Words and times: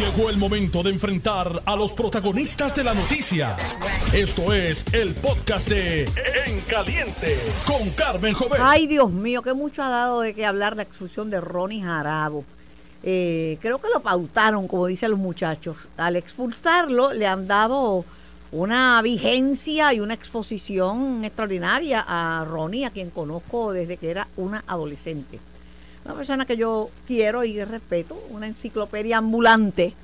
Llegó 0.00 0.30
el 0.30 0.38
momento 0.38 0.82
de 0.82 0.88
enfrentar 0.88 1.62
a 1.66 1.76
los 1.76 1.92
protagonistas 1.92 2.74
de 2.74 2.84
la 2.84 2.94
noticia. 2.94 3.54
Esto 4.14 4.50
es 4.54 4.82
el 4.94 5.14
podcast 5.14 5.68
de 5.68 6.04
En 6.46 6.62
Caliente 6.62 7.38
con 7.66 7.90
Carmen 7.90 8.32
Jovet. 8.32 8.60
Ay, 8.62 8.86
Dios 8.86 9.10
mío, 9.10 9.42
que 9.42 9.52
mucho 9.52 9.82
ha 9.82 9.90
dado 9.90 10.22
de 10.22 10.32
que 10.32 10.46
hablar 10.46 10.74
la 10.74 10.84
expulsión 10.84 11.28
de 11.28 11.42
Ronnie 11.42 11.82
Jarabo. 11.82 12.46
Eh, 13.02 13.58
creo 13.60 13.78
que 13.78 13.90
lo 13.92 14.00
pautaron, 14.00 14.68
como 14.68 14.86
dicen 14.86 15.10
los 15.10 15.20
muchachos. 15.20 15.76
Al 15.98 16.16
expulsarlo 16.16 17.12
le 17.12 17.26
han 17.26 17.46
dado 17.46 18.06
una 18.52 19.02
vigencia 19.02 19.92
y 19.92 20.00
una 20.00 20.14
exposición 20.14 21.26
extraordinaria 21.26 22.02
a 22.08 22.46
Ronnie, 22.46 22.86
a 22.86 22.90
quien 22.90 23.10
conozco 23.10 23.74
desde 23.74 23.98
que 23.98 24.10
era 24.10 24.28
una 24.38 24.64
adolescente. 24.66 25.40
Una 26.04 26.14
persona 26.14 26.46
que 26.46 26.56
yo 26.56 26.90
quiero 27.06 27.44
y 27.44 27.62
respeto, 27.64 28.16
una 28.30 28.46
enciclopedia 28.46 29.18
ambulante 29.18 29.94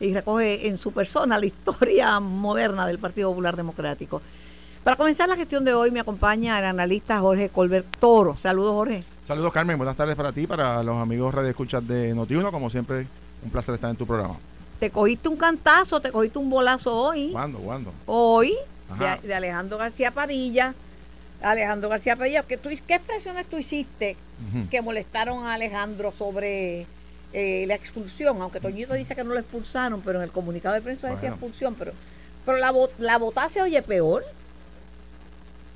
y 0.00 0.12
recoge 0.12 0.68
en 0.68 0.78
su 0.78 0.92
persona 0.92 1.38
la 1.38 1.46
historia 1.46 2.20
moderna 2.20 2.86
del 2.86 2.98
Partido 2.98 3.30
Popular 3.30 3.56
Democrático. 3.56 4.20
Para 4.84 4.96
comenzar 4.96 5.28
la 5.28 5.36
gestión 5.36 5.64
de 5.64 5.74
hoy 5.74 5.90
me 5.90 6.00
acompaña 6.00 6.58
el 6.58 6.64
analista 6.64 7.18
Jorge 7.20 7.48
Colbert 7.48 7.86
Toro. 7.98 8.36
Saludos, 8.40 8.72
Jorge. 8.72 9.04
Saludos, 9.24 9.52
Carmen. 9.52 9.76
Buenas 9.76 9.96
tardes 9.96 10.16
para 10.16 10.32
ti, 10.32 10.46
para 10.46 10.82
los 10.82 10.96
amigos 10.96 11.34
Radio 11.34 11.50
Escuchas 11.50 11.86
de 11.86 12.14
Notiuno. 12.14 12.50
Como 12.52 12.70
siempre, 12.70 13.06
un 13.42 13.50
placer 13.50 13.74
estar 13.74 13.90
en 13.90 13.96
tu 13.96 14.06
programa. 14.06 14.36
Te 14.78 14.90
cogiste 14.90 15.28
un 15.28 15.36
cantazo, 15.36 16.00
te 16.00 16.12
cogiste 16.12 16.38
un 16.38 16.48
bolazo 16.48 16.94
hoy. 16.94 17.30
¿Cuándo? 17.32 17.58
¿Cuándo? 17.58 17.92
Hoy, 18.06 18.54
de, 18.98 19.26
de 19.26 19.34
Alejandro 19.34 19.76
García 19.76 20.12
Padilla. 20.12 20.74
Alejandro 21.42 21.88
García 21.88 22.16
Padilla, 22.16 22.42
¿qué, 22.44 22.56
tú, 22.56 22.68
¿qué 22.86 22.94
expresiones 22.94 23.46
tú 23.46 23.58
hiciste 23.58 24.16
Que 24.70 24.80
molestaron 24.82 25.46
a 25.46 25.54
Alejandro 25.54 26.12
sobre 26.12 26.86
eh, 27.32 27.64
la 27.66 27.74
expulsión? 27.74 28.40
Aunque 28.40 28.60
Toñito 28.60 28.94
dice 28.94 29.14
que 29.16 29.24
no 29.24 29.34
lo 29.34 29.40
expulsaron, 29.40 30.00
pero 30.02 30.18
en 30.18 30.24
el 30.24 30.30
comunicado 30.30 30.74
de 30.74 30.80
prensa 30.80 31.08
decía 31.10 31.30
expulsión. 31.30 31.74
Pero, 31.74 31.92
pero 32.46 32.58
la, 32.58 32.72
la 32.98 33.18
votada 33.18 33.48
se 33.48 33.60
oye 33.62 33.82
peor. 33.82 34.24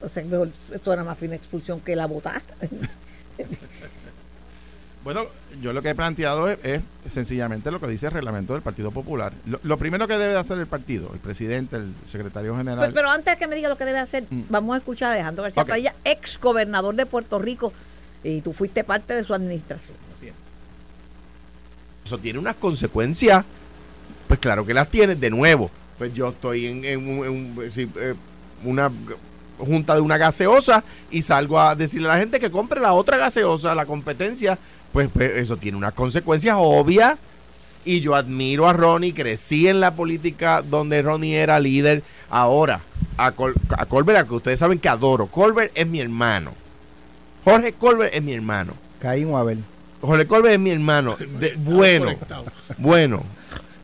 O 0.00 0.08
sea, 0.08 0.24
mejor, 0.24 0.48
esto 0.72 0.92
era 0.92 1.04
más 1.04 1.19
fina 1.19 1.34
expulsión 1.36 1.80
que 1.80 1.94
la 1.96 2.06
votada. 2.06 2.42
Bueno, 5.04 5.24
yo 5.60 5.72
lo 5.72 5.82
que 5.82 5.91
he 5.91 5.94
planteado 5.97 6.48
es, 6.48 6.58
es 6.62 6.80
sencillamente 7.08 7.72
lo 7.72 7.80
que 7.80 7.88
dice 7.88 8.06
el 8.06 8.12
reglamento 8.12 8.52
del 8.52 8.62
Partido 8.62 8.92
Popular. 8.92 9.32
Lo, 9.47 9.58
lo 9.64 9.76
primero 9.76 10.06
que 10.06 10.16
debe 10.16 10.32
de 10.32 10.38
hacer 10.38 10.58
el 10.58 10.69
partido, 10.69 11.10
el 11.12 11.19
presidente, 11.19 11.74
el 11.74 11.92
secretario 12.08 12.56
general. 12.56 12.78
Pero, 12.78 12.94
pero 12.94 13.10
antes 13.10 13.34
de 13.34 13.38
que 13.38 13.48
me 13.48 13.56
diga 13.56 13.69
lo 13.69 13.76
que 13.76 13.84
debe 13.84 13.98
hacer, 13.98 14.22
Mm. 14.30 14.42
vamos 14.48 14.74
a 14.74 14.78
escuchar 14.78 15.10
a 15.10 15.14
Alejandro 15.14 15.42
García 15.42 15.64
Ok. 15.64 15.69
Padilla, 15.70 15.94
ex 16.04 16.38
gobernador 16.38 16.94
de 16.94 17.04
Puerto 17.06 17.41
Rico, 17.41 17.72
y 18.25 18.41
tú 18.41 18.53
fuiste 18.53 18.84
parte 18.84 19.15
de 19.15 19.25
su 19.25 19.34
administración. 19.34 19.97
Eso 22.05 22.19
tiene 22.19 22.39
unas 22.39 22.56
consecuencias. 22.56 23.45
Pues 24.27 24.41
claro 24.41 24.67
que 24.67 24.75
las 24.75 24.89
tiene. 24.89 25.15
De 25.15 25.31
nuevo, 25.31 25.70
pues 25.98 26.12
yo 26.15 26.31
estoy 26.31 26.67
en, 26.67 27.70
sí, 27.73 27.89
eh, 27.97 28.15
una 28.65 28.91
junta 29.59 29.95
de 29.95 30.00
una 30.00 30.19
gaseosa 30.19 30.83
y 31.11 31.23
salgo 31.23 31.61
a 31.61 31.77
decirle 31.77 32.09
a 32.09 32.15
la 32.15 32.19
gente 32.19 32.41
que 32.41 32.50
compre 32.50 32.81
la 32.81 32.95
otra 32.95 33.19
gaseosa, 33.19 33.75
la 33.75 33.87
competencia. 33.87 34.59
Pues, 34.93 35.09
pues, 35.12 35.37
eso 35.37 35.56
tiene 35.56 35.78
unas 35.78 35.93
consecuencias 35.93 36.56
obvias. 36.59 37.19
Y 37.84 38.00
yo 38.00 38.15
admiro 38.15 38.69
a 38.69 38.73
Ronnie, 38.73 39.12
crecí 39.12 39.67
en 39.67 39.81
la 39.81 39.95
política 39.95 40.62
donde 40.62 41.03
Ronnie 41.03 41.37
era 41.37 41.59
líder. 41.59 42.05
Ahora, 42.31 42.81
a, 43.17 43.33
Col 43.33 43.55
a 43.77 43.87
Colbert, 43.87 44.19
a 44.19 44.25
que 44.25 44.34
ustedes 44.34 44.61
saben 44.61 44.78
que 44.78 44.89
adoro. 44.89 45.27
Colbert 45.27 45.73
es 45.75 45.87
mi 45.87 46.00
hermano. 46.00 46.61
Jorge 47.44 47.72
Colbert 47.72 48.14
es 48.14 48.22
mi 48.22 48.32
hermano. 48.34 48.74
Caín 49.00 49.34
Abel. 49.34 49.62
Jorge 50.00 50.26
Colbert 50.26 50.54
es 50.54 50.60
mi 50.60 50.70
hermano. 50.70 51.16
De- 51.16 51.54
bueno, 51.56 52.14
bueno. 52.78 53.22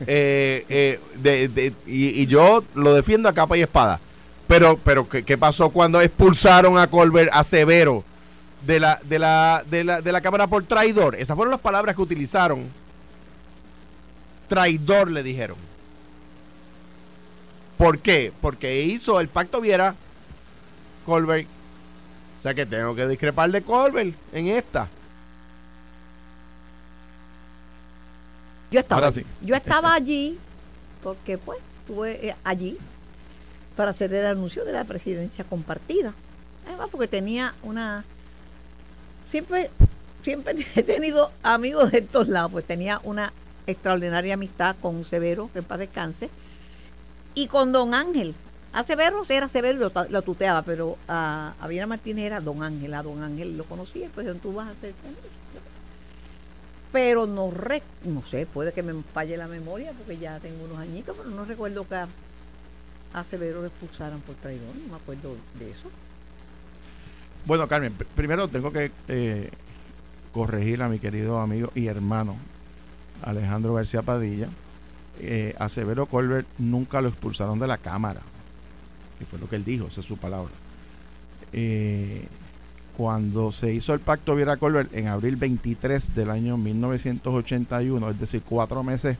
Eh, 0.07 0.65
eh, 0.69 0.99
de- 1.15 1.47
de- 1.49 1.73
y, 1.85 2.21
y 2.21 2.25
yo 2.27 2.63
lo 2.73 2.93
defiendo 2.93 3.27
a 3.27 3.33
capa 3.33 3.57
y 3.57 3.61
espada. 3.61 3.99
Pero, 4.47 4.77
pero 4.83 5.07
¿qué, 5.07 5.23
qué 5.23 5.37
pasó 5.37 5.69
cuando 5.69 6.01
expulsaron 6.01 6.77
a 6.77 6.87
Colbert, 6.87 7.29
a 7.33 7.43
Severo, 7.43 8.03
de 8.65 8.79
la, 8.79 8.99
de, 9.03 9.19
la, 9.19 9.63
de, 9.69 9.83
la, 9.83 10.01
de 10.01 10.11
la 10.11 10.21
Cámara 10.21 10.47
por 10.47 10.63
traidor? 10.63 11.15
Esas 11.15 11.35
fueron 11.35 11.51
las 11.51 11.59
palabras 11.61 11.95
que 11.95 12.01
utilizaron. 12.01 12.65
Traidor 14.47 15.11
le 15.11 15.21
dijeron. 15.21 15.57
¿Por 17.77 17.99
qué? 17.99 18.31
Porque 18.41 18.81
hizo 18.81 19.19
el 19.19 19.27
pacto 19.27 19.61
Viera 19.61 19.95
Colbert. 21.05 21.47
O 22.39 22.41
sea 22.41 22.53
que 22.53 22.65
tengo 22.65 22.95
que 22.95 23.07
discrepar 23.07 23.51
de 23.51 23.61
Colbert 23.61 24.15
en 24.31 24.47
esta. 24.47 24.87
Yo 28.71 28.79
estaba, 28.79 29.01
Ahora 29.01 29.11
sí. 29.11 29.25
yo 29.41 29.55
estaba 29.55 29.93
allí 29.93 30.37
porque 31.03 31.37
pues 31.37 31.59
estuve 31.81 32.29
eh, 32.29 32.35
allí 32.43 32.77
para 33.75 33.91
hacer 33.91 34.13
el 34.13 34.25
anuncio 34.25 34.63
de 34.63 34.71
la 34.71 34.85
presidencia 34.85 35.43
compartida. 35.43 36.13
Además 36.67 36.89
porque 36.91 37.07
tenía 37.07 37.53
una 37.63 38.05
siempre 39.25 39.69
siempre 40.23 40.55
he 40.75 40.83
tenido 40.83 41.31
amigos 41.43 41.91
de 41.91 41.99
estos 41.99 42.27
lados, 42.27 42.51
pues 42.51 42.65
tenía 42.65 43.01
una 43.03 43.33
extraordinaria 43.67 44.35
amistad 44.35 44.75
con 44.81 45.03
Severo, 45.05 45.49
que 45.53 45.59
en 45.59 45.65
paz 45.65 45.79
descanse, 45.79 46.29
y 47.35 47.47
con 47.47 47.71
Don 47.71 47.93
Ángel. 47.93 48.33
A 48.71 48.83
Severo 48.83 49.23
era 49.27 49.47
Severo 49.47 49.77
y 49.77 49.81
lo, 49.81 49.91
lo 50.09 50.21
tuteaba, 50.21 50.61
pero 50.61 50.97
a, 51.07 51.53
a 51.59 51.67
Viera 51.67 51.87
Martínez 51.87 52.25
era 52.25 52.39
Don 52.39 52.61
Ángel, 52.63 52.93
a 52.93 53.01
Don 53.03 53.23
Ángel 53.23 53.57
lo 53.57 53.63
conocía, 53.65 54.09
pues 54.13 54.27
tú 54.41 54.53
vas 54.53 54.67
a 54.67 54.71
hacer 54.71 54.93
pero 56.91 57.27
no 57.27 57.51
re- 57.51 57.83
no 58.03 58.23
sé, 58.31 58.47
puede 58.47 58.73
que 58.73 58.81
me 58.81 58.93
falle 59.13 59.37
la 59.37 59.47
memoria 59.47 59.91
porque 59.93 60.17
ya 60.17 60.39
tengo 60.39 60.63
unos 60.65 60.79
añitos, 60.79 61.15
pero 61.15 61.29
no 61.29 61.45
recuerdo 61.45 61.87
que 61.87 61.95
a, 61.95 62.07
a 63.13 63.23
Severo 63.23 63.61
lo 63.61 63.67
expulsaran 63.67 64.19
por 64.21 64.35
traidor, 64.35 64.75
no 64.75 64.87
me 64.93 64.95
acuerdo 64.95 65.35
de 65.59 65.69
eso. 65.69 65.89
Bueno, 67.45 67.67
Carmen, 67.67 67.95
pr- 67.95 68.05
primero 68.15 68.47
tengo 68.47 68.71
que 68.71 68.91
eh, 69.07 69.51
corregir 70.33 70.81
a 70.81 70.89
mi 70.89 70.97
querido 70.97 71.39
amigo 71.39 71.71
y 71.75 71.87
hermano 71.87 72.35
Alejandro 73.23 73.75
García 73.75 74.01
Padilla. 74.01 74.47
Eh, 75.21 75.53
a 75.59 75.69
Severo 75.69 76.05
Colbert 76.07 76.47
nunca 76.57 77.01
lo 77.01 77.09
expulsaron 77.09 77.59
de 77.59 77.67
la 77.67 77.77
Cámara, 77.77 78.21
que 79.19 79.25
fue 79.25 79.37
lo 79.37 79.47
que 79.47 79.57
él 79.57 79.65
dijo, 79.65 79.87
esa 79.87 80.01
es 80.01 80.07
su 80.07 80.17
palabra. 80.17 80.51
Eh, 81.53 82.25
cuando 82.97 83.51
se 83.51 83.73
hizo 83.73 83.93
el 83.93 83.99
pacto 83.99 84.35
Viera 84.35 84.57
Colbert 84.57 84.93
en 84.93 85.07
abril 85.07 85.35
23 85.35 86.15
del 86.15 86.29
año 86.29 86.57
1981, 86.57 88.09
es 88.09 88.19
decir, 88.19 88.41
cuatro 88.47 88.83
meses, 88.83 89.17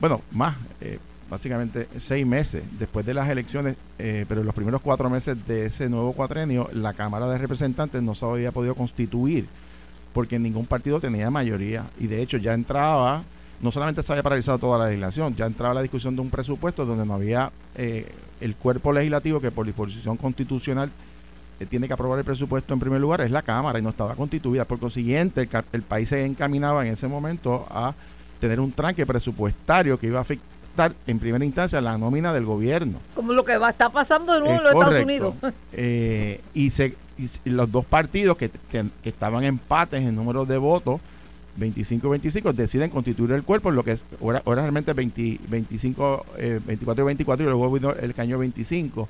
bueno, 0.00 0.22
más, 0.30 0.56
eh, 0.80 0.98
básicamente 1.28 1.88
seis 1.98 2.26
meses 2.26 2.62
después 2.78 3.04
de 3.04 3.14
las 3.14 3.28
elecciones, 3.28 3.76
eh, 3.98 4.24
pero 4.28 4.40
en 4.40 4.46
los 4.46 4.54
primeros 4.54 4.80
cuatro 4.80 5.10
meses 5.10 5.36
de 5.46 5.66
ese 5.66 5.88
nuevo 5.88 6.12
cuatrenio, 6.12 6.68
la 6.72 6.92
Cámara 6.92 7.28
de 7.28 7.38
Representantes 7.38 8.02
no 8.02 8.14
se 8.14 8.24
había 8.24 8.52
podido 8.52 8.74
constituir 8.74 9.46
porque 10.12 10.38
ningún 10.38 10.66
partido 10.66 11.00
tenía 11.00 11.30
mayoría 11.30 11.84
y 11.98 12.06
de 12.06 12.22
hecho 12.22 12.36
ya 12.36 12.54
entraba, 12.54 13.22
no 13.60 13.70
solamente 13.70 14.02
se 14.02 14.12
había 14.12 14.22
paralizado 14.22 14.58
toda 14.58 14.78
la 14.78 14.86
legislación, 14.86 15.34
ya 15.34 15.46
entraba 15.46 15.74
la 15.74 15.82
discusión 15.82 16.14
de 16.14 16.22
un 16.22 16.30
presupuesto 16.30 16.84
donde 16.84 17.06
no 17.06 17.14
había 17.14 17.50
eh, 17.74 18.10
el 18.42 18.54
cuerpo 18.56 18.92
legislativo 18.92 19.40
que 19.40 19.50
por 19.50 19.66
disposición 19.66 20.16
constitucional 20.16 20.90
eh, 21.60 21.66
tiene 21.66 21.86
que 21.86 21.94
aprobar 21.94 22.18
el 22.18 22.24
presupuesto 22.24 22.74
en 22.74 22.80
primer 22.80 23.00
lugar, 23.00 23.20
es 23.20 23.30
la 23.30 23.42
Cámara 23.42 23.78
y 23.78 23.82
no 23.82 23.90
estaba 23.90 24.14
constituida. 24.14 24.64
Por 24.64 24.78
consiguiente, 24.78 25.48
el, 25.72 25.82
país 25.82 26.08
se 26.08 26.24
encaminaba 26.24 26.86
en 26.86 26.92
ese 26.92 27.08
momento 27.08 27.66
a 27.70 27.94
tener 28.40 28.58
un 28.60 28.72
tranque 28.72 29.06
presupuestario 29.06 29.98
que 29.98 30.08
iba 30.08 30.18
a 30.18 30.22
afectar 30.22 30.92
en 31.06 31.18
primera 31.18 31.44
instancia 31.44 31.80
la 31.80 31.96
nómina 31.98 32.32
del 32.32 32.44
gobierno. 32.44 32.98
Como 33.14 33.32
lo 33.32 33.44
que 33.44 33.56
va 33.58 33.68
a 33.68 33.70
estar 33.70 33.92
pasando 33.92 34.32
de 34.34 34.40
nuevo 34.40 34.56
en 34.56 34.64
los 34.64 34.72
Estados. 34.72 35.04
Unidos. 35.04 35.34
Eh, 35.74 36.40
y, 36.52 36.70
se, 36.70 36.96
y 37.16 37.50
los 37.50 37.70
dos 37.70 37.84
partidos 37.86 38.36
que, 38.36 38.50
que- 38.70 38.86
que 39.02 39.08
estaban 39.08 39.44
empates 39.44 40.02
en 40.02 40.14
números 40.14 40.46
de 40.48 40.58
votos, 40.58 41.00
25 41.56 42.06
y 42.06 42.10
25, 42.10 42.52
deciden 42.52 42.90
constituir 42.90 43.32
el 43.32 43.42
cuerpo, 43.42 43.70
lo 43.70 43.84
que 43.84 43.92
es, 43.92 44.04
ahora, 44.20 44.42
realmente 44.46 44.92
20 44.92 45.38
25, 45.48 46.26
eh, 46.38 46.60
24 46.66 47.04
y 47.04 47.06
24, 47.06 47.44
y 47.44 47.48
luego 47.48 47.92
el 47.94 48.14
caño 48.14 48.38
25. 48.38 49.08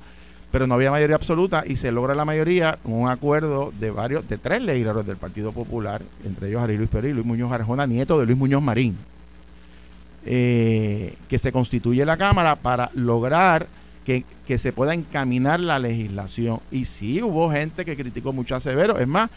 Pero 0.51 0.67
no 0.67 0.75
había 0.75 0.91
mayoría 0.91 1.15
absoluta 1.15 1.63
y 1.65 1.77
se 1.77 1.91
logra 1.91 2.13
la 2.13 2.25
mayoría 2.25 2.77
con 2.83 2.93
un 2.93 3.09
acuerdo 3.09 3.73
de 3.79 3.89
varios, 3.89 4.27
de 4.29 4.37
tres 4.37 4.61
legisladores 4.61 5.07
del 5.07 5.17
Partido 5.17 5.51
Popular, 5.51 6.03
entre 6.25 6.49
ellos 6.49 6.61
Ari 6.61 6.77
Luis 6.77 6.89
Pérez 6.89 7.09
y 7.11 7.13
Luis 7.15 7.25
Muñoz 7.25 7.51
Arjona, 7.51 7.87
nieto 7.87 8.19
de 8.19 8.25
Luis 8.27 8.37
Muñoz 8.37 8.61
Marín 8.61 8.95
eh, 10.25 11.15
que 11.27 11.37
se 11.39 11.51
constituye 11.51 12.05
la 12.05 12.17
Cámara 12.17 12.55
para 12.55 12.89
lograr 12.93 13.67
que, 14.05 14.23
que 14.45 14.57
se 14.57 14.71
pueda 14.73 14.93
encaminar 14.93 15.59
la 15.59 15.79
legislación. 15.79 16.59
Y 16.71 16.85
sí 16.85 17.21
hubo 17.21 17.51
gente 17.51 17.85
que 17.85 17.95
criticó 17.95 18.31
mucho 18.33 18.55
a 18.55 18.59
Severo. 18.59 18.99
Es 18.99 19.07
más, 19.07 19.29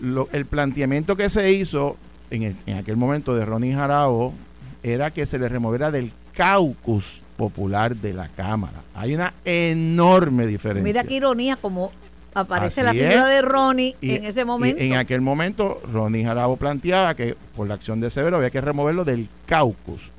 lo- 0.00 0.28
el 0.32 0.46
planteamiento 0.46 1.16
que 1.16 1.28
se 1.28 1.52
hizo 1.52 1.96
en, 2.30 2.42
el- 2.42 2.56
en 2.66 2.76
aquel 2.78 2.96
momento 2.96 3.34
de 3.34 3.44
Ronnie 3.44 3.74
Jarabo 3.74 4.32
era 4.82 5.10
que 5.10 5.26
se 5.26 5.38
le 5.38 5.48
removiera 5.48 5.90
del 5.90 6.12
caucus 6.34 7.22
popular 7.36 7.96
de 7.96 8.12
la 8.12 8.28
Cámara. 8.28 8.82
Hay 8.94 9.14
una 9.14 9.32
enorme 9.44 10.46
diferencia. 10.46 10.84
Mira 10.84 11.04
qué 11.04 11.14
ironía 11.14 11.56
como 11.56 11.90
aparece 12.34 12.82
Así 12.82 12.86
la 12.86 12.92
figura 12.92 13.26
de 13.26 13.42
Ronnie 13.42 13.96
Y- 14.00 14.14
en 14.16 14.24
ese 14.24 14.44
momento. 14.44 14.80
en 14.82 14.94
aquel 14.94 15.20
momento, 15.22 15.80
Ronnie 15.92 16.24
Jarabo 16.24 16.56
planteaba 16.56 17.14
que 17.14 17.34
por 17.56 17.66
la 17.66 17.74
acción 17.74 18.00
de 18.00 18.10
Severo 18.10 18.36
había 18.36 18.50
que 18.50 18.60
removerlo 18.60 19.04
del 19.04 19.28
caucus. 19.46 20.10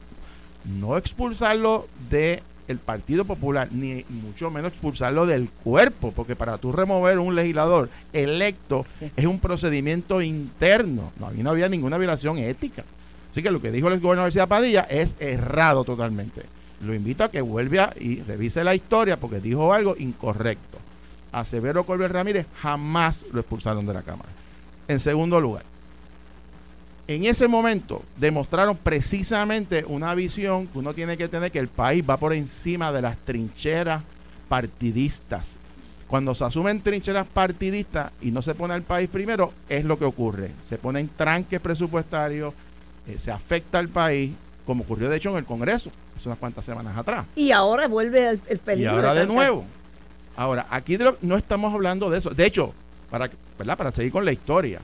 no 0.79 0.97
expulsarlo 0.97 1.87
de 2.09 2.43
el 2.67 2.77
Partido 2.79 3.25
Popular, 3.25 3.69
ni 3.71 4.05
mucho 4.09 4.51
menos 4.51 4.71
expulsarlo 4.71 5.25
del 5.25 5.49
cuerpo, 5.49 6.11
porque 6.11 6.35
para 6.35 6.57
tú 6.57 6.71
remover 6.71 7.19
un 7.19 7.35
legislador 7.35 7.89
electo 8.13 8.85
es 9.15 9.25
un 9.25 9.39
procedimiento 9.39 10.21
interno. 10.21 11.11
No, 11.19 11.31
no 11.31 11.49
había 11.49 11.69
ninguna 11.69 11.97
violación 11.97 12.37
ética. 12.37 12.83
Así 13.31 13.43
que 13.43 13.51
lo 13.51 13.61
que 13.61 13.71
dijo 13.71 13.87
el 13.87 13.99
gobernador 13.99 14.27
García 14.27 14.47
Padilla 14.47 14.81
es 14.89 15.15
errado 15.19 15.83
totalmente. 15.83 16.41
Lo 16.81 16.93
invito 16.93 17.23
a 17.23 17.31
que 17.31 17.41
vuelva 17.41 17.93
y 17.99 18.21
revise 18.21 18.63
la 18.63 18.75
historia 18.75 19.17
porque 19.17 19.39
dijo 19.39 19.73
algo 19.73 19.95
incorrecto. 19.97 20.77
A 21.31 21.45
Severo 21.45 21.83
Colbert 21.83 22.13
Ramírez 22.13 22.45
jamás 22.61 23.25
lo 23.31 23.41
expulsaron 23.41 23.85
de 23.85 23.93
la 23.93 24.01
Cámara. 24.01 24.29
En 24.87 24.99
segundo 24.99 25.39
lugar, 25.41 25.63
en 27.07 27.25
ese 27.25 27.47
momento 27.47 28.03
demostraron 28.17 28.75
precisamente 28.75 29.85
una 29.87 30.13
visión 30.13 30.67
que 30.67 30.79
uno 30.79 30.93
tiene 30.93 31.17
que 31.17 31.29
tener 31.29 31.51
que 31.51 31.59
el 31.59 31.69
país 31.69 32.03
va 32.07 32.17
por 32.17 32.33
encima 32.33 32.91
de 32.91 33.01
las 33.01 33.17
trincheras 33.17 34.03
partidistas. 34.49 35.55
Cuando 36.07 36.35
se 36.35 36.43
asumen 36.43 36.81
trincheras 36.81 37.25
partidistas 37.25 38.11
y 38.21 38.31
no 38.31 38.41
se 38.41 38.55
pone 38.55 38.73
al 38.73 38.81
país 38.81 39.09
primero, 39.09 39.53
es 39.69 39.85
lo 39.85 39.97
que 39.97 40.05
ocurre. 40.05 40.51
Se 40.67 40.77
ponen 40.77 41.09
tranques 41.09 41.59
presupuestarios, 41.59 42.53
eh, 43.07 43.17
se 43.19 43.31
afecta 43.31 43.79
al 43.79 43.87
país, 43.87 44.33
como 44.65 44.83
ocurrió 44.83 45.09
de 45.09 45.17
hecho 45.17 45.29
en 45.31 45.37
el 45.37 45.45
Congreso, 45.45 45.91
hace 46.15 46.27
unas 46.27 46.39
cuantas 46.39 46.65
semanas 46.65 46.97
atrás. 46.97 47.25
Y 47.35 47.51
ahora 47.51 47.87
vuelve 47.87 48.29
el, 48.29 48.39
peligro. 48.59 48.93
Y 48.93 48.95
ahora 48.95 49.13
de, 49.13 49.25
nuevo. 49.25 49.65
Ahora, 50.35 50.67
aquí 50.69 50.97
no 51.21 51.37
estamos 51.37 51.73
hablando 51.73 52.09
de 52.09 52.19
eso. 52.19 52.29
De 52.31 52.45
hecho, 52.45 52.73
para, 53.09 53.29
¿verdad? 53.57 53.77
para 53.77 53.91
seguir 53.91 54.11
con 54.11 54.25
la 54.25 54.31
historia, 54.31 54.81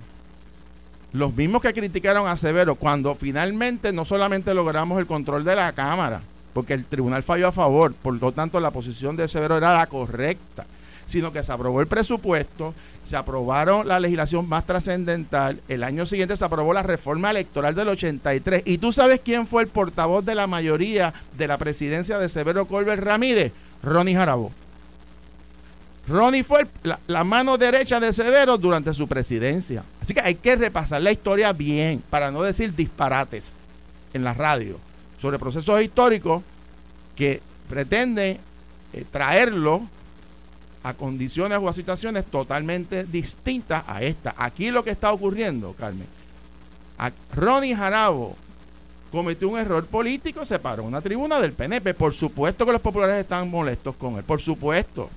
los 1.13 1.35
mismos 1.35 1.61
que 1.61 1.73
criticaron 1.73 2.27
a 2.27 2.35
Severo 2.35 2.75
cuando 2.75 3.13
finalmente 3.13 3.93
no 3.93 4.03
solamente 4.03 4.53
logramos 4.53 4.99
el 4.99 5.05
control 5.05 5.43
de 5.43 5.55
la 5.55 5.71
Cámara, 5.73 6.21
porque 6.53 6.73
el 6.73 6.85
tribunal 6.85 7.21
falló 7.21 7.47
a 7.47 7.51
favor, 7.51 7.93
por 7.93 8.19
lo 8.19 8.31
tanto 8.31 8.59
la 8.59 8.71
posición 8.71 9.15
de 9.15 9.27
Severo 9.27 9.57
era 9.57 9.73
la 9.73 9.85
correcta, 9.85 10.65
sino 11.05 11.31
que 11.31 11.43
se 11.43 11.51
aprobó 11.51 11.81
el 11.81 11.87
presupuesto, 11.87 12.73
se 13.05 13.15
aprobaron 13.15 13.87
la 13.87 13.99
legislación 13.99 14.49
más 14.49 14.65
trascendental, 14.65 15.59
el 15.67 15.83
año 15.83 16.07
siguiente 16.07 16.35
se 16.35 16.45
aprobó 16.45 16.73
la 16.73 16.81
reforma 16.81 17.29
electoral 17.29 17.75
del 17.75 17.89
83, 17.89 18.63
y 18.65 18.79
tú 18.79 18.91
sabes 18.91 19.21
quién 19.23 19.45
fue 19.45 19.61
el 19.61 19.69
portavoz 19.69 20.25
de 20.25 20.33
la 20.33 20.47
mayoría 20.47 21.13
de 21.37 21.47
la 21.47 21.59
presidencia 21.59 22.17
de 22.17 22.27
Severo 22.27 22.65
Colbert 22.65 23.03
Ramírez, 23.03 23.51
Ronnie 23.83 24.15
Jarabo. 24.15 24.51
Ronnie 26.07 26.43
fue 26.43 26.67
la, 26.83 27.23
mano 27.23 27.57
derecha 27.57 27.99
de 27.99 28.11
Severo 28.11 28.57
durante 28.57 28.93
su 28.93 29.07
presidencia. 29.07 29.83
Así 30.01 30.13
que 30.13 30.19
hay 30.19 30.35
que 30.35 30.55
repasar 30.55 31.01
la 31.01 31.11
historia 31.11 31.53
bien, 31.53 32.03
para 32.09 32.29
no 32.29 32.41
decir 32.41 32.75
disparates 32.75 33.53
en 34.13 34.23
la 34.23 34.33
radio, 34.33 34.79
sobre 35.21 35.39
procesos 35.39 35.81
históricos 35.81 36.43
que 37.15 37.41
pretenden 37.69 38.39
eh, 38.91 39.05
traerlo 39.09 39.81
a 40.83 40.93
condiciones 40.93 41.57
o 41.61 41.69
a 41.69 41.73
situaciones 41.73 42.25
totalmente 42.25 43.05
distintas 43.05 43.83
a 43.87 44.03
esta. 44.03 44.35
Aquí 44.37 44.71
lo 44.71 44.83
que 44.83 44.91
está 44.91 45.13
ocurriendo, 45.13 45.73
Carmen, 45.73 46.07
Ronnie 47.33 47.75
Jarabo 47.75 48.35
cometió 49.09 49.47
un 49.47 49.57
error 49.57 49.85
político, 49.85 50.45
se 50.45 50.59
paró 50.59 50.83
una 50.83 50.99
tribuna 50.99 51.39
del 51.39 51.53
PNP. 51.53 51.93
Por 51.93 52.13
supuesto 52.13 52.65
que 52.65 52.73
los 52.73 52.81
populares 52.81 53.21
están 53.21 53.49
molestos 53.49 53.95
con 53.95 54.17
él, 54.17 54.23
por 54.23 54.41
supuesto. 54.41 55.09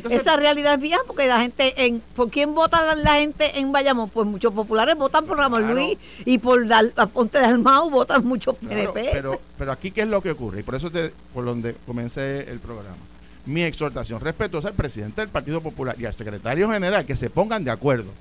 esa 0.10 0.36
realidad 0.36 0.74
es 0.74 0.82
vieja 0.82 1.00
porque 1.08 1.28
la 1.28 1.40
gente, 1.40 1.86
en 1.86 2.02
¿por 2.16 2.30
quién 2.30 2.54
vota 2.54 2.96
la 2.96 3.16
gente 3.16 3.60
en 3.60 3.72
Bayamón? 3.72 4.10
Pues 4.10 4.28
muchos 4.28 4.54
populares 4.54 4.96
votan 4.96 5.26
por 5.26 5.38
Ramón 5.38 5.74
Luis 5.74 5.98
y 6.26 6.38
por 6.38 6.66
Ponte 7.14 7.40
de 7.40 7.46
Almao 7.46 7.90
votan 7.90 8.26
muchos 8.26 8.56
PNP. 8.58 9.10
pero, 9.14 9.40
pero 9.58 9.72
aquí, 9.72 9.92
¿qué 9.92 10.02
es 10.02 10.08
lo 10.08 10.22
que 10.22 10.32
ocurre? 10.32 10.60
Y 10.60 10.64
por 10.64 10.76
eso 10.76 10.92
te, 10.92 11.14
por 11.34 11.46
donde 11.46 11.76
comencé 11.86 12.52
el 12.52 12.60
programa. 12.60 12.98
Mi 13.46 13.62
exhortación 13.64 14.20
respetuosa 14.20 14.70
al 14.70 14.74
presidente 14.74 15.22
del 15.22 15.30
Partido 15.30 15.62
Popular 15.62 15.96
y 16.00 16.06
al 16.06 16.14
secretario 16.14 16.70
general 16.70 17.06
que 17.06 17.16
se 17.16 17.30
pongan 17.30 17.64
de 17.64 17.72
acuerdo. 17.72 18.12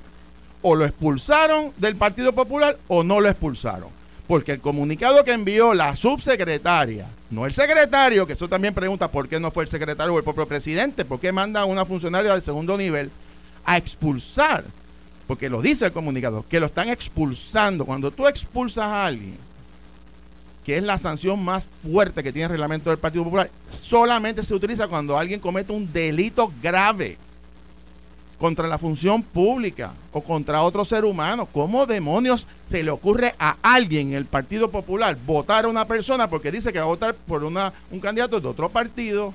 O 0.63 0.77
lo 0.77 0.85
expulsaron 0.85 1.73
del 1.79 1.97
Partido 1.97 2.33
Popular 2.33 2.79
o 2.87 3.03
no 3.03 3.21
lo 3.21 3.29
expulsaron 3.29 4.02
porque 4.27 4.53
el 4.53 4.61
comunicado 4.61 5.25
que 5.25 5.33
envió 5.33 5.75
la 5.75 5.97
subsecretaria, 5.97 7.07
no 7.31 7.47
el 7.47 7.53
secretario, 7.53 8.27
que 8.27 8.35
eso 8.35 8.49
también 8.49 8.75
pregunta 8.75 9.09
por 9.09 9.29
qué 9.29 9.41
no 9.41 9.51
fue 9.51 9.65
el 9.65 9.69
secretario 9.69 10.15
o 10.15 10.19
el 10.19 10.25
propio 10.25 10.47
presidente, 10.47 11.05
por 11.05 11.21
qué 11.21 11.33
manda 11.33 11.61
a 11.61 11.65
una 11.65 11.85
funcionaria 11.85 12.33
del 12.33 12.43
segundo 12.43 12.77
nivel 12.77 13.11
a 13.65 13.77
expulsar, 13.77 14.65
porque 15.27 15.49
lo 15.49 15.61
dice 15.61 15.87
el 15.87 15.93
comunicado, 15.93 16.45
que 16.49 16.61
lo 16.61 16.67
están 16.67 16.89
expulsando. 16.89 17.85
Cuando 17.85 18.11
tú 18.11 18.27
expulsas 18.27 18.85
a 18.85 19.07
alguien, 19.07 19.37
que 20.65 20.77
es 20.77 20.83
la 20.83 20.99
sanción 20.99 21.43
más 21.43 21.65
fuerte 21.83 22.23
que 22.23 22.33
tiene 22.33 22.45
el 22.45 22.51
reglamento 22.53 22.91
del 22.91 22.99
Partido 22.99 23.25
Popular, 23.25 23.51
solamente 23.71 24.45
se 24.45 24.55
utiliza 24.55 24.87
cuando 24.87 25.19
alguien 25.19 25.41
comete 25.41 25.73
un 25.73 25.93
delito 25.93 26.53
grave 26.63 27.19
contra 28.43 28.67
la 28.67 28.77
función 28.77 29.23
pública 29.23 29.93
o 30.13 30.21
contra 30.21 30.63
otro 30.63 30.85
ser 30.85 31.05
humano. 31.05 31.47
¿Cómo 31.47 31.87
demonios 31.87 32.49
se 32.69 32.83
le 32.83 32.91
ocurre 32.91 33.37
a 33.39 33.55
alguien 33.63 34.09
en 34.09 34.15
el 34.15 34.25
Partido 34.25 34.69
Popular 34.69 35.17
votar 35.25 35.65
a 35.65 35.69
una 35.69 35.85
persona 35.87 36.29
porque 36.29 36.51
dice 36.51 36.73
que 36.73 36.81
va 36.81 36.87
a 36.87 36.89
votar 36.89 37.15
por 37.15 37.45
una, 37.45 37.73
un 37.93 38.01
candidato 38.01 38.41
de 38.41 38.49
otro 38.49 38.69
partido? 38.69 39.33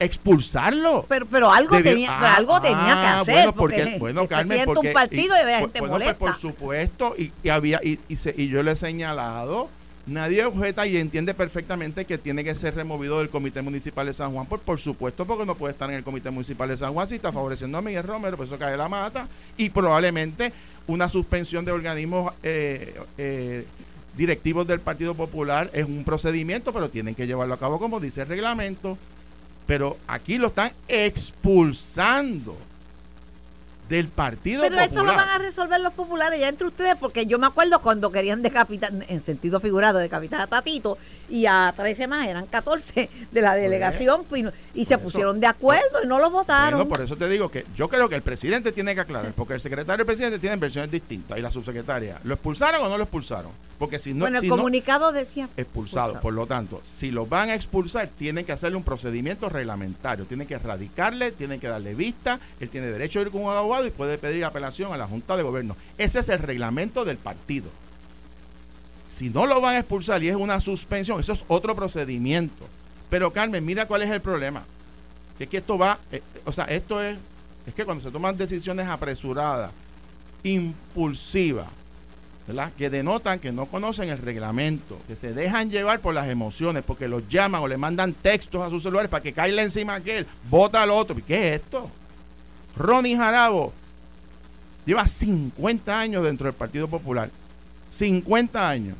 expulsarlo. 0.00 1.04
Pero, 1.10 1.26
pero 1.26 1.52
algo, 1.52 1.76
tenía, 1.82 2.34
algo 2.34 2.58
tenía 2.58 2.78
que 2.78 3.06
ah, 3.06 3.20
hacer. 3.20 3.34
Bueno, 3.34 3.52
porque, 3.52 3.96
bueno, 3.98 4.26
Carmen, 4.26 4.64
porque, 4.64 4.88
un 4.88 4.94
partido 4.94 5.36
y, 5.36 5.60
gente 5.60 5.80
bueno, 5.80 5.98
pues 5.98 6.14
por 6.14 6.36
supuesto, 6.38 7.14
y, 7.18 7.30
y 7.42 7.50
había, 7.50 7.80
y, 7.84 7.98
y, 8.08 8.16
y 8.34 8.48
yo 8.48 8.62
le 8.62 8.72
he 8.72 8.76
señalado 8.76 9.68
Nadie 10.10 10.44
objeta 10.44 10.88
y 10.88 10.96
entiende 10.96 11.34
perfectamente 11.34 12.04
que 12.04 12.18
tiene 12.18 12.42
que 12.42 12.56
ser 12.56 12.74
removido 12.74 13.20
del 13.20 13.30
Comité 13.30 13.62
Municipal 13.62 14.06
de 14.06 14.12
San 14.12 14.32
Juan. 14.32 14.44
Por, 14.44 14.80
supuesto, 14.80 15.24
porque 15.24 15.46
no 15.46 15.54
puede 15.54 15.70
estar 15.70 15.88
en 15.88 15.94
el 15.94 16.02
Comité 16.02 16.32
Municipal 16.32 16.68
de 16.68 16.76
San 16.76 16.92
Juan 16.92 17.06
si 17.06 17.14
está 17.14 17.30
favoreciendo 17.30 17.78
a 17.78 17.80
Miguel 17.80 18.02
Romero, 18.02 18.36
por 18.36 18.44
eso 18.44 18.58
cae 18.58 18.76
la 18.76 18.88
mata. 18.88 19.28
Y 19.56 19.70
probablemente 19.70 20.52
una 20.88 21.08
suspensión 21.08 21.64
de 21.64 21.70
organismos 21.70 22.34
eh, 22.42 23.00
eh, 23.18 23.64
directivos 24.16 24.66
del 24.66 24.80
Partido 24.80 25.14
Popular 25.14 25.70
es 25.72 25.84
un 25.84 26.02
procedimiento, 26.02 26.72
pero 26.72 26.90
tienen 26.90 27.14
que 27.14 27.28
llevarlo 27.28 27.54
a 27.54 27.60
cabo 27.60 27.78
como 27.78 28.00
dice 28.00 28.22
el 28.22 28.28
reglamento. 28.28 28.98
Pero 29.68 29.96
aquí 30.08 30.38
lo 30.38 30.48
están 30.48 30.72
expulsando 30.88 32.58
del 33.90 34.06
Partido 34.08 34.62
Pero 34.62 34.78
esto 34.78 35.02
lo 35.02 35.12
van 35.14 35.28
a 35.28 35.38
resolver 35.38 35.80
los 35.80 35.92
populares 35.92 36.40
ya 36.40 36.48
entre 36.48 36.68
ustedes, 36.68 36.94
porque 36.94 37.26
yo 37.26 37.38
me 37.38 37.48
acuerdo 37.48 37.80
cuando 37.80 38.10
querían 38.12 38.40
decapitar, 38.40 38.92
en 39.08 39.20
sentido 39.20 39.58
figurado, 39.58 39.98
decapitar 39.98 40.40
a 40.40 40.46
Tatito, 40.46 40.96
y 41.28 41.46
a 41.46 41.74
13 41.76 42.06
más, 42.06 42.28
eran 42.28 42.46
14 42.46 43.10
de 43.30 43.42
la 43.42 43.54
delegación, 43.56 44.24
pues, 44.28 44.44
y, 44.74 44.84
se 44.84 44.96
pusieron 44.96 45.40
de 45.40 45.48
acuerdo 45.48 46.02
y 46.02 46.06
no 46.06 46.18
lo 46.20 46.30
votaron. 46.30 46.88
por 46.88 47.00
eso 47.00 47.16
te 47.16 47.28
digo 47.28 47.50
que 47.50 47.66
yo 47.76 47.88
creo 47.88 48.08
que 48.08 48.14
el 48.14 48.22
presidente 48.22 48.72
tiene 48.72 48.94
que 48.94 49.00
aclarar, 49.00 49.32
porque 49.34 49.54
el 49.54 49.60
secretario 49.60 50.00
y 50.00 50.02
el 50.02 50.06
presidente 50.06 50.38
tienen 50.38 50.60
versiones 50.60 50.90
distintas, 50.90 51.36
y 51.36 51.42
la 51.42 51.50
subsecretaria, 51.50 52.20
¿lo 52.22 52.34
expulsaron 52.34 52.82
o 52.82 52.88
no 52.88 52.96
lo 52.96 53.04
expulsaron? 53.04 53.50
Porque 53.80 53.98
si 53.98 54.12
no. 54.12 54.20
Bueno, 54.20 54.40
el 54.40 54.48
comunicado 54.48 55.10
decía. 55.10 55.48
Expulsado. 55.56 56.20
Por 56.20 56.34
lo 56.34 56.46
tanto, 56.46 56.82
si 56.84 57.10
lo 57.10 57.24
van 57.24 57.48
a 57.48 57.54
expulsar, 57.54 58.08
tienen 58.08 58.44
que 58.44 58.52
hacerle 58.52 58.76
un 58.76 58.82
procedimiento 58.82 59.48
reglamentario. 59.48 60.26
Tienen 60.26 60.46
que 60.46 60.52
erradicarle, 60.52 61.32
tienen 61.32 61.58
que 61.60 61.66
darle 61.66 61.94
vista. 61.94 62.38
Él 62.60 62.68
tiene 62.68 62.88
derecho 62.88 63.20
a 63.20 63.22
ir 63.22 63.30
con 63.30 63.42
un 63.42 63.50
abogado 63.50 63.79
y 63.86 63.90
puede 63.90 64.18
pedir 64.18 64.44
apelación 64.44 64.92
a 64.92 64.96
la 64.96 65.06
Junta 65.06 65.36
de 65.36 65.42
Gobierno. 65.42 65.76
Ese 65.98 66.20
es 66.20 66.28
el 66.28 66.38
reglamento 66.38 67.04
del 67.04 67.16
partido. 67.16 67.68
Si 69.08 69.30
no 69.30 69.46
lo 69.46 69.60
van 69.60 69.76
a 69.76 69.78
expulsar 69.80 70.22
y 70.22 70.28
es 70.28 70.36
una 70.36 70.60
suspensión, 70.60 71.20
eso 71.20 71.32
es 71.32 71.44
otro 71.48 71.74
procedimiento. 71.74 72.66
Pero 73.08 73.32
Carmen, 73.32 73.64
mira 73.64 73.86
cuál 73.86 74.02
es 74.02 74.10
el 74.10 74.20
problema. 74.20 74.62
es 75.38 75.48
que 75.48 75.56
esto 75.56 75.76
va, 75.76 75.98
eh, 76.12 76.22
o 76.44 76.52
sea, 76.52 76.64
esto 76.66 77.02
es, 77.02 77.18
es 77.66 77.74
que 77.74 77.84
cuando 77.84 78.04
se 78.04 78.10
toman 78.10 78.36
decisiones 78.36 78.86
apresuradas, 78.86 79.72
impulsivas, 80.42 81.66
que 82.76 82.90
denotan 82.90 83.38
que 83.38 83.52
no 83.52 83.66
conocen 83.66 84.08
el 84.08 84.18
reglamento, 84.18 84.98
que 85.06 85.14
se 85.14 85.32
dejan 85.32 85.70
llevar 85.70 86.00
por 86.00 86.14
las 86.14 86.28
emociones, 86.28 86.82
porque 86.82 87.06
los 87.06 87.28
llaman 87.28 87.62
o 87.62 87.68
le 87.68 87.76
mandan 87.76 88.12
textos 88.12 88.66
a 88.66 88.70
sus 88.70 88.82
celulares 88.82 89.10
para 89.10 89.22
que 89.22 89.32
caiga 89.32 89.62
encima 89.62 89.94
aquel, 89.94 90.26
vota 90.48 90.82
al 90.82 90.90
otro. 90.90 91.18
¿Y 91.18 91.22
qué 91.22 91.48
es 91.48 91.60
esto? 91.60 91.90
Ronnie 92.80 93.16
Jarabo 93.16 93.72
lleva 94.86 95.06
50 95.06 95.98
años 95.98 96.24
dentro 96.24 96.46
del 96.46 96.54
Partido 96.54 96.88
Popular. 96.88 97.30
50 97.92 98.68
años. 98.68 98.96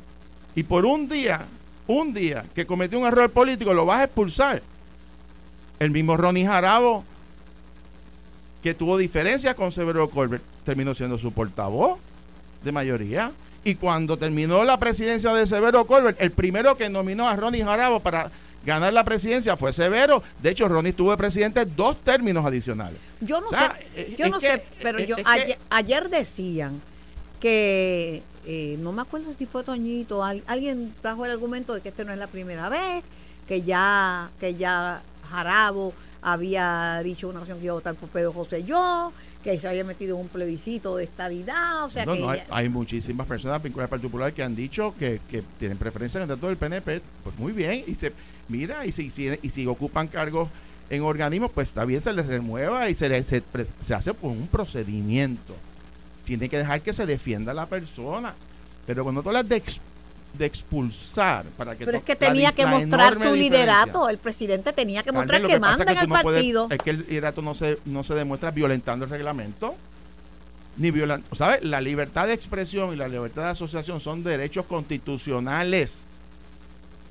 Y 0.55 0.63
por 0.63 0.85
un 0.85 1.09
día, 1.09 1.45
un 1.87 2.13
día 2.13 2.45
que 2.53 2.65
cometió 2.65 2.99
un 2.99 3.07
error 3.07 3.29
político, 3.31 3.73
lo 3.73 3.85
vas 3.85 4.01
a 4.01 4.03
expulsar. 4.05 4.61
El 5.79 5.89
mismo 5.91 6.15
Ronnie 6.15 6.45
Jarabo, 6.45 7.03
que 8.61 8.75
tuvo 8.75 8.97
diferencias 8.97 9.55
con 9.55 9.71
Severo 9.71 10.09
Colbert, 10.09 10.43
terminó 10.63 10.93
siendo 10.93 11.17
su 11.17 11.31
portavoz 11.31 11.99
de 12.63 12.71
mayoría. 12.71 13.31
Y 13.63 13.75
cuando 13.75 14.17
terminó 14.17 14.63
la 14.63 14.77
presidencia 14.77 15.33
de 15.33 15.47
Severo 15.47 15.85
Colbert, 15.85 16.21
el 16.21 16.31
primero 16.31 16.77
que 16.77 16.89
nominó 16.89 17.27
a 17.27 17.35
Ronnie 17.35 17.63
Jarabo 17.63 17.99
para 17.99 18.31
ganar 18.65 18.93
la 18.93 19.03
presidencia 19.03 19.57
fue 19.57 19.73
Severo. 19.73 20.21
De 20.41 20.49
hecho, 20.51 20.67
Ronnie 20.67 20.91
estuvo 20.91 21.11
de 21.11 21.17
presidente 21.17 21.65
dos 21.65 21.99
términos 22.01 22.45
adicionales. 22.45 22.99
Yo 23.21 23.41
no 23.41 23.47
O 23.47 23.49
sea, 23.49 23.75
sé, 23.75 24.01
eh, 24.01 24.15
yo 24.17 24.29
no 24.29 24.39
que- 24.39 24.47
sé, 24.47 24.63
pero 24.81 24.99
eh, 24.99 25.07
yo 25.07 25.15
ayer, 25.25 25.57
ayer 25.69 26.09
decían 26.09 26.81
que 27.39 28.23
eh, 28.45 28.77
no 28.79 28.91
me 28.91 29.01
acuerdo 29.01 29.33
si 29.37 29.45
fue 29.45 29.63
Toñito, 29.63 30.23
al- 30.23 30.43
alguien 30.47 30.93
trajo 31.01 31.25
el 31.25 31.31
argumento 31.31 31.73
de 31.73 31.81
que 31.81 31.89
este 31.89 32.05
no 32.05 32.13
es 32.13 32.19
la 32.19 32.27
primera 32.27 32.69
vez, 32.69 33.03
que 33.47 33.61
ya 33.61 34.29
que 34.39 34.55
ya 34.55 35.01
Jarabo 35.29 35.93
había 36.21 37.01
dicho 37.03 37.27
una 37.29 37.39
ocasión 37.39 37.57
que 37.59 37.65
iba 37.65 37.71
a 37.73 37.75
votar 37.75 37.95
por 37.95 38.09
Pedro 38.09 38.31
José 38.33 38.63
yo, 38.63 39.11
que 39.43 39.59
se 39.59 39.67
había 39.67 39.83
metido 39.83 40.15
en 40.15 40.21
un 40.23 40.27
plebiscito 40.29 40.95
de 40.97 41.03
estadidad, 41.05 41.85
o 41.85 41.89
sea 41.89 42.05
No, 42.05 42.13
que 42.13 42.19
no, 42.19 42.29
hay, 42.29 42.39
ya- 42.39 42.45
hay 42.55 42.69
muchísimas 42.69 43.25
personas 43.27 43.61
vinculadas 43.61 43.87
al 43.87 43.89
Partido 43.89 44.09
Popular 44.09 44.33
que 44.33 44.43
han 44.43 44.55
dicho 44.55 44.93
que, 44.99 45.19
que 45.29 45.43
tienen 45.59 45.77
preferencia 45.77 46.17
en 46.19 46.23
el 46.23 46.27
candidato 46.29 46.47
del 46.47 46.57
PNP. 46.57 47.01
Pues 47.23 47.37
muy 47.39 47.51
bien, 47.51 47.83
y 47.87 47.95
se 47.95 48.13
mira, 48.49 48.85
y 48.85 48.91
si, 48.91 49.09
si- 49.09 49.29
y 49.41 49.49
si 49.49 49.65
ocupan 49.67 50.07
cargos 50.07 50.49
en 50.89 51.01
organismos, 51.03 51.51
pues 51.51 51.69
está 51.69 51.85
bien, 51.85 52.01
se 52.01 52.11
les 52.13 52.25
remueva 52.27 52.89
y 52.89 52.95
se, 52.95 53.07
les, 53.09 53.25
se, 53.25 53.93
hace 53.93 54.13
por 54.13 54.31
un 54.31 54.47
procedimiento. 54.47 55.55
Tiene 56.25 56.49
que 56.49 56.57
dejar 56.57 56.81
que 56.81 56.93
se 56.93 57.05
defienda 57.05 57.53
la 57.53 57.65
persona. 57.65 58.33
Pero 58.85 59.03
cuando 59.03 59.23
tú 59.23 59.29
hablas 59.29 59.47
de, 59.47 59.63
de 60.33 60.45
expulsar, 60.45 61.45
para 61.57 61.75
que 61.75 61.85
pero 61.85 61.97
es 61.97 62.03
que 62.03 62.15
tenía 62.15 62.51
que 62.53 62.65
mostrar 62.65 63.15
su 63.15 63.35
liderato, 63.35 64.07
el 64.09 64.17
presidente 64.17 64.71
tenía 64.73 65.03
que 65.03 65.11
mostrar 65.11 65.41
que, 65.41 65.59
pasa 65.59 65.77
manda 65.77 65.91
en 65.91 65.97
el 65.97 66.07
no 66.09 66.21
puedes- 66.21 66.39
partido. 66.39 66.67
es 66.69 66.77
que 66.79 66.89
el 66.91 67.05
liderato 67.07 67.41
no 67.41 67.53
se, 67.53 67.79
no 67.85 68.03
se 68.03 68.13
demuestra 68.15 68.51
violentando 68.51 69.05
el 69.05 69.11
reglamento, 69.11 69.75
ni 70.77 70.89
violando. 70.89 71.27
¿Sabes? 71.35 71.63
La 71.63 71.81
libertad 71.81 72.27
de 72.27 72.33
expresión 72.33 72.93
y 72.93 72.95
la 72.95 73.07
libertad 73.07 73.43
de 73.43 73.49
asociación 73.49 73.99
son 73.99 74.23
derechos 74.23 74.65
constitucionales. 74.65 75.99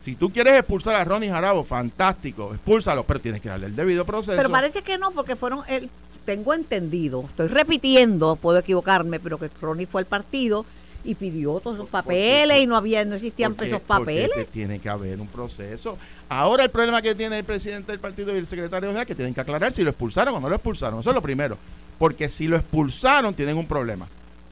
Si 0.02 0.14
tú 0.16 0.30
quieres 0.30 0.54
expulsar 0.54 0.94
a 0.94 1.04
Ronnie 1.04 1.28
Jarabo, 1.28 1.62
fantástico, 1.62 2.54
expúlsalo, 2.54 3.04
pero 3.04 3.20
tienes 3.20 3.42
que 3.42 3.50
darle 3.50 3.66
el 3.66 3.76
debido 3.76 4.06
proceso. 4.06 4.34
Pero 4.36 4.50
parece 4.50 4.80
que 4.80 4.96
no, 4.96 5.10
porque 5.10 5.36
fueron, 5.36 5.60
el, 5.68 5.90
tengo 6.24 6.54
entendido, 6.54 7.24
estoy 7.28 7.48
repitiendo, 7.48 8.36
puedo 8.36 8.58
equivocarme, 8.58 9.20
pero 9.20 9.38
que 9.38 9.50
Ronnie 9.60 9.86
fue 9.86 10.00
al 10.00 10.06
partido 10.06 10.64
y 11.04 11.14
pidió 11.14 11.60
todos 11.60 11.76
esos 11.76 11.88
papeles 11.88 12.46
porque- 12.48 12.60
y 12.62 12.66
no 12.66 12.76
había, 12.76 13.04
no 13.04 13.14
existían 13.16 13.54
Porque- 13.54 13.70
esos 13.70 13.82
papeles. 13.82 14.50
tiene 14.52 14.78
que 14.78 14.88
haber 14.88 15.20
un 15.20 15.26
proceso. 15.28 15.96
Ahora 16.28 16.64
el 16.64 16.70
problema 16.70 17.00
que 17.02 17.14
tiene 17.14 17.38
el 17.38 17.44
presidente 17.44 17.92
del 17.92 18.00
partido 18.00 18.34
y 18.34 18.38
el 18.38 18.46
secretario 18.46 18.88
general 18.88 19.06
que 19.06 19.14
tienen 19.14 19.34
que 19.34 19.40
aclarar 19.40 19.72
si 19.72 19.82
lo 19.82 19.90
expulsaron 19.90 20.34
o 20.34 20.40
no 20.40 20.48
lo 20.48 20.56
expulsaron. 20.56 21.00
Eso 21.00 21.10
es 21.10 21.14
lo 21.14 21.22
primero. 21.22 21.56
Porque 21.98 22.28
si 22.28 22.46
lo 22.46 22.56
expulsaron, 22.56 23.34
tienen 23.34 23.56
un 23.56 23.66
problema. 23.66 24.06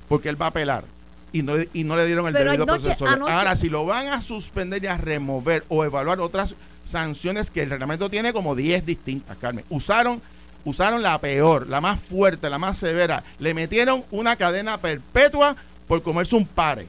Porque 0.09 0.29
él 0.29 0.41
va 0.41 0.47
a 0.47 0.49
apelar. 0.51 0.85
Y 1.33 1.43
no, 1.43 1.57
le- 1.57 1.69
y 1.75 1.85
no 1.85 1.97
le 1.97 2.07
dieron 2.07 2.27
el 2.27 2.33
Pero 2.33 2.53
debido 2.53 2.65
anoche- 2.65 2.85
proceso. 2.85 3.07
anoche- 3.07 3.33
Ahora, 3.33 3.55
si 3.57 3.69
lo 3.69 3.85
van 3.85 4.09
a 4.09 4.23
suspender 4.23 4.83
y 4.83 4.87
a 4.87 4.97
remover 4.97 5.65
o 5.69 5.85
evaluar 5.85 6.21
otras 6.21 6.55
sanciones 6.87 7.51
que 7.51 7.63
el 7.63 7.71
reglamento 7.71 8.09
tiene 8.09 8.33
como 8.33 8.55
10 8.55 8.85
distintas, 8.87 9.37
Carmen. 9.37 9.65
Usaron, 9.69 10.23
usaron 10.65 11.03
la 11.03 11.19
peor, 11.19 11.67
la 11.69 11.81
más 11.83 12.01
fuerte, 12.01 12.49
la 12.49 12.59
más 12.59 12.79
severa. 12.79 13.23
Le 13.39 13.53
metieron 13.53 14.05
una 14.11 14.37
cadena 14.37 14.79
perpetua 14.79 15.55
por 15.89 16.03
comerse 16.03 16.37
un 16.37 16.47
pare. 16.47 16.87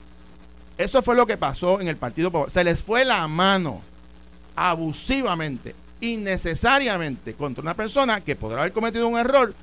Eso 0.78 1.02
fue 1.02 1.16
lo 1.16 1.26
que 1.26 1.38
pasó 1.38 1.82
en 1.82 1.88
el 1.88 1.98
Partido 1.98 2.30
Popular. 2.30 2.52
Se 2.52 2.64
les 2.64 2.84
fue 2.84 3.04
la 3.04 3.28
mano 3.28 3.82
abusivamente, 4.56 5.74
innecesariamente, 6.02 7.34
contra 7.34 7.62
una 7.62 7.74
persona 7.74 8.22
que 8.22 8.36
podrá 8.36 8.60
haber 8.62 8.74
cometido 8.74 9.08
un 9.08 9.18
error, 9.18 9.54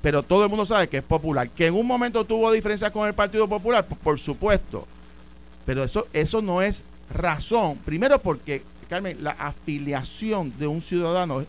pero 0.00 0.22
todo 0.22 0.42
el 0.44 0.48
mundo 0.48 0.66
sabe 0.66 0.88
que 0.88 0.98
es 0.98 1.02
popular. 1.02 1.48
Que 1.50 1.66
en 1.66 1.74
un 1.74 1.86
momento 1.86 2.24
tuvo 2.24 2.50
diferencias 2.50 2.90
con 2.90 3.06
el 3.06 3.14
Partido 3.14 3.46
Popular, 3.46 3.86
por, 3.86 4.18
supuesto. 4.18 4.86
Pero 5.64 5.84
eso, 5.84 6.06
eso 6.12 6.42
no 6.42 6.60
es 6.60 6.82
razón. 7.14 7.78
Primero 7.84 8.18
porque, 8.18 8.62
Carmen, 8.88 9.22
la 9.22 9.30
afiliación 9.32 10.52
de 10.58 10.66
un 10.66 10.82
ciudadano 10.82 11.44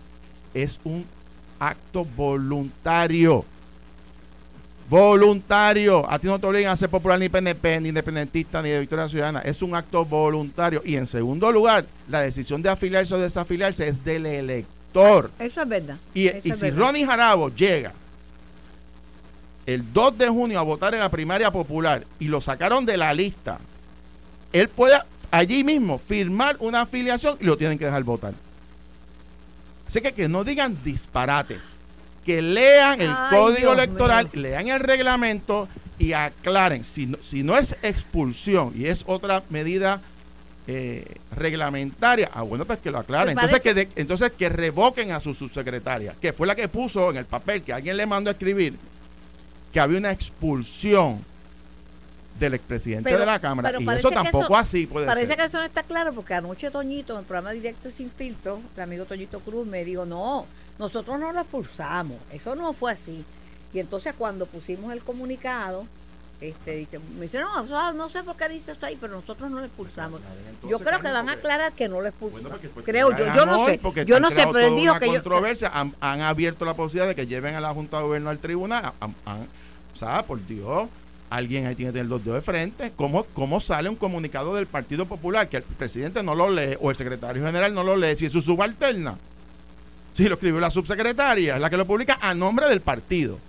es 0.53 0.79
un 0.83 1.05
acto 1.59 2.05
voluntario. 2.05 3.45
Voluntario. 4.89 6.09
A 6.09 6.19
ti 6.19 6.27
no 6.27 6.39
te 6.39 6.45
obligan 6.45 6.71
a 6.71 6.77
ser 6.77 6.89
popular 6.89 7.19
ni 7.19 7.29
PNP, 7.29 7.81
ni 7.81 7.89
independentista, 7.89 8.61
ni 8.61 8.69
de 8.69 8.79
Victoria 8.79 9.09
Ciudadana. 9.09 9.39
Es 9.39 9.61
un 9.61 9.75
acto 9.75 10.05
voluntario. 10.05 10.81
Y 10.85 10.95
en 10.95 11.07
segundo 11.07 11.51
lugar, 11.51 11.85
la 12.07 12.21
decisión 12.21 12.61
de 12.61 12.69
afiliarse 12.69 13.15
o 13.15 13.17
desafiliarse 13.17 13.87
es 13.87 14.03
del 14.03 14.25
elector. 14.25 15.31
Eso 15.39 15.61
es 15.61 15.67
verdad. 15.67 15.97
Y, 16.13 16.27
eso 16.27 16.39
y 16.43 16.51
es 16.51 16.59
si 16.59 16.65
verdad. 16.65 16.79
Ronnie 16.79 17.05
Jarabo 17.05 17.49
llega 17.49 17.93
el 19.65 19.93
2 19.93 20.17
de 20.17 20.27
junio 20.27 20.59
a 20.59 20.63
votar 20.63 20.93
en 20.93 20.99
la 20.99 21.09
primaria 21.09 21.51
popular 21.51 22.05
y 22.19 22.27
lo 22.27 22.41
sacaron 22.41 22.85
de 22.85 22.97
la 22.97 23.13
lista, 23.13 23.59
él 24.51 24.67
puede 24.67 24.97
allí 25.31 25.63
mismo 25.63 25.99
firmar 25.99 26.57
una 26.59 26.81
afiliación 26.81 27.37
y 27.39 27.45
lo 27.45 27.57
tienen 27.57 27.77
que 27.77 27.85
dejar 27.85 28.03
votar. 28.03 28.33
Así 29.87 30.01
que 30.01 30.13
que 30.13 30.27
no 30.27 30.43
digan 30.43 30.77
disparates, 30.83 31.69
que 32.25 32.41
lean 32.41 33.01
el 33.01 33.09
Ay, 33.11 33.29
código 33.37 33.57
Dios 33.71 33.73
electoral, 33.73 34.29
mío. 34.33 34.41
lean 34.43 34.67
el 34.67 34.79
reglamento 34.79 35.67
y 35.99 36.13
aclaren. 36.13 36.83
Si 36.83 37.05
no, 37.05 37.17
si 37.21 37.43
no 37.43 37.57
es 37.57 37.75
expulsión 37.81 38.73
y 38.75 38.85
es 38.87 39.03
otra 39.07 39.43
medida 39.49 40.01
eh, 40.65 41.05
reglamentaria, 41.35 42.29
ah, 42.33 42.41
bueno, 42.41 42.63
pues 42.65 42.79
que 42.79 42.89
lo 42.89 42.99
aclaren. 42.99 43.35
Me 43.35 43.41
Entonces 43.41 43.61
que, 43.61 43.73
parece- 43.73 43.93
de- 43.95 44.01
entonces 44.01 44.31
que 44.31 44.47
revoquen 44.49 45.11
a 45.11 45.19
su 45.19 45.33
subsecretaria, 45.33 46.15
que 46.21 46.31
fue 46.31 46.47
la 46.47 46.55
que 46.55 46.67
puso 46.69 47.09
en 47.11 47.17
el 47.17 47.25
papel 47.25 47.61
que 47.63 47.73
alguien 47.73 47.97
le 47.97 48.05
mandó 48.05 48.29
a 48.29 48.33
escribir 48.33 48.75
que 49.73 49.79
había 49.81 49.97
una 49.99 50.11
expulsión 50.11 51.23
del 52.39 52.53
expresidente 52.55 53.09
Pero- 53.09 53.19
de 53.19 53.25
la 53.25 53.39
Cámara. 53.39 53.73
Y 53.79 53.83
parece 53.85 54.07
eso 54.07 54.11
tampoco 54.11 54.45
eso- 54.45 54.55
así 54.57 54.87
puede 54.87 55.05
Parece 55.05 55.27
ser. 55.27 55.37
que 55.37 55.43
eso 55.45 55.57
no 55.57 55.63
está 55.65 55.83
claro 55.83 56.13
porque 56.13 56.33
anoche 56.33 56.71
Toñito, 56.71 57.13
en 57.13 57.19
el 57.19 57.25
programa 57.25 57.51
Directo 57.51 57.91
Sin 57.91 58.09
Filtro, 58.09 58.59
el 58.75 58.81
amigo 58.81 59.05
Toñito 59.05 59.39
Cruz 59.41 59.67
me 59.67 59.83
dijo, 59.85 60.05
no, 60.05 60.45
nosotros 60.79 61.19
no 61.19 61.31
lo 61.31 61.41
expulsamos, 61.41 62.17
eso 62.31 62.55
no 62.55 62.73
fue 62.73 62.91
así. 62.91 63.23
Y 63.73 63.79
entonces 63.79 64.13
cuando 64.17 64.45
pusimos 64.45 64.91
el 64.93 65.01
comunicado, 65.01 65.85
este 66.41 66.75
dice, 66.75 66.99
me 67.17 67.21
dice, 67.21 67.39
no, 67.39 67.63
eso 67.63 67.93
no 67.93 68.09
sé 68.09 68.21
por 68.23 68.35
qué 68.35 68.49
dice 68.49 68.73
eso 68.73 68.85
ahí, 68.85 68.97
pero 68.99 69.13
nosotros 69.13 69.49
no 69.49 69.59
lo 69.59 69.65
expulsamos. 69.65 70.19
Yo 70.67 70.77
creo 70.79 70.99
que 70.99 71.11
van 71.11 71.29
a 71.29 71.33
aclarar 71.33 71.71
que 71.73 71.87
no 71.87 72.01
lo 72.01 72.07
expulsamos. 72.07 72.41
Bueno, 72.43 72.49
porque 72.49 72.67
pues, 72.69 72.85
creo 72.85 73.11
yo, 73.15 73.33
yo 73.33 73.45
no 73.45 73.65
sé, 73.65 73.79
yo 74.05 74.19
no 74.19 74.29
sé, 74.29 74.35
pero 74.51 74.67
él 74.67 74.75
dijo 74.75 74.99
que 74.99 75.05
yo... 75.07 75.13
controversia, 75.13 75.69
han, 75.73 75.95
han 76.01 76.21
abierto 76.21 76.65
la 76.65 76.73
posibilidad 76.73 77.07
de 77.07 77.15
que 77.15 77.27
lleven 77.27 77.55
a 77.55 77.61
la 77.61 77.73
Junta 77.73 77.97
de 77.97 78.03
Gobierno 78.03 78.29
al 78.29 78.39
tribunal. 78.39 78.91
Han- 78.99 79.15
han- 79.25 79.47
o 79.93 79.97
sea, 79.97 80.23
por 80.23 80.45
Dios, 80.45 80.89
alguien 81.29 81.65
ahí 81.67 81.75
tiene 81.75 81.91
que 81.91 81.99
tener 81.99 82.09
los 82.09 82.23
dedos 82.23 82.37
de 82.39 82.41
frente. 82.41 82.91
¿Cómo, 82.95 83.23
¿Cómo 83.33 83.61
sale 83.61 83.87
un 83.89 83.95
comunicado 83.95 84.53
del 84.55 84.65
Partido 84.67 85.05
Popular 85.05 85.47
que 85.47 85.57
el 85.57 85.63
presidente 85.63 86.21
no 86.23 86.35
lo 86.35 86.49
lee 86.49 86.75
o 86.81 86.89
el 86.89 86.95
secretario 86.97 87.43
general 87.45 87.73
no 87.73 87.83
lo 87.83 87.95
lee 87.95 88.17
si 88.17 88.25
es 88.25 88.31
su 88.31 88.41
subalterna? 88.41 89.17
Si 90.13 90.27
lo 90.27 90.35
escribió 90.35 90.59
la 90.59 90.69
subsecretaria, 90.69 91.57
la 91.57 91.69
que 91.69 91.77
lo 91.77 91.85
publica 91.85 92.19
a 92.21 92.33
nombre 92.33 92.69
del 92.69 92.81
partido. 92.81 93.39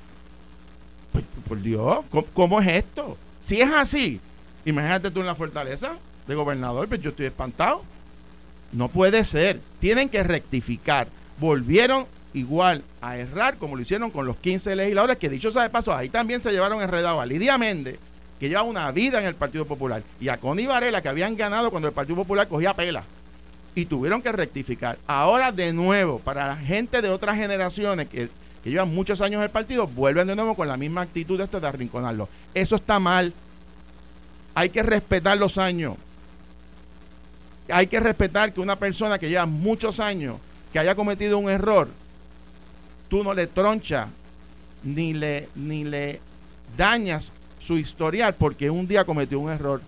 Pues, 1.13 1.25
por 1.47 1.61
Dios, 1.61 2.01
¿cómo, 2.11 2.27
cómo 2.33 2.61
es 2.61 2.69
esto? 2.69 3.17
Si 3.41 3.61
es 3.61 3.71
así, 3.71 4.21
imagínate 4.65 5.11
tú 5.11 5.21
en 5.21 5.27
la 5.27 5.35
fortaleza 5.35 5.97
de 6.27 6.35
gobernador, 6.35 6.89
pues 6.89 7.01
yo 7.03 7.11
estoy 7.11 7.27
espantado. 7.27 7.83
No 8.73 8.89
puede 8.89 9.25
ser. 9.25 9.61
Tienen 9.81 10.09
que 10.09 10.23
rectificar. 10.23 11.07
Volvieron 11.39 12.07
igual 12.35 12.83
a 13.01 13.17
errar 13.17 13.57
como 13.57 13.77
lo 13.77 13.83
hicieron 13.83 14.11
con 14.11 14.27
los 14.27 14.37
15 14.37 14.77
legisladores, 14.77 15.17
que 15.17 15.29
dicho 15.29 15.53
sea 15.53 15.63
de 15.63 15.71
paso, 15.71 15.95
ahí 15.95 16.09
también 16.09 16.41
se 16.41 16.51
llevaron 16.51 16.83
enredado 16.83 17.21
a 17.21 17.27
Lidia 17.27 17.57
Méndez, 17.57 17.99
que 18.39 18.49
lleva 18.49 18.63
una 18.63 18.91
vida 18.91 19.21
en 19.21 19.27
el 19.27 19.37
Partido 19.37 19.65
Popular, 19.65 20.03
y 20.21 20.29
a 20.29 20.39
Connie 20.39 20.67
Varela, 20.67 21.01
que 21.01 21.09
habían 21.09 21.37
ganado 21.37 21.71
cuando 21.71 21.89
el 21.89 21.95
Partido 21.95 22.17
Popular 22.17 22.49
cogía 22.49 22.75
pela. 22.75 23.05
Y 23.75 23.87
tuvieron 23.87 24.23
que 24.23 24.33
rectificar. 24.33 24.99
Ahora 25.07 25.51
de 25.51 25.73
nuevo, 25.73 26.19
para 26.21 26.47
la 26.47 26.57
gente 26.57 27.03
de 27.03 27.11
otras 27.11 27.37
generaciones 27.37 28.09
que, 28.09 28.29
llevan 28.65 28.95
muchos 28.95 29.21
años 29.21 29.39
en 29.39 29.45
el 29.45 29.51
partido, 29.51 29.87
vuelven 29.87 30.27
de 30.27 30.37
nuevo 30.37 30.55
con 30.55 30.69
la 30.69 30.77
misma 30.77 31.03
actitud 31.03 31.37
de 31.39 31.45
esto 31.45 31.61
de 31.61 31.67
arrinconarlo. 31.67 32.29
Eso 32.55 32.77
está 32.77 32.99
mal. 32.99 33.33
Hay 34.55 34.71
que 34.71 34.83
respetar 34.83 35.37
los 35.37 35.59
años 35.59 35.97
hay 37.71 37.87
que 37.87 38.01
respetar 38.01 38.53
que 38.53 38.61
una 38.61 38.77
persona 38.77 39.19
que 39.19 39.29
lleva 39.29 39.47
muchos 39.47 40.01
años, 40.01 40.37
que 40.73 40.79
haya 40.79 40.95
cometido 40.95 41.39
un 41.39 41.49
error, 41.49 41.89
tú 43.09 43.25
no 43.25 43.33
le 43.33 43.47
tronchas 43.47 44.09
ni 44.83 45.15
le, 45.15 45.49
ni 45.55 45.85
le 45.85 46.21
dañas 46.77 47.31
su 47.59 47.79
historial 47.79 48.35
porque 48.35 48.69
un 48.69 48.87
día 48.87 49.05
cometió 49.05 49.41
un 49.41 49.51
error 49.51 49.81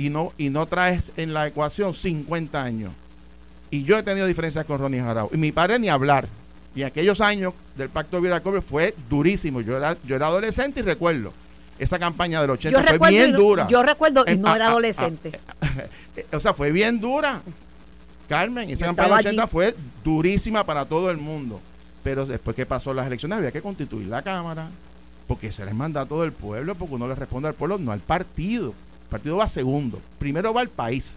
y 0.00 0.08
no, 0.08 0.32
y 0.38 0.48
no 0.48 0.64
traes 0.64 1.12
en 1.18 1.34
la 1.34 1.46
ecuación 1.46 1.92
50 1.92 2.62
años. 2.62 2.90
Y 3.70 3.84
yo 3.84 3.98
he 3.98 4.02
tenido 4.02 4.26
diferencias 4.26 4.64
con 4.64 4.78
Ronnie 4.78 4.98
Jarao. 5.00 5.28
Y 5.30 5.36
mi 5.36 5.52
padre 5.52 5.78
ni 5.78 5.90
hablar. 5.90 6.26
Y 6.74 6.84
aquellos 6.84 7.20
años 7.20 7.52
del 7.76 7.90
Pacto 7.90 8.18
de 8.18 8.40
Cobre 8.40 8.62
fue 8.62 8.94
durísimo. 9.10 9.60
Yo 9.60 9.76
era, 9.76 9.98
yo 10.04 10.16
era 10.16 10.28
adolescente 10.28 10.80
y 10.80 10.82
recuerdo 10.84 11.34
esa 11.78 11.98
campaña 11.98 12.40
del 12.40 12.48
80 12.50 12.78
Yo 12.78 12.82
fue 12.82 12.92
recuerdo, 12.92 13.14
bien 13.14 13.32
no- 13.32 13.38
dura. 13.38 13.68
yo 13.68 13.82
recuerdo 13.82 14.24
y 14.26 14.30
Eh, 14.30 14.36
no 14.36 14.48
ah, 14.48 14.56
era 14.56 14.64
ah, 14.64 14.68
ah, 14.68 14.70
adolescente. 14.70 15.38
eh, 16.16 16.26
o 16.32 16.40
sea, 16.40 16.54
fue 16.54 16.72
bien 16.72 16.98
dura. 16.98 17.42
Carmen, 18.26 18.70
esa 18.70 18.86
Yo 18.86 18.86
campaña 18.86 19.08
del 19.08 19.18
80 19.26 19.42
allí. 19.42 19.50
fue 19.52 19.76
durísima 20.02 20.64
para 20.64 20.86
todo 20.86 21.10
el 21.10 21.18
mundo. 21.18 21.60
Pero 22.02 22.24
después 22.24 22.56
que 22.56 22.64
pasó 22.64 22.94
las 22.94 23.06
elecciones 23.06 23.36
había 23.36 23.52
que 23.52 23.60
constituir 23.60 24.06
la 24.06 24.22
Cámara, 24.22 24.68
porque 25.26 25.48
ese 25.48 25.60
era 25.60 25.72
el 25.72 25.76
mandato 25.76 26.22
del 26.22 26.32
pueblo, 26.32 26.74
porque 26.74 26.94
uno 26.94 27.06
le 27.06 27.14
responde 27.14 27.48
al 27.48 27.54
pueblo, 27.54 27.76
no 27.76 27.92
al 27.92 28.00
partido. 28.00 28.72
Partido 29.10 29.36
va 29.36 29.48
segundo. 29.48 30.00
Primero 30.18 30.54
va 30.54 30.62
el 30.62 30.68
país. 30.68 31.16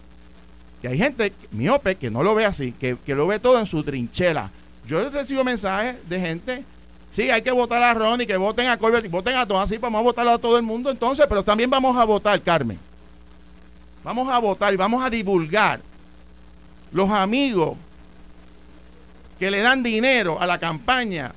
Y 0.82 0.86
hay 0.86 0.98
gente 0.98 1.32
miope 1.50 1.94
que 1.94 2.10
no 2.10 2.22
lo 2.22 2.34
ve 2.34 2.44
así, 2.44 2.72
que, 2.72 2.98
que 3.06 3.14
lo 3.14 3.26
ve 3.26 3.38
todo 3.38 3.58
en 3.58 3.64
su 3.64 3.82
trinchera. 3.82 4.50
Yo 4.86 5.08
recibo 5.08 5.42
mensajes 5.42 5.96
de 6.06 6.20
gente, 6.20 6.64
sí, 7.10 7.30
hay 7.30 7.40
que 7.40 7.52
votar 7.52 7.82
a 7.82 7.94
Ronnie, 7.94 8.26
que 8.26 8.36
voten 8.36 8.66
a 8.66 8.76
Colbert, 8.76 9.10
voten 9.10 9.36
a 9.36 9.46
todos, 9.46 9.64
así 9.64 9.78
vamos 9.78 10.00
a 10.00 10.02
votar 10.02 10.28
a 10.28 10.36
todo 10.36 10.58
el 10.58 10.62
mundo 10.62 10.90
entonces, 10.90 11.24
pero 11.26 11.42
también 11.42 11.70
vamos 11.70 11.96
a 11.96 12.04
votar, 12.04 12.38
Carmen. 12.42 12.78
Vamos 14.02 14.28
a 14.28 14.38
votar 14.38 14.74
y 14.74 14.76
vamos 14.76 15.02
a 15.02 15.08
divulgar 15.08 15.80
los 16.92 17.08
amigos 17.08 17.78
que 19.38 19.50
le 19.50 19.62
dan 19.62 19.82
dinero 19.82 20.38
a 20.38 20.46
la 20.46 20.58
campaña 20.58 21.32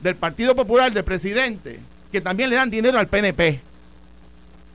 del 0.00 0.16
Partido 0.16 0.56
Popular 0.56 0.92
del 0.92 1.04
presidente, 1.04 1.78
que 2.10 2.20
también 2.20 2.50
le 2.50 2.56
dan 2.56 2.70
dinero 2.70 2.98
al 2.98 3.06
PNP. 3.06 3.60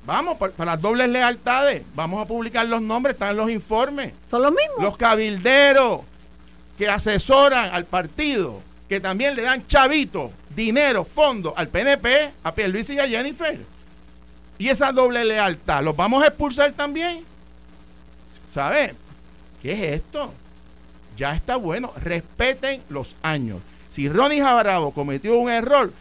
Vamos, 0.09 0.37
pa- 0.39 0.49
para, 0.49 0.71
las 0.71 0.81
dobles 0.81 1.07
lealtades, 1.07 1.83
vamos 1.93 2.19
a 2.19 2.27
publicar 2.27 2.65
los 2.65 2.81
nombres, 2.81 3.13
están 3.13 3.37
los 3.37 3.51
informes. 3.51 4.11
Son 4.31 4.41
los 4.41 4.51
mismos. 4.51 4.81
Los 4.81 4.97
cabilderos 4.97 5.99
que 6.79 6.87
asesoran 6.89 7.71
al 7.75 7.85
partido, 7.85 8.59
que 8.87 8.99
también 8.99 9.35
le 9.35 9.43
dan 9.43 9.67
chavito, 9.67 10.31
dinero, 10.55 11.05
fondos 11.05 11.53
al 11.55 11.67
PNP, 11.67 12.31
a 12.43 12.55
Pierluisi 12.55 12.95
y 12.95 12.99
a 12.99 13.07
Jennifer. 13.07 13.59
Y 14.57 14.69
esa 14.69 14.91
doble 14.91 15.23
lealtad, 15.23 15.83
¿los 15.83 15.95
vamos 15.95 16.23
a 16.23 16.27
expulsar 16.29 16.73
también? 16.73 17.23
¿Sabe? 18.51 18.95
¿Qué 19.61 19.73
es 19.73 20.01
esto? 20.01 20.33
Ya 21.17 21.35
está 21.35 21.55
bueno. 21.55 21.93
Respeten 22.03 22.81
los 22.89 23.15
años. 23.21 23.59
Si 23.91 24.09
Ronnie 24.09 24.41
Jabravo 24.41 24.89
cometió 24.89 25.37
un 25.37 25.51
error, 25.51 25.93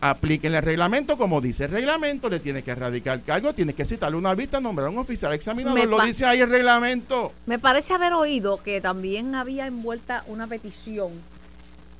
apliquen 0.00 0.54
el 0.54 0.62
reglamento 0.62 1.16
como 1.18 1.40
dice 1.40 1.64
el 1.64 1.70
reglamento, 1.72 2.28
le 2.28 2.38
tiene 2.40 2.62
que 2.62 2.70
erradicar 2.70 3.20
cargo, 3.22 3.52
tiene 3.52 3.74
que 3.74 3.84
citarle 3.84 4.16
una 4.16 4.34
vista, 4.34 4.60
nombrar 4.60 4.88
un 4.88 4.98
oficial 4.98 5.32
examinador, 5.32 5.78
Me 5.78 5.86
lo 5.86 6.00
dice 6.00 6.24
ahí 6.24 6.40
el 6.40 6.48
reglamento. 6.50 7.32
Me 7.46 7.58
parece 7.58 7.94
haber 7.94 8.12
oído 8.12 8.62
que 8.62 8.80
también 8.80 9.34
había 9.34 9.66
envuelta 9.66 10.22
una 10.28 10.46
petición 10.46 11.10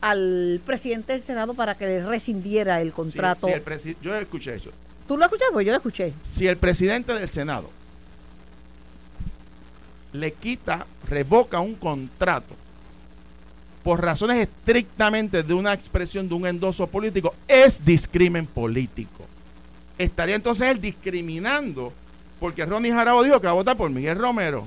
al 0.00 0.60
presidente 0.64 1.12
del 1.12 1.22
Senado 1.22 1.54
para 1.54 1.74
que 1.76 1.86
le 1.86 2.06
rescindiera 2.06 2.80
el 2.80 2.88
Sí, 2.88 2.92
contrato. 2.94 3.46
si 3.48 3.52
el 3.52 3.64
presi- 3.64 3.96
yo 4.00 4.14
escuché 4.14 4.54
eso. 4.54 4.70
¿Tú 5.08 5.16
lo 5.16 5.24
escuchaste? 5.24 5.52
Pues 5.52 5.66
yo 5.66 5.72
lo 5.72 5.78
escuché. 5.78 6.12
Si 6.30 6.46
el 6.46 6.56
presidente 6.56 7.12
del 7.14 7.28
Senado 7.28 7.68
le 10.12 10.32
quita, 10.32 10.86
revoca 11.08 11.60
un 11.60 11.74
contrato 11.74 12.54
por 13.88 14.04
razones 14.04 14.46
estrictamente 14.46 15.42
de 15.42 15.54
una 15.54 15.72
expresión 15.72 16.28
de 16.28 16.34
un 16.34 16.46
endoso 16.46 16.86
político, 16.88 17.34
es 17.48 17.82
discrimen 17.82 18.44
político. 18.44 19.24
Estaría 19.96 20.34
entonces 20.34 20.68
él 20.68 20.78
discriminando 20.78 21.90
porque 22.38 22.66
Ronnie 22.66 22.92
Jarabo 22.92 23.22
dijo 23.22 23.40
que 23.40 23.46
va 23.46 23.52
a 23.52 23.54
votar 23.54 23.78
por 23.78 23.88
Miguel 23.88 24.18
Romero. 24.18 24.66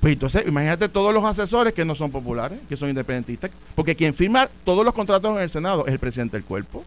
Pues 0.00 0.14
entonces, 0.14 0.44
imagínate 0.46 0.88
todos 0.88 1.12
los 1.12 1.22
asesores 1.26 1.74
que 1.74 1.84
no 1.84 1.94
son 1.94 2.10
populares, 2.10 2.58
que 2.70 2.76
son 2.78 2.88
independentistas, 2.88 3.50
porque 3.74 3.94
quien 3.94 4.14
firma 4.14 4.48
todos 4.64 4.82
los 4.82 4.94
contratos 4.94 5.36
en 5.36 5.42
el 5.42 5.50
Senado 5.50 5.86
es 5.86 5.92
el 5.92 5.98
presidente 5.98 6.38
del 6.38 6.44
cuerpo. 6.44 6.82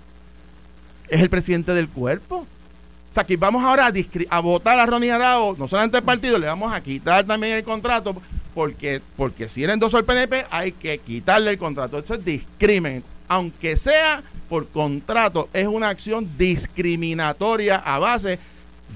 Es 1.09 1.21
el 1.21 1.29
presidente 1.29 1.75
del 1.75 1.89
cuerpo. 1.89 2.37
O 2.37 3.13
sea, 3.13 3.23
que 3.23 3.37
vamos 3.37 3.63
ahora 3.63 3.85
a, 3.85 4.35
a 4.35 4.39
votar 4.39 4.79
a 4.79 4.85
Ronnie 4.87 5.11
Arao, 5.11 5.55
no 5.59 5.67
solamente 5.67 5.97
el 5.97 6.03
partido, 6.03 6.39
le 6.39 6.47
vamos 6.47 6.73
a 6.73 6.81
quitar 6.81 7.23
también 7.23 7.53
el 7.57 7.63
contrato, 7.63 8.19
porque, 8.53 9.01
porque 9.17 9.49
si 9.49 9.63
él 9.63 9.69
endosó 9.71 9.97
el 9.97 10.05
PNP, 10.05 10.45
hay 10.51 10.71
que 10.73 10.97
quitarle 10.99 11.51
el 11.51 11.57
contrato. 11.57 11.97
Eso 11.99 12.13
es 12.15 12.23
discrimen. 12.25 13.03
Aunque 13.27 13.77
sea 13.77 14.21
por 14.49 14.67
contrato, 14.67 15.49
es 15.53 15.65
una 15.67 15.89
acción 15.89 16.29
discriminatoria 16.37 17.77
a 17.77 17.97
base 17.99 18.39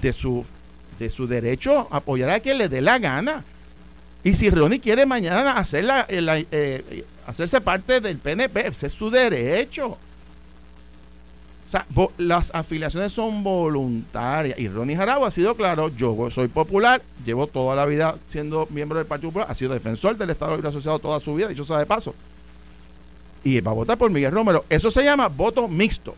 de 0.02 0.14
su, 0.14 0.46
de 1.00 1.10
su 1.10 1.28
derecho 1.28 1.88
a 1.92 1.98
apoyar 1.98 2.30
a 2.30 2.40
quien 2.40 2.58
le 2.58 2.70
dé 2.70 2.82
la 2.82 3.00
gana. 3.00 3.44
Y 4.24 4.34
si 4.36 4.50
Ronnie 4.50 4.80
quiere 4.80 5.06
mañana 5.06 5.54
hacer 5.54 5.86
la- 5.86 6.06
eh, 6.10 6.46
eh, 6.52 7.04
hacerse 7.26 7.62
parte 7.62 8.02
del 8.02 8.18
PNP, 8.18 8.68
ese 8.68 8.88
es 8.88 8.94
su 8.94 9.10
derecho. 9.10 9.98
O 11.68 11.70
sea, 11.70 11.86
las 12.18 12.50
afiliaciones 12.56 13.12
son 13.12 13.44
voluntarias. 13.44 14.58
Y 14.58 14.70
Ronnie 14.70 14.96
Jarabo 14.96 15.26
ha 15.26 15.32
sido 15.32 15.56
claro, 15.56 15.90
yo 15.90 16.32
soy 16.32 16.48
popular, 16.48 17.02
llevo 17.26 17.46
toda 17.48 17.76
la 17.76 17.86
vida 17.86 18.16
siendo 18.28 18.68
miembro 18.70 19.00
del 19.00 19.06
Partido 19.06 19.32
Popular, 19.32 19.52
ha 19.52 19.54
sido 19.54 19.74
defensor 19.74 20.18
del 20.18 20.30
Estado 20.30 20.56
Libre 20.56 20.70
Asociado 20.70 20.98
toda 21.00 21.20
su 21.20 21.36
vida, 21.36 21.50
dicho 21.50 21.66
sea 21.66 21.80
de 21.80 21.86
paso. 21.86 22.16
Y 23.44 23.60
va 23.60 23.72
a 23.72 23.74
votar 23.74 23.98
por 23.98 24.10
Miguel 24.10 24.32
Romero. 24.32 24.64
Eso 24.70 24.90
se 24.90 25.04
llama 25.04 25.28
voto 25.28 25.68
mixto. 25.68 26.16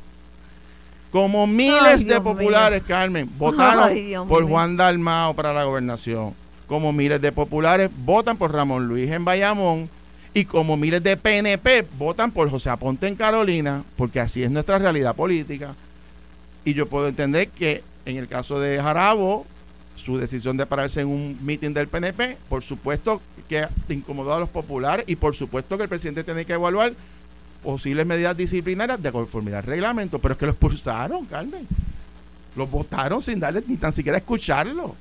Como 1.12 1.48
miles 1.48 2.02
Ay, 2.02 2.06
de 2.06 2.22
populares, 2.22 2.84
Carmen, 2.88 3.28
votaron 3.36 3.86
Ay, 3.86 4.14
por 4.28 4.44
mío. 4.44 4.50
Juan 4.50 4.78
Dalmao 4.78 5.34
para 5.34 5.52
la 5.52 5.64
gobernación. 5.64 6.36
Como 6.68 6.94
miles 6.94 7.20
de 7.20 7.32
populares 7.32 7.90
votan 8.06 8.38
por 8.38 8.54
Ramón 8.54 8.88
Luis 8.88 9.10
en 9.10 9.26
Bayamón. 9.26 9.90
Y 10.40 10.46
como 10.46 10.78
miles 10.78 11.04
de 11.04 11.18
PNP 11.18 11.86
votan 11.98 12.32
por 12.32 12.50
José 12.50 12.70
Aponte 12.70 13.10
en 13.10 13.18
Carolina, 13.18 13.84
porque 13.98 14.22
así 14.22 14.42
es 14.42 14.50
nuestra 14.50 14.80
realidad 14.80 15.14
política. 15.14 15.76
Y 16.64 16.74
yo 16.74 16.86
puedo 16.86 17.10
entender 17.10 17.50
que 17.50 17.84
en 18.06 18.16
el 18.16 18.30
caso 18.30 18.58
de 18.58 18.82
Jarabo, 18.82 19.46
su 19.98 20.18
decisión 20.18 20.56
de 20.56 20.66
pararse 20.66 21.02
en 21.02 21.08
un 21.08 21.38
mitin 21.42 21.74
del 21.74 21.90
PNP, 21.90 22.38
por 22.48 22.64
supuesto 22.64 23.22
que 23.50 23.68
incomodó 23.90 24.34
a 24.34 24.40
los 24.40 24.48
populares 24.48 25.04
y 25.10 25.18
por 25.18 25.36
supuesto 25.36 25.76
que 25.76 25.84
el 25.84 25.90
presidente 25.90 26.24
tiene 26.24 26.46
que 26.46 26.54
evaluar 26.54 26.94
posibles 27.62 28.06
medidas 28.06 28.38
disciplinarias 28.38 29.04
de 29.04 29.12
conformidad 29.12 29.60
al 29.60 29.66
reglamento, 29.66 30.20
pero 30.20 30.36
es 30.36 30.38
que 30.38 30.46
los 30.46 30.56
expulsaron, 30.56 31.26
Carmen. 31.26 31.68
Los 32.56 32.72
votaron 32.72 33.22
sin 33.22 33.42
darle 33.42 33.62
ni 33.68 33.76
tan 33.76 33.92
siquiera 33.92 34.18
escucharlo, 34.18 34.96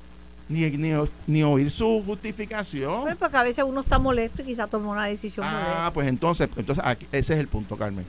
ni, 0.49 0.63
ni, 0.71 0.91
ni 1.27 1.43
oír 1.43 1.71
su 1.71 2.03
justificación. 2.07 3.03
Bueno, 3.03 3.17
porque 3.19 3.37
a 3.37 3.43
veces 3.43 3.65
uno 3.67 3.81
está 3.83 3.99
molesto 3.99 4.43
y 4.43 4.47
quizá 4.47 4.67
toma 4.67 4.91
una 4.91 5.05
decisión 5.07 5.45
Ah, 5.47 5.53
molesta. 5.63 5.93
pues 5.93 6.09
entonces, 6.09 6.49
entonces 6.57 6.85
aquí- 6.87 7.07
ese 7.13 7.35
es 7.35 7.41
el 7.41 7.49
punto, 7.49 7.77
Carmen. 7.77 8.05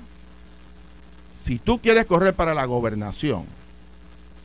Si 1.41 1.57
tú 1.59 1.79
quieres 1.79 2.05
correr 2.05 2.33
para 2.33 2.53
la 2.53 2.65
gobernación 2.65 3.43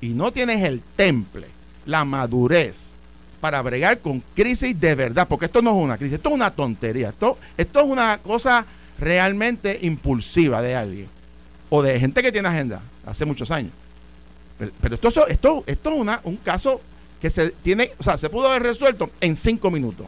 y 0.00 0.08
no 0.08 0.32
tienes 0.32 0.62
el 0.62 0.80
temple, 0.96 1.46
la 1.86 2.04
madurez 2.04 2.90
para 3.40 3.60
bregar 3.62 3.98
con 3.98 4.22
crisis 4.34 4.78
de 4.80 4.94
verdad, 4.94 5.28
porque 5.28 5.46
esto 5.46 5.60
no 5.60 5.70
es 5.78 5.84
una 5.84 5.98
crisis, 5.98 6.14
esto 6.14 6.30
es 6.30 6.34
una 6.34 6.50
tontería, 6.50 7.10
esto, 7.10 7.38
esto 7.58 7.80
es 7.80 7.86
una 7.86 8.18
cosa 8.18 8.64
realmente 8.98 9.78
impulsiva 9.82 10.62
de 10.62 10.74
alguien 10.76 11.08
o 11.68 11.82
de 11.82 11.98
gente 12.00 12.22
que 12.22 12.32
tiene 12.32 12.48
agenda 12.48 12.80
hace 13.04 13.24
muchos 13.26 13.50
años. 13.50 13.72
Pero, 14.58 14.70
pero 14.80 14.94
esto, 14.94 15.26
esto, 15.28 15.64
esto 15.66 15.90
es 15.92 15.98
una, 16.00 16.20
un 16.24 16.36
caso 16.36 16.80
que 17.24 17.30
se 17.30 17.52
tiene, 17.52 17.90
o 17.96 18.02
sea, 18.02 18.18
se 18.18 18.28
pudo 18.28 18.50
haber 18.50 18.64
resuelto 18.64 19.08
en 19.18 19.34
cinco 19.34 19.70
minutos 19.70 20.06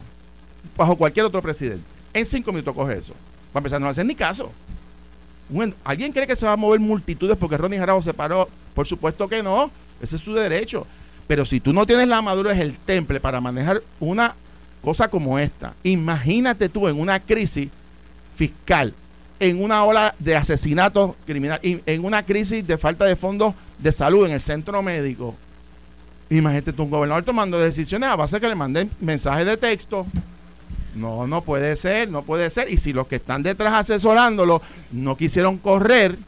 bajo 0.77 0.97
cualquier 0.97 1.25
otro 1.25 1.41
presidente. 1.41 1.83
En 2.13 2.27
cinco 2.27 2.53
minutos 2.53 2.75
coge 2.75 2.99
eso. 2.99 3.15
Para 3.55 3.61
empezar, 3.61 3.81
no 3.81 3.89
hacen 3.89 4.07
ni 4.07 4.15
caso. 4.15 4.53
Bueno, 5.49 5.73
¿Alguien 5.83 6.13
cree 6.13 6.27
que 6.27 6.37
se 6.37 6.45
va 6.45 6.53
a 6.53 6.57
mover 6.57 6.79
multitudes 6.79 7.39
porque 7.39 7.57
Ronnie 7.57 7.79
Jarabo 7.79 8.03
se 8.03 8.13
paró? 8.13 8.51
Por 8.75 8.87
supuesto 8.87 9.31
que 9.31 9.43
no. 9.43 9.71
Ese 9.99 10.17
es 10.17 10.21
su 10.21 10.35
derecho. 10.35 10.87
Pero 11.27 11.47
si 11.47 11.59
tú 11.59 11.73
no 11.73 11.87
tienes 11.87 12.07
la 12.07 12.21
madurez, 12.21 12.59
el 12.59 12.77
temple 12.77 13.19
para 13.19 13.41
manejar 13.41 13.83
una 13.99 14.35
cosa 14.83 15.09
como 15.09 15.39
esta, 15.39 15.73
imagínate 15.85 16.69
tú 16.69 16.87
en 16.87 17.01
una 17.01 17.19
crisis 17.19 17.71
fiscal, 18.35 18.93
en 19.41 19.65
una 19.65 19.85
ola 19.85 20.15
de 20.19 20.37
asesinatos 20.37 21.15
criminales, 21.25 21.81
en 21.87 22.05
una 22.05 22.27
crisis 22.27 22.67
de 22.67 22.77
falta 22.77 23.07
de 23.07 23.17
fondos 23.17 23.55
de 23.79 23.91
salud 23.91 24.27
en 24.27 24.33
el 24.33 24.41
centro 24.43 24.83
médico. 24.83 25.35
Imagínate 26.29 26.73
tú 26.73 26.85
un 26.85 26.91
gobernador 26.91 27.25
tomando 27.25 27.59
decisiones 27.59 28.09
a 28.09 28.17
base 28.17 28.37
de 28.37 28.41
que 28.41 28.49
le 28.49 28.55
manden 28.55 28.91
mensajes 29.01 29.47
de 29.47 29.57
texto. 29.57 30.07
No, 30.95 31.27
no 31.27 31.43
puede 31.43 31.77
ser, 31.77 32.11
no 32.11 32.23
puede 32.23 32.51
ser. 32.51 32.71
Y 32.71 32.79
si 32.79 32.93
los 32.93 33.07
que 33.07 33.17
están 33.17 33.43
detrás 33.43 33.75
asesorándolo 33.75 34.63
no 34.91 35.17
quisieron 35.17 35.59
correr, 35.59 36.19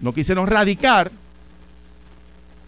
no 0.00 0.12
quisieron 0.12 0.46
radicar, 0.46 1.12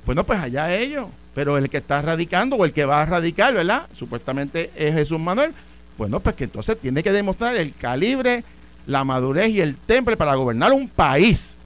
bueno, 0.06 0.24
pues 0.24 0.38
allá 0.38 0.72
ellos. 0.72 1.08
Pero 1.34 1.58
el 1.58 1.68
que 1.68 1.78
está 1.78 2.00
radicando 2.00 2.56
o 2.56 2.64
el 2.64 2.72
que 2.72 2.86
va 2.86 3.02
a 3.02 3.06
radicar, 3.06 3.52
¿verdad? 3.52 3.86
Supuestamente 3.92 4.70
es 4.74 4.94
Jesús 4.94 5.20
Manuel. 5.20 5.52
Bueno, 5.98 6.20
pues 6.20 6.34
que 6.36 6.44
entonces 6.44 6.80
tiene 6.80 7.02
que 7.02 7.12
demostrar 7.12 7.56
el 7.56 7.74
calibre, 7.74 8.44
la 8.86 9.04
madurez 9.04 9.48
y 9.50 9.60
el 9.60 9.76
temple 9.76 10.16
para 10.16 10.34
gobernar 10.34 10.72
un 10.72 10.88
país. 10.88 11.56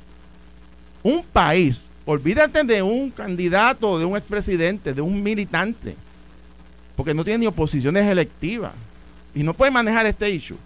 Un 1.03 1.23
país. 1.23 1.85
Olvídate 2.11 2.64
de 2.64 2.83
un 2.83 3.11
candidato, 3.11 3.96
de 3.96 4.05
un 4.05 4.16
expresidente, 4.16 4.92
de 4.92 5.01
un 5.01 5.23
militante 5.23 5.94
porque 6.96 7.14
no 7.14 7.23
tiene 7.23 7.38
ni 7.38 7.46
oposiciones 7.46 8.05
electivas 8.05 8.73
y 9.33 9.44
no 9.44 9.55
puede 9.55 9.70
manejar 9.70 10.07
este 10.07 10.29
issue. 10.29 10.57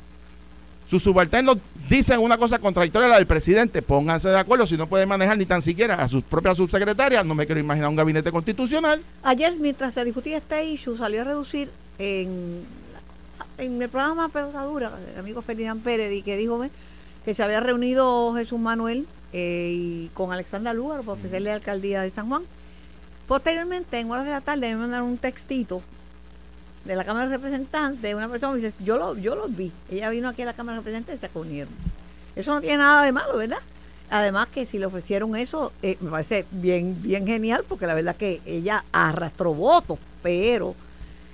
Sus 0.88 1.02
subalternos 1.02 1.58
dicen 1.88 2.20
una 2.20 2.38
cosa 2.38 2.58
contradictoria 2.58 3.08
a 3.08 3.10
la 3.10 3.16
del 3.16 3.26
presidente, 3.26 3.82
pónganse 3.82 4.30
de 4.30 4.38
acuerdo, 4.38 4.66
si 4.66 4.78
no 4.78 4.86
pueden 4.86 5.06
manejar 5.06 5.36
ni 5.36 5.44
tan 5.44 5.60
siquiera 5.60 6.02
a 6.02 6.08
sus 6.08 6.24
propias 6.24 6.56
subsecretarias, 6.56 7.26
no 7.26 7.34
me 7.34 7.44
quiero 7.44 7.60
imaginar 7.60 7.90
un 7.90 7.96
gabinete 7.96 8.32
constitucional. 8.32 9.02
Ayer, 9.22 9.52
mientras 9.60 9.92
se 9.92 10.02
discutía 10.02 10.38
este 10.38 10.64
issue, 10.64 10.96
salió 10.96 11.20
a 11.20 11.24
reducir 11.24 11.70
en 11.98 12.62
en 13.58 13.82
el 13.82 13.88
programa 13.90 14.30
Pelotadura, 14.30 14.92
el 15.12 15.20
amigo 15.20 15.42
Ferdinand 15.42 15.82
Pérez, 15.82 16.24
que 16.24 16.36
dijo 16.38 16.64
que 17.24 17.34
se 17.34 17.42
había 17.42 17.60
reunido 17.60 18.32
Jesús 18.34 18.58
Manuel 18.58 19.06
eh, 19.34 19.70
y 19.72 20.10
con 20.14 20.32
Alexandra 20.32 20.72
Lugar 20.72 21.00
para 21.00 21.14
ofrecerle 21.14 21.50
la 21.50 21.56
alcaldía 21.56 22.02
de 22.02 22.10
San 22.10 22.28
Juan. 22.28 22.44
Posteriormente, 23.26 23.98
en 23.98 24.08
horas 24.10 24.24
de 24.24 24.30
la 24.30 24.40
tarde, 24.40 24.68
me 24.68 24.76
mandaron 24.76 25.08
un 25.08 25.18
textito 25.18 25.82
de 26.84 26.94
la 26.94 27.04
Cámara 27.04 27.28
de 27.28 27.36
Representantes, 27.36 28.14
una 28.14 28.28
persona 28.28 28.52
me 28.52 28.60
dice, 28.60 28.72
yo 28.84 28.96
lo, 28.96 29.16
yo 29.16 29.34
los 29.34 29.54
vi. 29.56 29.72
Ella 29.90 30.08
vino 30.10 30.28
aquí 30.28 30.42
a 30.42 30.46
la 30.46 30.52
Cámara 30.52 30.76
de 30.76 30.80
Representantes 30.82 31.16
y 31.16 31.20
se 31.20 31.32
reunieron. 31.34 31.72
Eso 32.36 32.54
no 32.54 32.60
tiene 32.60 32.76
nada 32.76 33.02
de 33.02 33.10
malo, 33.10 33.36
¿verdad? 33.36 33.58
Además 34.08 34.48
que 34.48 34.66
si 34.66 34.78
le 34.78 34.86
ofrecieron 34.86 35.34
eso, 35.34 35.72
eh, 35.82 35.96
me 36.00 36.10
parece 36.10 36.46
bien, 36.52 37.02
bien 37.02 37.26
genial, 37.26 37.64
porque 37.68 37.88
la 37.88 37.94
verdad 37.94 38.14
que 38.14 38.40
ella 38.46 38.84
arrastró 38.92 39.52
votos, 39.52 39.98
pero 40.22 40.76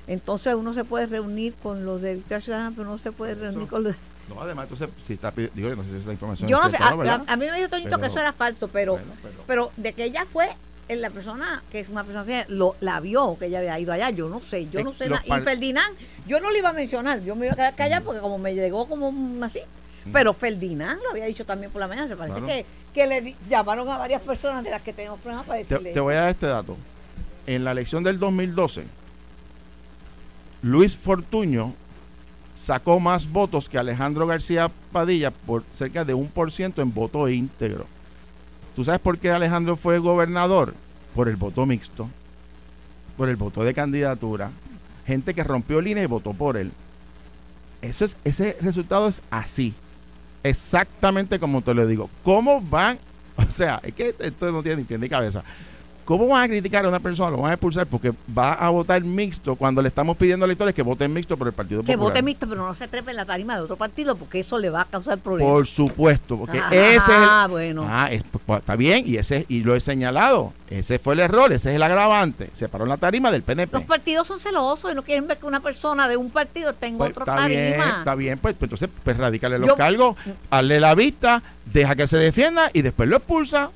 entonces 0.07 0.55
uno 0.55 0.73
se 0.73 0.85
puede 0.85 1.07
reunir 1.07 1.53
con 1.63 1.85
los 1.85 2.01
de 2.01 2.15
Victoria 2.15 2.41
Ciudadana, 2.41 2.73
pero 2.75 2.89
no 2.89 2.97
se 2.97 3.13
puede 3.13 3.35
reunir 3.35 3.69
con 3.69 3.83
los... 3.83 3.95
No, 4.35 4.41
además, 4.41 4.69
entonces, 4.71 4.89
si 5.07 5.13
está 5.15 5.31
digo, 5.33 5.75
no 5.75 5.83
sé 5.83 5.91
si 5.91 5.97
esa 5.99 6.13
información 6.13 6.49
Yo 6.49 6.63
no 6.63 6.71
sé, 6.71 6.77
a, 6.81 6.95
¿verdad? 6.95 7.23
a- 7.27 7.33
a 7.33 7.37
mí 7.37 7.47
me 7.47 7.57
dijo 7.57 7.69
Toñito 7.69 7.99
que 7.99 8.07
eso 8.07 8.19
era 8.19 8.33
falso, 8.33 8.69
pero, 8.69 8.93
Bueno, 8.93 9.13
pero- 9.23 9.43
pero 9.47 9.73
de 9.77 9.93
que 9.93 10.05
ella 10.05 10.25
fue 10.33 10.49
eh, 10.89 10.97
la 10.97 11.11
persona, 11.11 11.63
que 11.71 11.79
es 11.81 11.89
una 11.89 12.03
persona 12.05 12.25
que 12.25 12.45
lo, 12.53 12.75
la 12.81 12.99
vio, 13.01 13.37
que 13.39 13.47
ella 13.47 13.59
había 13.61 13.79
ido 13.79 13.93
allá, 13.93 14.11
yo 14.11 14.29
no 14.29 14.41
sé, 14.41 14.69
yo 14.71 14.83
no 14.83 14.93
sé 14.93 15.09
nada. 15.09 15.23
Y 15.25 15.41
Ferdinand, 15.43 15.95
yo 16.27 16.41
no 16.41 16.51
le 16.51 16.59
iba 16.59 16.71
a 16.71 16.73
mencionar, 16.73 17.21
yo 17.23 17.37
me 17.37 17.47
iba 17.47 17.53
a 17.53 17.57
quedar 17.57 17.77
callada 17.77 18.01
porque 18.05 18.21
como 18.21 18.39
me 18.39 18.55
llegó 18.55 18.87
como 18.87 19.13
así. 19.45 19.61
Pero 20.13 20.33
Ferdinand 20.33 21.01
lo 21.03 21.11
había 21.11 21.27
dicho 21.27 21.45
también 21.45 21.71
por 21.71 21.79
la 21.81 21.87
mañana, 21.87 22.09
se 22.09 22.17
parece 22.17 22.39
Claro. 22.41 22.47
que, 22.49 22.67
que 22.95 23.07
le 23.07 23.37
llamaron 23.49 23.89
a 23.89 23.99
varias 23.99 24.23
personas 24.23 24.65
de 24.65 24.71
las 24.71 24.83
que 24.83 24.93
tenemos 24.93 25.21
problemas 25.21 25.47
para 25.47 25.59
Te, 25.63 25.65
decirle. 25.69 25.93
te 25.93 26.01
voy 26.01 26.15
a 26.15 26.21
dar 26.23 26.31
este 26.31 26.47
dato. 26.47 26.77
En 27.47 27.63
la 27.65 27.71
elección 27.73 28.03
del 28.03 28.19
2012, 28.19 28.85
Luis 30.63 30.97
Fortuño 30.97 31.75
sacó 32.71 33.01
más 33.01 33.29
votos 33.33 33.69
que 33.69 33.79
Alejandro 33.79 34.29
García 34.29 34.71
Padilla 34.93 35.33
por 35.33 35.65
cerca 35.73 36.05
de 36.05 36.15
un 36.15 36.29
por 36.29 36.53
ciento 36.53 36.83
en 36.83 36.95
voto 36.95 37.29
íntegro. 37.29 37.85
¿Tú 38.77 38.85
sabes 38.85 39.01
por 39.01 39.19
qué 39.19 39.33
Alejandro 39.33 39.75
fue 39.75 39.99
gobernador? 39.99 40.73
Por 41.17 41.29
el 41.29 41.35
voto 41.35 41.67
mixto, 41.67 42.09
por 43.17 43.29
el 43.29 43.35
voto 43.35 43.65
de 43.65 43.75
candidatura, 43.75 44.53
gente 45.05 45.35
que 45.35 45.43
rompió 45.43 45.81
línea 45.81 46.05
y 46.05 46.07
votó 46.07 46.33
por 46.33 46.57
él. 46.57 46.71
Eso 47.83 48.05
es, 48.05 48.17
ese 48.23 48.57
resultado 48.61 49.09
es 49.09 49.21
así, 49.33 49.75
exactamente 50.45 51.41
como 51.41 51.63
te 51.63 51.75
lo 51.75 51.89
digo. 51.89 52.09
¿Cómo 52.23 52.61
van? 52.61 53.01
O 53.37 53.51
sea, 53.51 53.81
es 53.83 53.95
que 53.95 54.15
esto 54.17 54.53
no 54.53 54.63
tiene 54.63 54.83
ni 54.83 54.85
pie 54.85 54.97
ni 54.97 55.09
cabeza. 55.09 55.43
¿Cómo 56.11 56.27
van 56.27 56.43
a 56.43 56.49
criticar 56.49 56.85
a 56.85 56.89
una 56.89 56.99
persona? 56.99 57.31
Lo 57.31 57.37
van 57.37 57.53
a 57.53 57.55
expulsar 57.55 57.87
porque 57.87 58.13
va 58.37 58.55
a 58.55 58.69
votar 58.71 59.01
mixto 59.05 59.55
cuando 59.55 59.81
le 59.81 59.87
estamos 59.87 60.17
pidiendo 60.17 60.45
a 60.45 60.47
electores 60.47 60.75
que 60.75 60.83
voten 60.83 61.13
mixto 61.13 61.37
por 61.37 61.47
el 61.47 61.53
Partido 61.53 61.83
que 61.85 61.93
Popular. 61.93 62.15
vote 62.15 62.23
mixto, 62.25 62.49
pero 62.49 62.67
no 62.67 62.75
se 62.75 62.89
trepe 62.89 63.13
en 63.13 63.17
la 63.17 63.25
tarima 63.25 63.55
de 63.55 63.61
otro 63.61 63.77
partido 63.77 64.17
porque 64.17 64.41
eso 64.41 64.59
le 64.59 64.71
va 64.71 64.81
a 64.81 64.85
causar 64.87 65.19
problemas. 65.19 65.53
Por 65.53 65.67
supuesto, 65.69 66.37
porque 66.37 66.59
Ah, 66.59 66.69
ese 66.73 66.97
es 66.97 67.09
el, 67.45 67.49
bueno. 67.51 67.87
Ah, 67.89 68.09
es- 68.11 68.25
pues, 68.45 68.59
está 68.59 68.75
bien, 68.75 69.05
y 69.07 69.19
ese 69.19 69.47
y 69.49 69.63
lo 69.63 69.77
he 69.77 69.81
señalado. 69.81 70.53
Ese 70.69 70.99
fue 70.99 71.15
el 71.15 71.21
error, 71.21 71.53
ese 71.53 71.71
es 71.71 71.77
el 71.77 71.83
agravante. 71.85 72.51
Se 72.57 72.69
paró 72.69 72.85
en 72.85 72.91
la 72.91 72.97
tarima 72.97 73.31
del 73.31 73.43
PNP. 73.43 73.77
Los 73.79 73.87
partidos 73.87 74.27
son 74.27 74.41
celosos 74.41 74.91
y 74.91 74.97
no 74.97 75.05
quieren 75.05 75.29
ver 75.29 75.39
que 75.39 75.47
una 75.47 75.61
persona 75.61 76.09
de 76.09 76.17
un 76.17 76.31
partido 76.31 76.73
tenga 76.73 76.99
Pues, 76.99 77.11
otro 77.13 77.23
está 77.25 77.47
bien, 77.47 77.77
tarima. 77.79 77.99
está 78.01 78.15
bien, 78.17 78.39
pues, 78.39 78.57
pues, 78.59 78.69
entonces 78.73 78.91
pues 79.05 79.17
los 79.17 79.69
Yo- 79.69 79.77
cargos, 79.77 80.17
hazle 80.51 80.81
la 80.81 80.95
vista, 80.97 81.41
deja 81.73 81.95
que 81.95 82.09
se 82.09 82.17
defienda 82.17 82.69
y 82.73 82.83
después 82.83 83.09
lo 83.09 83.17
expulsa. 83.19 83.71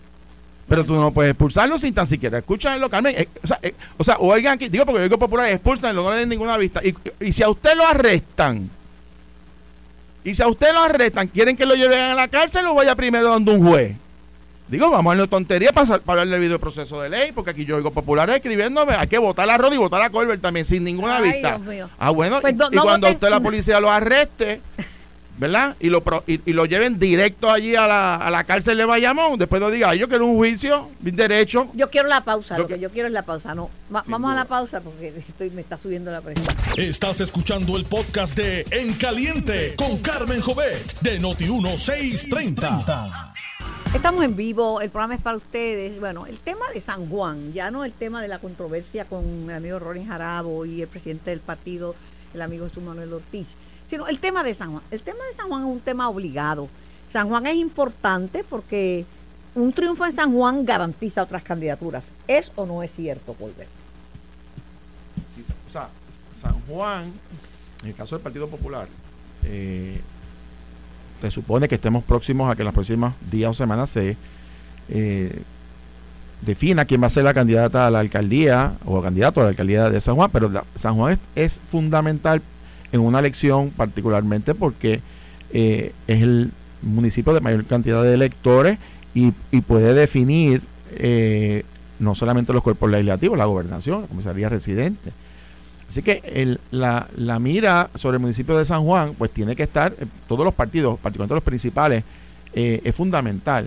Pero 0.68 0.84
tú 0.84 0.94
no 0.94 1.10
puedes 1.10 1.30
expulsarlo 1.32 1.78
sin 1.78 1.92
tan 1.92 2.06
siquiera 2.06 2.38
escucharlo, 2.38 2.88
Carmen. 2.88 3.14
Eh, 3.18 3.28
o, 3.42 3.46
sea, 3.46 3.58
eh, 3.62 3.74
o 3.98 4.04
sea, 4.04 4.16
oigan 4.18 4.54
aquí, 4.54 4.68
digo 4.68 4.84
porque 4.86 5.00
yo 5.00 5.04
digo 5.04 5.18
popular, 5.18 5.48
expulsan, 5.50 5.94
no 5.94 6.10
le 6.10 6.18
den 6.18 6.28
ninguna 6.30 6.56
vista. 6.56 6.80
Y, 6.82 6.94
y 7.20 7.32
si 7.32 7.42
a 7.42 7.48
usted 7.50 7.74
lo 7.76 7.86
arrestan, 7.86 8.70
y 10.24 10.34
si 10.34 10.42
a 10.42 10.48
usted 10.48 10.72
lo 10.72 10.80
arrestan, 10.80 11.28
quieren 11.28 11.56
que 11.56 11.66
lo 11.66 11.74
lleven 11.74 12.00
a 12.00 12.14
la 12.14 12.28
cárcel 12.28 12.66
o 12.66 12.74
vaya 12.74 12.94
primero 12.94 13.28
donde 13.28 13.50
un 13.52 13.66
juez. 13.68 13.94
Digo, 14.66 14.88
vamos 14.88 15.12
a 15.12 15.16
la 15.16 15.26
tontería 15.26 15.70
para, 15.72 15.98
para 15.98 16.22
hablar 16.22 16.38
del 16.38 16.40
video 16.40 16.58
proceso 16.58 16.98
de 17.02 17.10
ley, 17.10 17.32
porque 17.32 17.50
aquí 17.50 17.66
yo 17.66 17.76
oigo 17.76 17.90
populares 17.90 18.36
escribiéndome, 18.36 18.94
hay 18.94 19.06
que 19.06 19.18
votar 19.18 19.48
a 19.50 19.58
Rod 19.58 19.74
y 19.74 19.76
votar 19.76 20.00
a 20.00 20.08
Colbert 20.08 20.40
también, 20.40 20.64
sin 20.64 20.82
ninguna 20.82 21.18
Ay, 21.18 21.30
vista. 21.30 21.60
Ah, 21.98 22.08
bueno, 22.08 22.40
Pues 22.40 22.54
y, 22.54 22.56
no- 22.56 22.68
y 22.72 22.76
no 22.76 22.82
cuando 22.84 23.06
voten- 23.08 23.12
usted 23.16 23.28
la 23.28 23.40
policía 23.40 23.78
lo 23.80 23.90
arreste, 23.90 24.62
¿verdad? 25.38 25.76
Y 25.80 25.90
lo, 25.90 26.02
pro- 26.02 26.22
y, 26.26 26.40
y 26.48 26.52
lo 26.52 26.64
lleven 26.66 26.98
directo 26.98 27.50
allí 27.50 27.74
a 27.76 27.86
la, 27.86 28.16
a 28.16 28.30
la 28.30 28.44
cárcel 28.44 28.76
de 28.78 28.84
Bayamón, 28.84 29.38
después 29.38 29.60
no 29.60 29.70
diga, 29.70 29.90
"Ay, 29.90 29.98
yo 29.98 30.08
quiero 30.08 30.26
un 30.26 30.36
juicio, 30.36 30.88
bien 31.00 31.16
derecho. 31.16 31.68
Yo 31.74 31.90
quiero 31.90 32.08
la 32.08 32.22
pausa, 32.22 32.56
Yo 32.56 32.62
lo 32.62 32.68
que 32.68 32.74
que- 32.74 32.80
yo 32.80 32.90
quiero 32.90 33.08
es 33.08 33.14
la 33.14 33.22
pausa. 33.22 33.54
No, 33.54 33.70
Va- 33.94 34.04
vamos 34.06 34.32
a 34.32 34.34
la 34.34 34.44
pausa 34.44 34.80
porque 34.80 35.08
estoy, 35.28 35.50
me 35.50 35.60
está 35.62 35.76
subiendo 35.76 36.10
la 36.12 36.20
presión. 36.20 36.46
Estás 36.76 37.20
escuchando 37.20 37.76
el 37.76 37.84
podcast 37.84 38.36
de 38.36 38.64
En 38.70 38.94
Caliente 38.94 39.74
con 39.76 39.98
Carmen 39.98 40.40
Jovet 40.40 41.00
de 41.00 41.20
Noti1630. 41.20 43.32
Estamos 43.94 44.24
en 44.24 44.34
vivo, 44.34 44.80
el 44.80 44.90
programa 44.90 45.14
es 45.14 45.20
para 45.20 45.36
ustedes. 45.36 46.00
Bueno, 46.00 46.26
el 46.26 46.38
tema 46.38 46.66
de 46.74 46.80
San 46.80 47.08
Juan, 47.08 47.52
ya 47.52 47.70
no 47.70 47.84
el 47.84 47.92
tema 47.92 48.20
de 48.22 48.26
la 48.28 48.38
controversia 48.40 49.04
con 49.04 49.46
mi 49.46 49.52
amigo 49.52 49.78
Ronin 49.78 50.08
Jarabo 50.08 50.66
y 50.66 50.82
el 50.82 50.88
presidente 50.88 51.30
del 51.30 51.38
partido, 51.40 51.94
el 52.34 52.42
amigo 52.42 52.66
Jesús 52.68 52.82
Manuel 52.82 53.12
Ortiz, 53.12 53.54
el 54.08 54.18
tema 54.20 54.42
de 54.42 54.54
San 54.54 54.72
Juan. 54.72 54.82
El 54.90 55.00
tema 55.02 55.24
de 55.30 55.36
San 55.36 55.48
Juan 55.48 55.62
es 55.62 55.68
un 55.68 55.80
tema 55.80 56.08
obligado. 56.08 56.68
San 57.08 57.28
Juan 57.28 57.46
es 57.46 57.56
importante 57.56 58.44
porque 58.48 59.04
un 59.54 59.72
triunfo 59.72 60.04
en 60.04 60.12
San 60.12 60.32
Juan 60.32 60.64
garantiza 60.64 61.22
otras 61.22 61.42
candidaturas. 61.42 62.04
¿Es 62.26 62.50
o 62.56 62.66
no 62.66 62.82
es 62.82 62.90
cierto, 62.92 63.34
Colbert? 63.34 63.70
Sí, 65.34 65.44
o 65.68 65.70
sea, 65.70 65.88
San 66.34 66.60
Juan, 66.62 67.12
en 67.82 67.88
el 67.88 67.94
caso 67.94 68.16
del 68.16 68.22
Partido 68.22 68.48
Popular, 68.48 68.88
eh, 69.44 70.00
se 71.20 71.30
supone 71.30 71.68
que 71.68 71.76
estemos 71.76 72.04
próximos 72.04 72.50
a 72.50 72.56
que 72.56 72.62
en 72.62 72.66
los 72.66 72.74
próximos 72.74 73.14
días 73.30 73.50
o 73.50 73.54
semanas 73.54 73.90
se 73.90 74.16
eh, 74.88 75.42
defina 76.42 76.84
quién 76.84 77.02
va 77.02 77.06
a 77.06 77.10
ser 77.10 77.24
la 77.24 77.32
candidata 77.32 77.86
a 77.86 77.90
la 77.90 78.00
alcaldía 78.00 78.74
o 78.84 79.00
candidato 79.00 79.40
a 79.40 79.44
la 79.44 79.50
alcaldía 79.50 79.88
de 79.88 80.00
San 80.00 80.16
Juan, 80.16 80.30
pero 80.30 80.50
San 80.74 80.96
Juan 80.96 81.12
es, 81.12 81.18
es 81.54 81.60
fundamental 81.70 82.42
en 82.94 83.00
una 83.00 83.18
elección 83.18 83.70
particularmente 83.70 84.54
porque 84.54 85.00
eh, 85.52 85.92
es 86.06 86.22
el 86.22 86.50
municipio 86.80 87.34
de 87.34 87.40
mayor 87.40 87.64
cantidad 87.64 88.02
de 88.04 88.14
electores 88.14 88.78
y, 89.14 89.32
y 89.50 89.60
puede 89.62 89.94
definir 89.94 90.62
eh, 90.92 91.64
no 91.98 92.14
solamente 92.14 92.52
los 92.52 92.62
cuerpos 92.62 92.90
legislativos, 92.90 93.36
la 93.36 93.46
gobernación, 93.46 94.02
la 94.02 94.06
comisaría 94.06 94.48
residente. 94.48 95.10
Así 95.88 96.02
que 96.02 96.22
el- 96.24 96.60
la, 96.70 97.08
la 97.16 97.38
mira 97.40 97.90
sobre 97.96 98.16
el 98.16 98.20
municipio 98.20 98.56
de 98.56 98.64
San 98.64 98.84
Juan, 98.84 99.14
pues 99.18 99.30
tiene 99.32 99.56
que 99.56 99.64
estar, 99.64 99.92
eh, 100.00 100.06
todos 100.28 100.44
los 100.44 100.54
partidos, 100.54 100.98
particularmente 101.00 101.34
los 101.34 101.44
principales, 101.44 102.04
es 102.54 102.94
fundamental. 102.94 103.66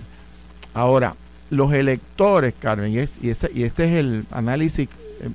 Ahora, 0.72 1.14
los 1.50 1.70
electores, 1.74 2.54
Carmen, 2.58 2.92
y, 2.94 2.98
es- 2.98 3.18
y 3.22 3.28
este, 3.28 3.50
y 3.54 3.64
este 3.64 3.84
es 3.84 3.90
el 3.98 4.24
análisis, 4.30 4.88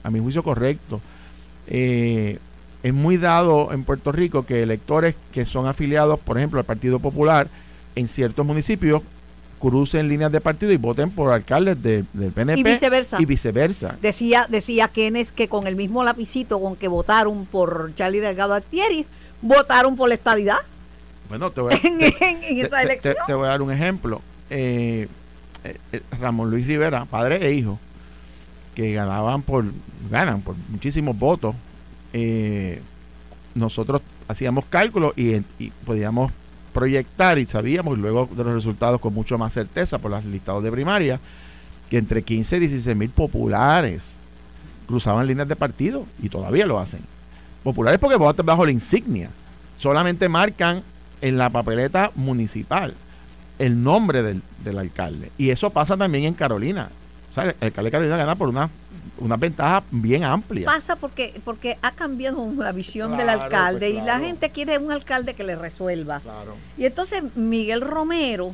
a 0.04 0.10
mi 0.10 0.20
juicio, 0.20 0.42
correcto, 0.42 1.00
eh, 1.68 2.40
es 2.84 2.94
muy 2.94 3.18
dado 3.18 3.72
en 3.72 3.84
Puerto 3.84 4.12
Rico 4.12 4.46
que 4.46 4.62
electores 4.62 5.16
que 5.32 5.46
son 5.46 5.68
afiliados, 5.68 6.20
por 6.20 6.38
ejemplo, 6.38 6.60
al 6.60 6.66
Partido 6.66 7.00
Popular, 7.00 7.48
en 7.96 8.08
ciertos 8.08 8.46
municipios, 8.46 9.02
crucen 9.60 10.10
líneas 10.10 10.30
de 10.32 10.42
partido 10.42 10.74
y 10.74 10.78
voten 10.78 11.10
por 11.10 11.32
alcaldes 11.32 11.82
de- 11.82 12.04
del 12.12 12.32
PNP. 12.34 12.60
Y 12.60 12.64
viceversa. 12.64 13.18
Y 13.22 13.26
viceversa. 13.26 13.96
Decía, 14.02 14.46
decía 14.50 14.90
Kenneth 14.90 15.30
que 15.30 15.48
con 15.48 15.68
el 15.68 15.78
mismo 15.78 16.04
lapicito 16.04 16.60
con 16.60 16.76
que 16.76 16.90
votaron 16.90 17.46
por 17.46 17.94
Charlie 17.96 18.20
Delgado 18.20 18.54
Altieri, 18.54 19.06
votaron 19.42 19.96
por 19.96 20.10
la 20.10 20.16
estabilidad 20.16 20.58
Bueno, 21.30 21.50
te 21.52 21.62
voy 21.62 21.74
a, 21.74 21.78
en, 21.88 21.98
te- 21.98 22.08
en- 22.30 22.44
en 22.44 22.66
esa 22.66 22.78
te- 22.78 22.84
elección. 22.84 23.14
te- 23.16 23.22
te 23.28 23.34
voy 23.34 23.46
a 23.46 23.50
dar 23.52 23.62
un 23.62 23.72
ejemplo. 23.72 24.22
Eh, 24.50 25.08
eh, 25.64 25.78
eh, 25.94 26.02
Ramón 26.20 26.50
Luis 26.52 26.68
Rivera, 26.68 27.06
padre 27.06 27.46
e 27.48 27.54
hijo, 27.54 27.80
que 28.76 28.92
ganaban 28.94 29.42
por, 29.44 29.64
ganan 30.12 30.42
por 30.42 30.56
muchísimos 30.68 31.18
votos. 31.18 31.56
Eh, 32.14 32.82
nosotros 33.56 34.02
hacíamos 34.28 34.66
cálculos 34.66 35.14
y, 35.18 35.42
podíamos 35.86 36.32
proyectar 36.74 37.38
y 37.38 37.46
sabíamos 37.46 37.98
luego 37.98 38.30
de 38.36 38.44
los 38.44 38.54
resultados 38.54 39.00
con 39.00 39.14
mucho 39.14 39.38
más 39.38 39.54
certeza 39.54 40.00
por 40.00 40.12
los 40.12 40.26
listados 40.26 40.64
de 40.64 40.72
primaria 40.72 41.20
que 41.90 41.98
entre 41.98 42.24
15 42.24 42.58
y 42.58 42.60
16 42.62 42.98
mil 42.98 43.10
populares 43.10 44.04
cruzaban 44.88 45.28
líneas 45.28 45.48
de 45.48 45.56
partido 45.56 46.06
y 46.22 46.30
todavía 46.30 46.66
lo 46.66 46.80
hacen. 46.80 47.02
Populares 47.64 48.00
porque 48.00 48.18
votan 48.18 48.46
bajo 48.46 48.66
la 48.66 48.72
insignia. 48.72 49.30
Solamente 49.78 50.30
marcan 50.30 50.82
en 51.22 51.38
la 51.38 51.50
papeleta 51.50 52.12
municipal 52.16 52.94
el 53.60 53.82
nombre 53.84 54.24
del, 54.24 54.78
alcalde. 54.78 55.32
Y 55.38 55.52
eso 55.52 55.70
pasa 55.70 55.96
también 55.96 56.26
en 56.26 56.34
Carolina. 56.34 56.90
El 57.36 57.56
alcalde 57.62 57.88
de 57.88 57.92
Carolina 57.92 58.18
gana 58.18 58.36
por 58.36 58.50
una, 58.50 58.70
una 59.24 59.38
ventaja 59.38 59.84
bien 59.92 60.24
amplia. 60.24 60.66
Pasa 60.66 60.96
porque, 60.96 61.40
porque 61.46 61.78
ha 61.82 61.92
cambiado 61.92 62.46
la 62.58 62.72
visión 62.72 63.16
del 63.18 63.30
alcalde 63.30 63.92
pues, 63.92 64.04
y 64.04 64.06
la 64.06 64.20
gente 64.20 64.50
quiere 64.52 64.78
un 64.78 64.92
alcalde 64.92 65.34
que 65.34 65.44
le 65.44 65.56
resuelva. 65.56 66.20
Claro. 66.20 66.56
Y 66.78 66.86
entonces 66.86 67.24
Miguel 67.36 67.82
Romero 67.82 68.54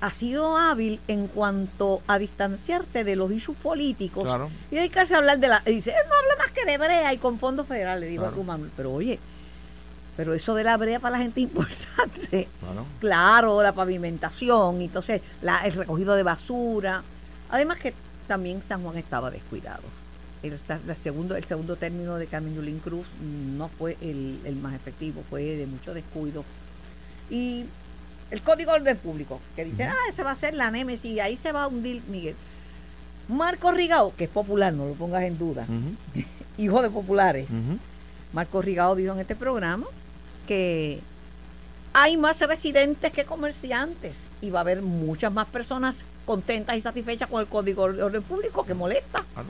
ha 0.00 0.10
sido 0.10 0.56
hábil 0.56 0.98
en 1.08 1.26
cuanto 1.26 2.00
a 2.06 2.18
distanciarse 2.18 3.04
de 3.04 3.16
los 3.16 3.30
issues 3.32 3.56
políticos 3.58 4.26
y 4.70 4.76
dedicarse 4.76 5.14
a 5.14 5.18
hablar 5.18 5.38
de 5.38 5.48
la... 5.48 5.62
y 5.66 5.72
dice, 5.72 5.90
no 6.08 6.14
habla 6.14 6.34
más 6.44 6.52
que 6.52 6.64
de 6.64 6.78
brea 6.78 7.12
y 7.12 7.18
con 7.18 7.38
fondos 7.38 7.66
federales, 7.66 8.08
dijo 8.08 8.24
a 8.24 8.30
tu 8.30 8.42
Manuel. 8.42 8.70
Pero 8.76 8.92
oye, 8.92 9.18
Pero 10.16 10.34
eso 10.34 10.54
de 10.54 10.64
la 10.64 10.76
brea 10.78 11.00
para 11.00 11.16
la 11.18 11.22
gente 11.22 11.40
es 11.40 11.44
importante. 11.48 12.48
Claro. 12.60 12.86
Claro, 12.98 13.62
la 13.62 13.72
pavimentación, 13.72 14.80
entonces 14.80 15.20
la- 15.42 15.64
el 15.66 15.72
recogido 15.72 16.14
de 16.14 16.22
basura. 16.22 17.02
Además 17.50 17.78
que 17.78 17.92
también 18.30 18.62
San 18.62 18.84
Juan 18.84 18.96
estaba 18.96 19.28
descuidado. 19.32 19.82
El, 20.44 20.56
la 20.86 20.94
segundo, 20.94 21.34
el 21.34 21.44
segundo 21.46 21.74
término 21.74 22.14
de 22.14 22.28
Carmen 22.28 22.54
Yulín 22.54 22.78
Cruz 22.78 23.04
no 23.20 23.66
fue 23.66 23.96
el, 24.00 24.38
el 24.44 24.54
más 24.54 24.72
efectivo, 24.72 25.24
fue 25.28 25.42
de 25.42 25.66
mucho 25.66 25.94
descuido. 25.94 26.44
Y 27.28 27.64
el 28.30 28.40
Código 28.42 28.70
de 28.70 28.78
Orden 28.78 28.96
Público, 28.98 29.40
que 29.56 29.64
dice, 29.64 29.82
ah, 29.82 29.96
ese 30.08 30.22
va 30.22 30.30
a 30.30 30.36
ser 30.36 30.54
la 30.54 30.70
némesis, 30.70 31.18
ahí 31.18 31.36
se 31.36 31.50
va 31.50 31.64
a 31.64 31.66
hundir 31.66 32.02
Miguel. 32.06 32.36
Marco 33.28 33.72
Rigao, 33.72 34.14
que 34.14 34.24
es 34.24 34.30
popular, 34.30 34.72
no 34.72 34.86
lo 34.86 34.94
pongas 34.94 35.24
en 35.24 35.36
duda, 35.36 35.66
hijo 36.56 36.82
de 36.82 36.90
populares. 36.90 37.48
Marco 38.32 38.62
Rigao 38.62 38.94
dijo 38.94 39.12
en 39.12 39.18
este 39.18 39.34
programa 39.34 39.86
que 40.46 41.00
hay 41.92 42.16
más 42.16 42.40
residentes 42.40 43.12
que 43.12 43.24
comerciantes 43.24 44.16
y 44.40 44.50
va 44.50 44.60
a 44.60 44.62
haber 44.62 44.82
muchas 44.82 45.32
más 45.32 45.46
personas 45.48 46.04
contentas 46.24 46.76
y 46.76 46.80
satisfechas 46.80 47.28
con 47.28 47.40
el 47.40 47.46
Código 47.48 47.92
de 47.92 48.02
Orden 48.02 48.22
Público 48.22 48.64
que 48.64 48.74
molesta. 48.74 49.24
Claro. 49.34 49.48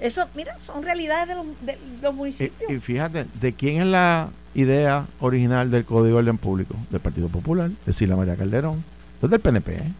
Eso, 0.00 0.26
mira, 0.34 0.56
son 0.60 0.82
realidades 0.82 1.28
de 1.28 1.34
los, 1.34 1.46
de 1.62 1.78
los 2.02 2.12
Y, 2.12 2.16
municipios. 2.16 2.70
y 2.70 2.78
fíjate, 2.78 3.26
¿de 3.40 3.52
quién 3.52 3.80
es 3.80 3.86
la 3.86 4.28
idea 4.54 5.06
original 5.20 5.70
del 5.70 5.84
Código 5.84 6.16
de 6.16 6.22
Orden 6.22 6.38
Público? 6.38 6.74
Del 6.90 7.00
Partido 7.00 7.28
Popular, 7.28 7.70
de 7.84 7.92
Sila 7.92 8.16
María 8.16 8.36
Calderón. 8.36 8.84
Del 9.20 9.40
PNP, 9.40 9.74
¿eh? 9.76 9.92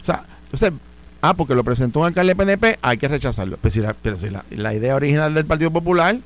O 0.00 0.04
sea, 0.04 0.24
entonces, 0.44 0.72
ah, 1.20 1.34
porque 1.34 1.54
lo 1.54 1.62
presentó 1.62 2.00
un 2.00 2.06
alcalde 2.06 2.34
PNP, 2.34 2.78
hay 2.80 2.96
que 2.96 3.06
rechazarlo. 3.08 3.58
Pero 3.60 3.72
si 3.72 3.80
la, 3.80 3.92
pero 3.94 4.16
si 4.16 4.30
la, 4.30 4.44
la 4.50 4.72
idea 4.74 4.94
original 4.96 5.34
del 5.34 5.44
Partido 5.44 5.70
Popular, 5.70 6.16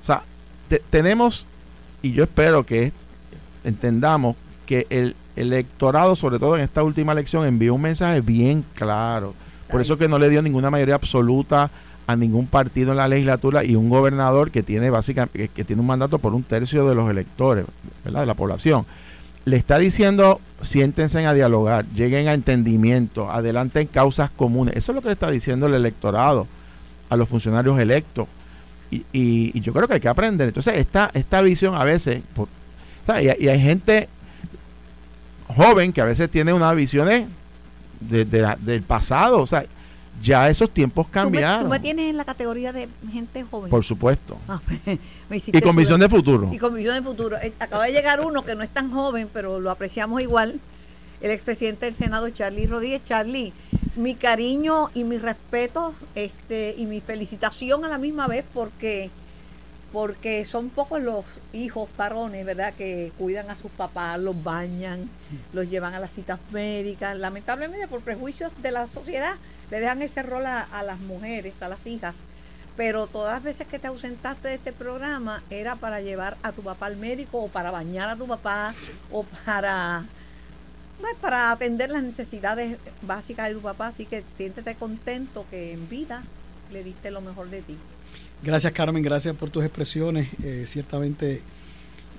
o 0.00 0.04
sea, 0.04 0.22
te- 0.68 0.82
tenemos, 0.90 1.46
y 2.02 2.12
yo 2.12 2.22
espero 2.24 2.64
que 2.64 2.92
entendamos 3.64 4.36
que 4.66 4.86
el 4.90 5.14
electorado, 5.36 6.16
sobre 6.16 6.38
todo 6.38 6.56
en 6.56 6.62
esta 6.62 6.82
última 6.82 7.12
elección, 7.12 7.46
envió 7.46 7.74
un 7.74 7.82
mensaje 7.82 8.20
bien 8.20 8.64
claro. 8.74 9.34
Por 9.70 9.80
eso 9.80 9.98
que 9.98 10.08
no 10.08 10.18
le 10.18 10.28
dio 10.30 10.42
ninguna 10.42 10.70
mayoría 10.70 10.94
absoluta 10.94 11.70
a 12.06 12.16
ningún 12.16 12.46
partido 12.46 12.90
en 12.92 12.98
la 12.98 13.08
legislatura 13.08 13.64
y 13.64 13.74
un 13.76 13.88
gobernador 13.88 14.50
que 14.50 14.62
tiene 14.62 14.90
básicamente 14.90 15.48
que, 15.48 15.64
tiene 15.64 15.80
un 15.80 15.86
mandato 15.88 16.18
por 16.18 16.34
un 16.34 16.42
tercio 16.42 16.86
de 16.86 16.94
los 16.94 17.10
electores, 17.10 17.64
¿verdad? 18.04 18.20
De 18.20 18.26
la 18.26 18.34
población. 18.34 18.84
Le 19.46 19.56
está 19.56 19.78
diciendo, 19.78 20.40
siéntense 20.62 21.24
a 21.26 21.34
dialogar, 21.34 21.86
lleguen 21.94 22.28
a 22.28 22.34
entendimiento, 22.34 23.30
adelanten 23.30 23.86
causas 23.86 24.30
comunes. 24.30 24.76
Eso 24.76 24.92
es 24.92 24.96
lo 24.96 25.02
que 25.02 25.08
le 25.08 25.14
está 25.14 25.30
diciendo 25.30 25.66
el 25.66 25.74
electorado 25.74 26.46
a 27.10 27.16
los 27.16 27.28
funcionarios 27.28 27.78
electos. 27.78 28.26
Y, 28.90 28.98
y- 29.12 29.50
y 29.54 29.60
yo 29.60 29.72
creo 29.72 29.88
que 29.88 29.94
hay 29.94 30.00
que 30.00 30.08
aprender. 30.08 30.48
Entonces, 30.48 30.74
esta, 30.76 31.10
esta 31.14 31.40
visión 31.42 31.74
a 31.74 31.84
veces, 31.84 32.22
por- 32.34 32.48
o 33.04 33.06
sea, 33.06 33.22
y, 33.22 33.44
y 33.44 33.48
hay 33.48 33.60
gente 33.60 34.08
joven 35.54 35.92
que 35.92 36.00
a 36.00 36.04
veces 36.04 36.30
tiene 36.30 36.52
unas 36.52 36.74
visiones 36.74 37.26
de- 38.00 38.24
de 38.24 38.40
la- 38.40 38.56
del 38.56 38.82
pasado. 38.82 39.40
O 39.40 39.46
sea, 39.46 39.64
ya 40.22 40.48
esos 40.48 40.70
tiempos 40.70 41.06
Tú 41.06 41.10
me, 41.10 41.12
cambiaron. 41.12 41.64
tú 41.64 41.70
me 41.70 41.80
tienes 41.80 42.10
en 42.10 42.16
la 42.16 42.24
categoría 42.24 42.72
de 42.72 42.88
gente 43.12 43.44
joven. 43.50 43.70
Por 43.70 43.84
supuesto. 43.84 44.38
Ah, 44.48 44.60
me 45.28 45.36
hiciste 45.36 45.58
Y 45.58 45.60
con 45.60 45.76
visión 45.76 46.00
de 46.00 46.08
futuro. 46.08 46.50
Y 46.52 46.58
con 46.58 46.74
visión 46.74 46.94
de 46.94 47.02
futuro. 47.02 47.36
Eh, 47.38 47.52
Acaba 47.58 47.84
de 47.86 47.92
llegar 47.92 48.20
uno 48.20 48.44
que 48.44 48.54
no 48.54 48.62
es 48.62 48.70
tan 48.70 48.90
joven, 48.90 49.28
pero 49.32 49.60
lo 49.60 49.70
apreciamos 49.70 50.22
igual. 50.22 50.60
El 51.20 51.30
expresidente 51.30 51.86
del 51.86 51.94
Senado, 51.94 52.28
Charlie 52.30 52.66
Rodríguez. 52.66 53.02
Charlie, 53.04 53.52
mi 53.96 54.14
cariño 54.14 54.90
y 54.94 55.04
mi 55.04 55.18
respeto 55.18 55.94
este, 56.14 56.74
y 56.76 56.86
mi 56.86 57.00
felicitación 57.00 57.84
a 57.84 57.88
la 57.88 57.98
misma 57.98 58.26
vez 58.26 58.44
porque, 58.52 59.10
porque 59.94 60.44
son 60.44 60.70
pocos 60.70 61.00
los 61.00 61.24
hijos 61.52 61.88
varones, 61.96 62.44
¿verdad?, 62.44 62.74
que 62.74 63.12
cuidan 63.16 63.48
a 63.48 63.56
sus 63.56 63.70
papás, 63.70 64.18
los 64.18 64.42
bañan, 64.42 65.08
los 65.52 65.70
llevan 65.70 65.94
a 65.94 66.00
las 66.00 66.10
citas 66.10 66.40
médicas. 66.50 67.16
Lamentablemente, 67.16 67.86
por 67.86 68.00
prejuicios 68.00 68.50
de 68.60 68.72
la 68.72 68.88
sociedad, 68.88 69.36
le 69.70 69.78
dejan 69.78 70.02
ese 70.02 70.24
rol 70.24 70.46
a, 70.46 70.82
las 70.84 70.98
mujeres, 70.98 71.54
a 71.62 71.68
las 71.68 71.86
hijas 71.86 72.16
pero 72.76 73.06
todas 73.06 73.34
las 73.34 73.42
veces 73.44 73.68
que 73.68 73.78
te 73.78 73.86
ausentaste 73.86 74.48
de 74.48 74.54
este 74.54 74.72
programa 74.72 75.44
era 75.48 75.76
para 75.76 76.00
llevar 76.00 76.36
a 76.42 76.50
tu 76.50 76.62
papá 76.62 76.86
al 76.86 76.96
médico 76.96 77.38
o 77.38 77.46
para 77.46 77.70
bañar 77.70 78.08
a 78.08 78.16
tu 78.16 78.26
papá 78.26 78.74
o 79.12 79.22
para 79.22 80.04
pues, 81.00 81.14
para 81.20 81.52
atender 81.52 81.90
las 81.90 82.02
necesidades 82.02 82.78
básicas 83.02 83.46
de 83.46 83.54
tu 83.54 83.60
papá, 83.60 83.86
así 83.86 84.06
que 84.06 84.24
siéntete 84.36 84.74
contento 84.74 85.46
que 85.50 85.72
en 85.72 85.88
vida 85.88 86.24
le 86.72 86.82
diste 86.82 87.12
lo 87.12 87.20
mejor 87.20 87.48
de 87.48 87.62
ti. 87.62 87.78
Gracias 88.42 88.72
Carmen, 88.72 89.02
gracias 89.02 89.34
por 89.36 89.50
tus 89.50 89.64
expresiones. 89.64 90.28
Eh, 90.42 90.64
ciertamente 90.66 91.40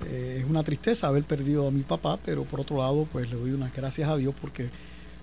eh, 0.06 0.38
es 0.42 0.50
una 0.50 0.62
tristeza 0.64 1.06
haber 1.06 1.22
perdido 1.24 1.68
a 1.68 1.70
mi 1.70 1.82
papá, 1.82 2.18
pero 2.24 2.44
por 2.44 2.60
otro 2.60 2.78
lado, 2.78 3.06
pues 3.12 3.30
le 3.30 3.36
doy 3.36 3.52
unas 3.52 3.72
gracias 3.74 4.08
a 4.08 4.16
Dios 4.16 4.34
porque 4.40 4.68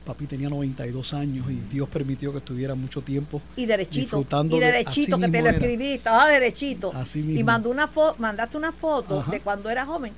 papi 0.06 0.26
tenía 0.28 0.50
92 0.50 1.14
años 1.14 1.46
y 1.50 1.56
Dios 1.74 1.88
permitió 1.90 2.32
que 2.32 2.38
estuviera 2.40 2.76
mucho 2.76 3.02
tiempo 3.02 3.42
Y 3.56 3.66
derechito, 3.66 4.02
disfrutando 4.18 4.56
y 4.56 4.60
de- 4.60 4.66
derechito 4.68 5.18
que 5.18 5.28
te 5.30 5.42
lo 5.42 5.50
escribí, 5.50 5.88
estaba 5.94 6.28
derechito. 6.30 6.92
Así 6.96 7.20
Y 7.20 7.24
mismo. 7.24 7.46
mandó 7.46 7.70
una 7.70 7.88
fo 7.88 8.16
mandaste 8.18 8.58
una 8.58 8.72
foto 8.72 9.20
Ajá. 9.22 9.32
de 9.32 9.40
cuando 9.42 9.70
era 9.70 9.86
joven 9.86 10.14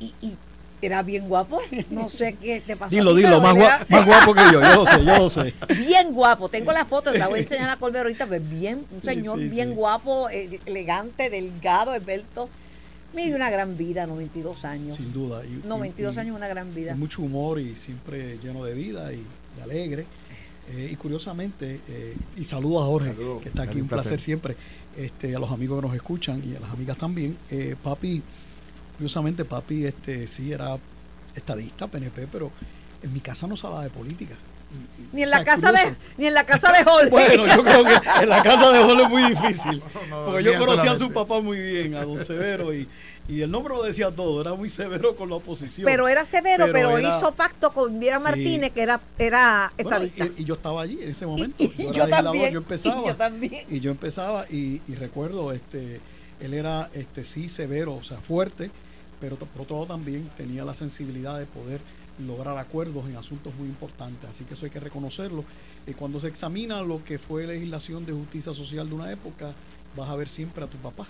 y, 0.00 0.12
y 0.20 0.34
era 0.82 1.02
bien 1.02 1.28
guapo. 1.28 1.60
No 1.90 2.08
sé 2.10 2.36
qué 2.40 2.60
te 2.60 2.76
pasó. 2.76 2.86
a 2.86 2.98
Dilo, 2.98 3.14
ti, 3.14 3.22
dilo, 3.22 3.40
más, 3.40 3.54
él 3.54 3.60
gua- 3.62 3.66
era- 3.76 3.86
más 3.88 4.06
guapo 4.06 4.34
que 4.34 4.40
yo, 4.52 4.60
yo 4.62 4.74
lo 4.74 4.86
sé, 4.86 5.04
yo 5.04 5.16
lo 5.16 5.30
sé. 5.30 5.54
bien 5.78 6.12
guapo. 6.12 6.48
Tengo 6.48 6.72
la 6.72 6.84
foto, 6.84 7.12
la 7.12 7.28
voy 7.28 7.40
a 7.40 7.42
enseñar 7.42 7.70
a 7.70 7.76
Colbert 7.76 8.04
ahorita, 8.04 8.26
pero 8.26 8.44
bien, 8.48 8.84
un 8.90 9.02
señor 9.02 9.38
sí, 9.38 9.48
bien 9.48 9.70
sí. 9.70 9.74
guapo, 9.74 10.28
eh, 10.30 10.60
elegante, 10.66 11.30
delgado, 11.30 11.94
esbelto. 11.94 12.48
Me 13.14 13.24
dio 13.26 13.36
una 13.36 13.48
gran 13.50 13.76
vida, 13.78 14.06
92 14.06 14.64
años. 14.66 14.96
Sin 14.96 15.12
duda. 15.12 15.42
Y- 15.44 15.60
y- 15.64 15.66
92 15.66 16.16
y- 16.16 16.18
años, 16.18 16.36
una 16.36 16.48
gran 16.48 16.74
vida. 16.74 16.94
mucho 16.94 17.22
humor 17.22 17.58
y 17.60 17.74
siempre 17.76 18.38
lleno 18.42 18.64
de 18.64 18.74
vida 18.74 19.12
y, 19.12 19.16
y 19.58 19.60
alegre. 19.62 20.04
Eh, 20.68 20.88
y 20.92 20.96
curiosamente, 20.96 21.80
eh, 21.88 22.16
y 22.36 22.44
saludo 22.44 22.82
a 22.82 22.86
Jorge, 22.86 23.14
que 23.42 23.48
está 23.48 23.62
aquí, 23.62 23.76
Un 23.76 23.82
un 23.82 23.88
placer, 23.88 24.10
placer. 24.14 24.20
siempre, 24.20 24.56
este, 24.96 25.34
a 25.36 25.38
los 25.38 25.50
amigos 25.52 25.80
que 25.80 25.86
nos 25.86 25.94
escuchan 25.96 26.42
y 26.44 26.56
a 26.56 26.60
las 26.60 26.70
amigas 26.70 26.96
también. 26.96 27.36
Eh, 27.52 27.76
papi, 27.82 28.20
curiosamente, 28.96 29.44
papi 29.44 29.84
este, 29.86 30.26
sí 30.26 30.52
era 30.52 30.76
estadista, 31.34 31.86
PNP, 31.86 32.26
pero 32.32 32.50
en 33.02 33.12
mi 33.12 33.20
casa 33.20 33.46
no 33.46 33.56
se 33.56 33.66
hablaba 33.66 33.84
de 33.84 33.90
política. 33.90 34.34
Ni 35.12 35.22
en 35.22 35.28
o 35.28 35.30
la 35.30 35.36
sea, 35.44 35.44
casa 35.54 35.72
de, 35.72 35.94
ni 36.18 36.26
en 36.26 36.34
la 36.34 36.44
casa 36.44 36.72
de 36.72 36.82
Jorge. 36.84 37.08
Bueno, 37.08 37.46
yo 37.46 37.62
creo 37.62 37.84
que 37.84 37.94
en 38.22 38.28
la 38.28 38.42
casa 38.42 38.72
de 38.72 38.82
Jorge 38.82 39.02
es 39.04 39.08
muy 39.08 39.22
difícil. 39.30 39.82
No, 40.10 40.24
Porque 40.26 40.42
yo 40.42 40.58
conocía 40.58 40.92
a 40.92 40.96
su 40.96 41.12
papá 41.12 41.40
muy 41.40 41.58
bien, 41.58 41.94
a 41.94 42.04
don 42.04 42.24
Severo, 42.24 42.74
y, 42.74 42.88
y 43.28 43.42
el 43.42 43.50
nombre 43.50 43.74
lo 43.74 43.82
decía 43.84 44.10
todo, 44.10 44.40
era 44.40 44.54
muy 44.54 44.68
severo 44.68 45.14
con 45.14 45.28
la 45.30 45.36
oposición. 45.36 45.84
pero 45.84 46.08
era 46.08 46.24
severo, 46.26 46.66
pero, 46.72 46.88
Pero 46.90 46.98
era- 46.98 47.16
hizo 47.16 47.32
pacto 47.32 47.72
con 47.72 48.00
Viera 48.00 48.18
Sí. 48.18 48.24
Martínez, 48.24 48.72
que 48.72 48.82
era, 48.82 49.00
era 49.18 49.72
Bueno, 49.76 49.90
estadista. 50.02 50.24
y, 50.36 50.42
y 50.42 50.44
yo 50.44 50.54
estaba 50.54 50.82
allí 50.82 50.98
en 51.00 51.10
ese 51.10 51.26
momento. 51.26 51.62
Y- 51.62 51.66
y 51.78 51.92
yo, 51.92 52.04
era 52.04 52.18
yo 52.18 52.24
también, 52.24 52.50
yo 52.52 52.58
empezaba. 52.58 53.00
y 53.02 53.06
yo 53.06 53.16
también. 53.16 53.64
Y 53.70 53.80
yo 53.80 53.90
empezaba 53.92 54.46
y, 54.50 54.80
y 54.88 54.94
recuerdo, 54.96 55.52
este, 55.52 56.00
él 56.40 56.54
era 56.54 56.90
este 56.92 57.24
sí 57.24 57.48
severo, 57.48 57.94
o 57.94 58.02
sea, 58.02 58.18
fuerte, 58.18 58.70
pero 59.20 59.36
por 59.36 59.62
otro 59.62 59.76
lado 59.76 59.86
también 59.86 60.28
tenía 60.36 60.64
la 60.64 60.74
sensibilidad 60.74 61.38
de 61.38 61.46
poder 61.46 61.80
lograr 62.26 62.56
acuerdos 62.56 63.06
en 63.06 63.16
asuntos 63.16 63.54
muy 63.56 63.68
importantes. 63.68 64.28
Así 64.28 64.44
que 64.44 64.54
eso 64.54 64.64
hay 64.64 64.70
que 64.70 64.80
reconocerlo. 64.80 65.44
Y 65.86 65.92
cuando 65.92 66.20
se 66.20 66.28
examina 66.28 66.82
lo 66.82 67.04
que 67.04 67.18
fue 67.18 67.46
legislación 67.46 68.06
de 68.06 68.12
justicia 68.12 68.54
social 68.54 68.88
de 68.88 68.94
una 68.94 69.12
época, 69.12 69.52
vas 69.96 70.08
a 70.08 70.16
ver 70.16 70.28
siempre 70.28 70.64
a 70.64 70.66
tu 70.66 70.78
papá, 70.78 71.06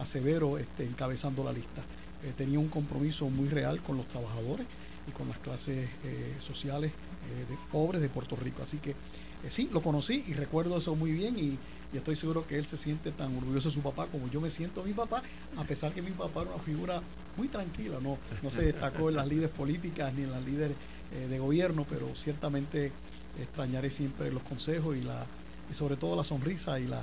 a 0.00 0.06
Severo, 0.06 0.58
este, 0.58 0.84
encabezando 0.84 1.44
la 1.44 1.52
lista. 1.52 1.82
Eh, 2.24 2.32
tenía 2.36 2.58
un 2.58 2.68
compromiso 2.68 3.28
muy 3.30 3.48
real 3.48 3.80
con 3.82 3.96
los 3.96 4.06
trabajadores 4.06 4.66
y 5.08 5.12
con 5.12 5.28
las 5.28 5.38
clases 5.38 5.88
eh, 6.04 6.34
sociales 6.40 6.90
eh, 6.90 7.50
de, 7.50 7.58
pobres 7.72 8.00
de 8.00 8.08
Puerto 8.08 8.36
Rico. 8.36 8.62
Así 8.62 8.78
que 8.78 8.90
eh, 8.90 9.50
sí, 9.50 9.68
lo 9.72 9.82
conocí 9.82 10.24
y 10.26 10.34
recuerdo 10.34 10.78
eso 10.78 10.94
muy 10.96 11.12
bien 11.12 11.38
y, 11.38 11.58
y 11.92 11.96
estoy 11.96 12.16
seguro 12.16 12.46
que 12.46 12.58
él 12.58 12.66
se 12.66 12.76
siente 12.76 13.10
tan 13.12 13.34
orgulloso 13.36 13.68
de 13.70 13.74
su 13.74 13.80
papá 13.80 14.06
como 14.06 14.28
yo 14.30 14.40
me 14.40 14.50
siento 14.50 14.82
de 14.82 14.88
mi 14.88 14.94
papá, 14.94 15.22
a 15.56 15.64
pesar 15.64 15.92
que 15.92 16.02
mi 16.02 16.10
papá 16.10 16.42
era 16.42 16.50
una 16.50 16.62
figura 16.62 17.00
muy 17.36 17.48
tranquila, 17.48 17.96
no, 18.02 18.18
no 18.42 18.50
se 18.50 18.62
destacó 18.62 19.08
en 19.08 19.16
las 19.16 19.26
líderes 19.26 19.50
políticas 19.50 20.12
ni 20.12 20.24
en 20.24 20.30
las 20.32 20.44
líderes 20.44 20.76
eh, 21.14 21.26
de 21.28 21.38
gobierno, 21.38 21.86
pero 21.88 22.08
ciertamente 22.14 22.92
extrañaré 23.40 23.90
siempre 23.90 24.30
los 24.32 24.42
consejos 24.42 24.96
y 24.96 25.02
la 25.02 25.24
y 25.70 25.74
sobre 25.74 25.96
todo 25.96 26.16
la 26.16 26.24
sonrisa 26.24 26.78
y 26.80 26.86
la 26.86 27.02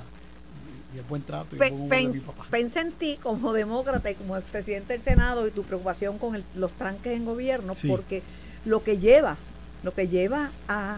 y, 0.93 0.98
el 0.98 1.04
buen 1.06 1.21
trato 1.24 1.56
y 1.56 1.60
Pe- 1.60 1.67
el 1.67 1.74
buen 1.74 1.89
de 2.12 2.19
mi 2.19 2.19
papá. 2.19 2.45
Pensé 2.52 2.80
en 2.82 2.91
ti 2.91 3.17
como 3.21 3.54
demócrata 3.54 4.10
y 4.12 4.15
como 4.15 4.38
expresidente 4.38 4.93
del 4.93 5.02
Senado 5.02 5.48
y 5.48 5.52
tu 5.52 5.63
preocupación 5.63 6.17
con 6.19 6.36
el- 6.36 6.43
los 6.56 6.71
tranques 6.74 7.13
en 7.13 7.26
gobierno, 7.26 7.74
Sí. 7.76 7.88
porque 7.88 8.21
lo 8.65 8.84
que 8.84 8.98
lleva, 8.98 9.38
lo 9.84 9.93
que 9.93 10.08
lleva 10.08 10.52
a 10.67 10.98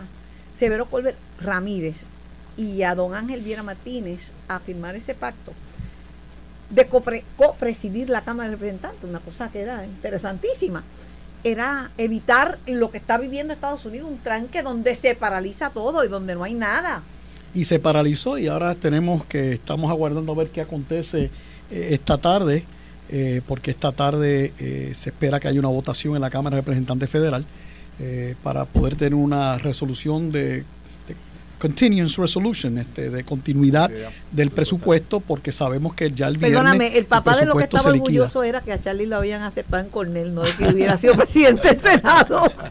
Severo 0.55 0.85
Colbert 0.87 1.17
Ramírez 1.39 2.03
y 2.57 2.81
a 2.83 2.95
don 2.95 3.13
Ángel 3.13 3.41
Viera 3.41 3.63
Martínez 3.63 4.31
a 4.47 4.59
firmar 4.59 4.95
ese 4.95 5.13
pacto 5.13 5.53
de 6.69 6.89
copre- 6.89 7.23
copresidir 7.37 8.09
la 8.09 8.21
Cámara 8.21 8.49
de 8.49 8.55
Representantes, 8.55 9.03
una 9.07 9.19
cosa 9.19 9.49
que 9.49 9.61
era 9.61 9.85
interesantísima, 9.85 10.83
era 11.43 11.91
evitar 11.97 12.57
lo 12.65 12.91
que 12.91 12.97
está 12.97 13.17
viviendo 13.17 13.53
Estados 13.53 13.85
Unidos, 13.85 14.09
un 14.09 14.17
tranque 14.17 14.63
donde 14.63 14.95
se 14.95 15.15
paraliza 15.15 15.69
todo 15.69 16.03
y 16.03 16.07
donde 16.09 16.35
no 16.35 16.43
hay 16.43 16.53
nada. 16.55 17.03
y 17.53 17.63
se 17.63 17.79
paralizó 17.79 18.37
y 18.37 18.47
ahora 18.47 18.75
tenemos 18.75 19.23
que 19.25 19.53
estamos 19.53 19.89
aguardando 19.89 20.31
a 20.33 20.35
ver 20.35 20.49
qué 20.49 20.59
acontece 20.61 21.29
eh, 21.71 21.89
esta 21.91 22.17
tarde 22.17 22.65
eh, 23.09 23.41
porque 23.47 23.71
esta 23.71 23.93
tarde 23.93 24.51
eh, 24.59 24.91
se 24.93 25.09
espera 25.11 25.39
que 25.39 25.47
haya 25.47 25.59
una 25.59 25.69
votación 25.69 26.15
en 26.15 26.21
la 26.21 26.29
Cámara 26.29 26.55
de 26.57 26.61
Representantes 26.61 27.09
Federal 27.09 27.45
para 28.43 28.65
poder 28.65 28.95
tener 28.95 29.15
una 29.15 29.57
resolución 29.57 30.29
de 30.31 30.63
continuance 31.57 32.19
resolution, 32.21 32.77
este, 32.77 33.09
de 33.09 33.23
continuidad 33.23 33.89
del 34.31 34.51
presupuesto, 34.51 35.19
porque 35.19 35.51
sabemos 35.51 35.93
que 35.93 36.11
ya 36.11 36.27
el 36.27 36.37
viernes 36.37 36.59
Perdóname, 36.59 36.97
el 36.97 37.05
papá 37.05 37.35
de 37.35 37.45
lo 37.45 37.55
que 37.55 37.63
estaba 37.63 37.89
orgulloso 37.89 38.43
era 38.43 38.61
que 38.61 38.73
a 38.73 38.81
Charlie 38.81 39.05
lo 39.05 39.17
habían 39.17 39.41
aceptado 39.41 39.83
en 39.83 39.89
Cornell, 39.89 40.33
no 40.33 40.41
de 40.43 40.51
que 40.53 40.67
hubiera 40.67 40.97
sido 40.97 41.15
presidente 41.15 41.69
del 41.69 41.79
Senado. 41.79 42.51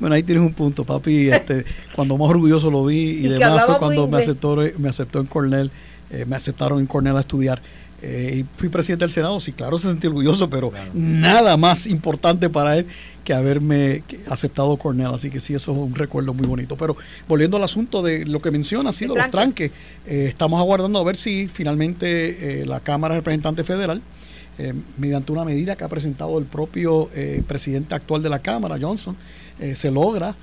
Bueno, 0.00 0.16
ahí 0.16 0.22
tienes 0.22 0.44
un 0.44 0.52
punto, 0.52 0.84
papi. 0.84 1.30
Este, 1.30 1.64
cuando 1.94 2.16
más 2.16 2.28
orgulloso 2.28 2.70
lo 2.70 2.84
vi 2.84 2.96
y, 2.96 3.26
Y 3.26 3.28
demás 3.28 3.66
fue 3.66 3.78
cuando 3.78 4.08
me 4.08 4.18
aceptó, 4.18 4.56
me 4.78 4.88
aceptó 4.88 5.20
en 5.20 5.26
Cornell, 5.26 5.70
eh, 6.10 6.24
me 6.26 6.36
aceptaron 6.36 6.80
en 6.80 6.86
Cornell 6.86 7.16
a 7.16 7.20
estudiar. 7.20 7.60
Eh, 8.02 8.40
y 8.40 8.58
fui 8.58 8.68
presidente 8.68 9.04
del 9.04 9.12
Senado, 9.12 9.38
sí, 9.38 9.52
claro, 9.52 9.78
se 9.78 9.88
sentía 9.88 10.10
orgulloso, 10.10 10.50
pero 10.50 10.72
nada 10.92 11.56
más 11.56 11.86
importante 11.86 12.50
para 12.50 12.76
él 12.76 12.86
que 13.24 13.32
haberme 13.32 14.02
aceptado 14.28 14.76
Cornell. 14.76 15.14
Así 15.14 15.30
que 15.30 15.40
sí, 15.40 15.54
eso 15.54 15.72
es 15.72 15.78
un 15.78 15.94
recuerdo 15.94 16.34
muy 16.34 16.46
bonito. 16.46 16.76
Pero 16.76 16.96
volviendo 17.28 17.56
al 17.56 17.64
asunto 17.64 18.02
de 18.02 18.24
lo 18.26 18.40
que 18.40 18.50
menciona, 18.50 18.90
ha 18.90 18.92
sido 18.92 19.14
El 19.14 19.22
los 19.22 19.30
tranque. 19.30 19.70
tranques. 19.70 19.80
Eh, 20.06 20.26
estamos 20.28 20.60
aguardando 20.60 20.98
a 20.98 21.04
ver 21.04 21.16
si 21.16 21.48
finalmente 21.48 22.62
eh, 22.62 22.66
la 22.66 22.80
Cámara 22.80 23.14
de 23.14 23.20
Representantes 23.20 23.66
Federal 23.66 24.02
eh, 24.58 24.74
mediante 24.98 25.32
una 25.32 25.44
medida 25.44 25.76
que 25.76 25.84
ha 25.84 25.88
presentado 25.88 26.38
el 26.38 26.44
propio 26.44 27.08
presidente 27.46 27.94
actual 27.94 28.22
de 28.22 28.28
la 28.28 28.40
Cámara, 28.40 28.76
Johnson, 28.80 29.16
se 29.74 29.90
logra 29.90 30.34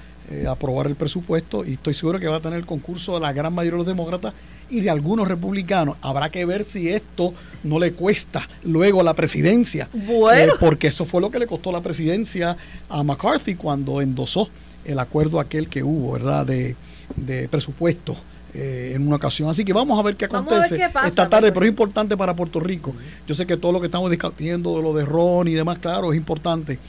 aprobar 0.48 0.88
el 0.88 0.96
presupuesto 0.96 1.66
y 1.66 1.74
estoy 1.74 1.94
seguro 1.94 2.20
que 2.20 2.28
va 2.28 2.38
a 2.38 2.40
tener 2.40 2.60
el 2.60 2.66
concurso 2.66 3.16
de 3.16 3.20
la 3.20 3.34
gran 3.34 3.54
mayoría 3.54 3.74
de 3.74 3.78
los 3.80 3.88
demócratas 3.88 4.34
y 4.70 4.82
de 4.82 4.90
algunos 4.90 5.28
republicanos. 5.28 5.98
Habrá 6.02 6.30
que 6.30 6.46
ver 6.46 6.64
si 6.64 6.90
esto 6.90 7.34
no 7.64 7.80
le 7.80 7.92
cuesta 7.94 8.48
luego 8.64 9.04
la 9.04 9.14
presidencia, 9.14 9.90
Bueno. 9.94 10.54
eh, 10.54 10.56
porque 10.60 10.88
eso 10.88 11.06
fue 11.06 11.22
lo 11.22 11.32
que 11.32 11.40
le 11.40 11.48
costó 11.48 11.72
la 11.72 11.82
presidencia 11.82 12.56
a 12.90 13.04
McCarthy 13.04 13.56
cuando 13.56 14.02
endosó 14.02 14.50
el 14.86 15.00
acuerdo 15.00 15.40
aquel 15.40 15.68
que 15.68 15.84
hubo, 15.84 16.14
¿verdad?, 16.14 16.46
de, 16.46 16.76
de 17.16 17.48
presupuesto. 17.50 18.16
eh, 18.52 18.94
en 18.96 19.06
una 19.06 19.18
ocasión. 19.18 19.48
Así 19.48 19.64
que 19.64 19.74
vamos 19.74 20.00
a 20.00 20.02
ver 20.02 20.16
qué 20.16 20.26
ver 20.26 20.36
acontece 20.38 20.76
qué 20.76 20.90
pasa, 20.90 21.08
esta 21.08 21.30
tarde, 21.30 21.50
pero- 21.50 21.54
pero 21.54 21.66
es 21.68 21.70
importante 21.70 22.18
para 22.18 22.34
Puerto 22.36 22.60
Rico. 22.60 22.96
Yo 23.28 23.36
sé 23.36 23.46
que 23.46 23.58
todo 23.58 23.72
lo 23.72 23.80
que 23.80 23.86
estamos 23.86 24.10
discutiendo, 24.10 24.76
de 24.78 24.82
lo 24.82 24.92
de 24.96 25.06
Ron 25.06 25.48
y 25.48 25.54
demás, 25.54 25.78
claro, 25.78 26.12
es 26.12 26.18
importante. 26.18 26.80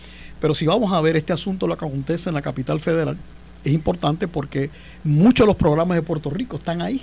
Pero 0.41 0.55
si 0.55 0.65
vamos 0.65 0.91
a 0.91 1.03
ver 1.03 1.17
este 1.19 1.35
asunto, 1.35 1.67
lo 1.67 1.77
que 1.77 1.85
acontece 1.85 2.31
en 2.31 2.35
la 2.35 2.41
capital 2.41 2.81
federal, 2.81 3.19
es 3.63 3.73
importante 3.75 4.27
porque 4.27 4.71
muchos 5.05 5.45
de 5.45 5.49
los 5.49 5.57
programas 5.57 5.97
de 5.97 6.03
Puerto 6.03 6.31
Rico 6.31 6.57
están 6.57 6.81
ahí, 6.81 7.03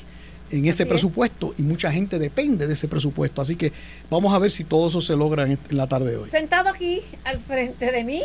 en 0.51 0.65
ese 0.65 0.69
Así 0.69 0.83
es. 0.83 0.89
presupuesto, 0.89 1.53
y 1.57 1.61
mucha 1.63 1.91
gente 1.91 2.19
depende 2.19 2.67
de 2.67 2.73
ese 2.73 2.87
presupuesto. 2.87 3.41
Así 3.41 3.55
que 3.55 3.71
vamos 4.09 4.33
a 4.33 4.39
ver 4.39 4.51
si 4.51 4.63
todo 4.63 4.87
eso 4.87 5.01
se 5.01 5.15
logra 5.15 5.43
en, 5.43 5.57
en 5.69 5.77
la 5.77 5.87
tarde 5.87 6.11
de 6.11 6.17
hoy. 6.17 6.29
Sentado 6.31 6.69
aquí 6.69 7.01
al 7.25 7.39
frente 7.39 7.91
de 7.91 8.03
mí 8.03 8.21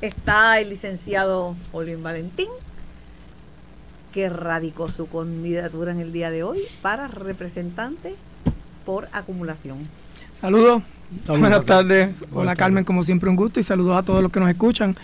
está 0.00 0.60
el 0.60 0.70
licenciado 0.70 1.56
Olvin 1.72 2.02
Valentín, 2.02 2.48
que 4.12 4.28
radicó 4.28 4.88
su 4.90 5.08
candidatura 5.08 5.92
en 5.92 6.00
el 6.00 6.12
día 6.12 6.30
de 6.30 6.44
hoy 6.44 6.60
para 6.82 7.08
representante 7.08 8.14
por 8.84 9.08
acumulación. 9.12 9.78
Saludos. 10.40 10.82
Saludos, 11.26 11.40
Buenas 11.40 11.64
tardes. 11.64 12.20
Buenas 12.20 12.34
Hola. 12.34 12.56
Carmen, 12.56 12.84
como 12.84 13.02
siempre 13.04 13.30
un 13.30 13.36
gusto 13.36 13.60
y 13.60 13.62
saludos 13.62 13.96
a 13.96 14.02
todos 14.02 14.22
los 14.22 14.30
que 14.30 14.40
nos 14.40 14.50
escuchan. 14.50 14.96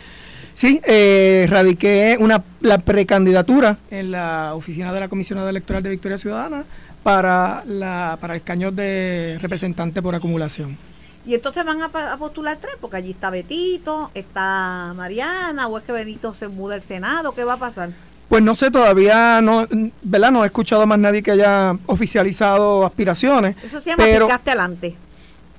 Sí, 0.61 0.79
eh, 0.85 1.47
radiqué 1.49 2.19
una, 2.21 2.45
la 2.61 2.77
precandidatura 2.77 3.79
en 3.91 4.11
la 4.11 4.53
oficina 4.55 4.93
de 4.93 5.01
la 5.01 5.09
Comisionada 5.09 5.49
Electoral 5.49 5.83
de 5.83 5.89
Victoria 5.89 6.19
Ciudadana 6.19 6.67
para, 7.03 7.65
la, 7.65 8.19
para 8.21 8.35
el 8.35 8.41
escaño 8.41 8.71
de 8.71 9.39
representante 9.41 10.03
por 10.03 10.15
acumulación. 10.15 10.77
Y 11.25 11.33
entonces 11.33 11.65
van 11.65 11.83
a, 11.83 11.89
postular 12.19 12.59
tres, 12.61 12.75
porque 12.79 12.99
allí 12.99 13.13
está 13.13 13.31
Betito, 13.31 14.11
está 14.13 14.93
Mariana, 14.95 15.67
o 15.67 15.79
es 15.79 15.85
que 15.85 15.93
Benito 15.93 16.35
se 16.35 16.49
muda 16.49 16.75
al 16.75 16.83
Senado, 16.83 17.33
¿qué 17.33 17.43
va 17.43 17.55
a 17.55 17.59
pasar? 17.59 17.89
Pues 18.29 18.43
no 18.43 18.55
sé, 18.55 18.71
todavía 18.71 19.41
no, 19.41 19.67
¿verdad? 20.03 20.31
No 20.31 20.43
he 20.45 20.47
escuchado 20.47 20.87
más 20.87 20.99
nadie 20.99 21.23
que 21.23 21.31
haya 21.31 21.75
oficializado 21.87 22.85
aspiraciones. 22.85 23.57
Eso 23.65 23.81
se 23.81 23.89
llama 23.89 24.05
pero, 24.05 24.31
adelante. 24.31 24.95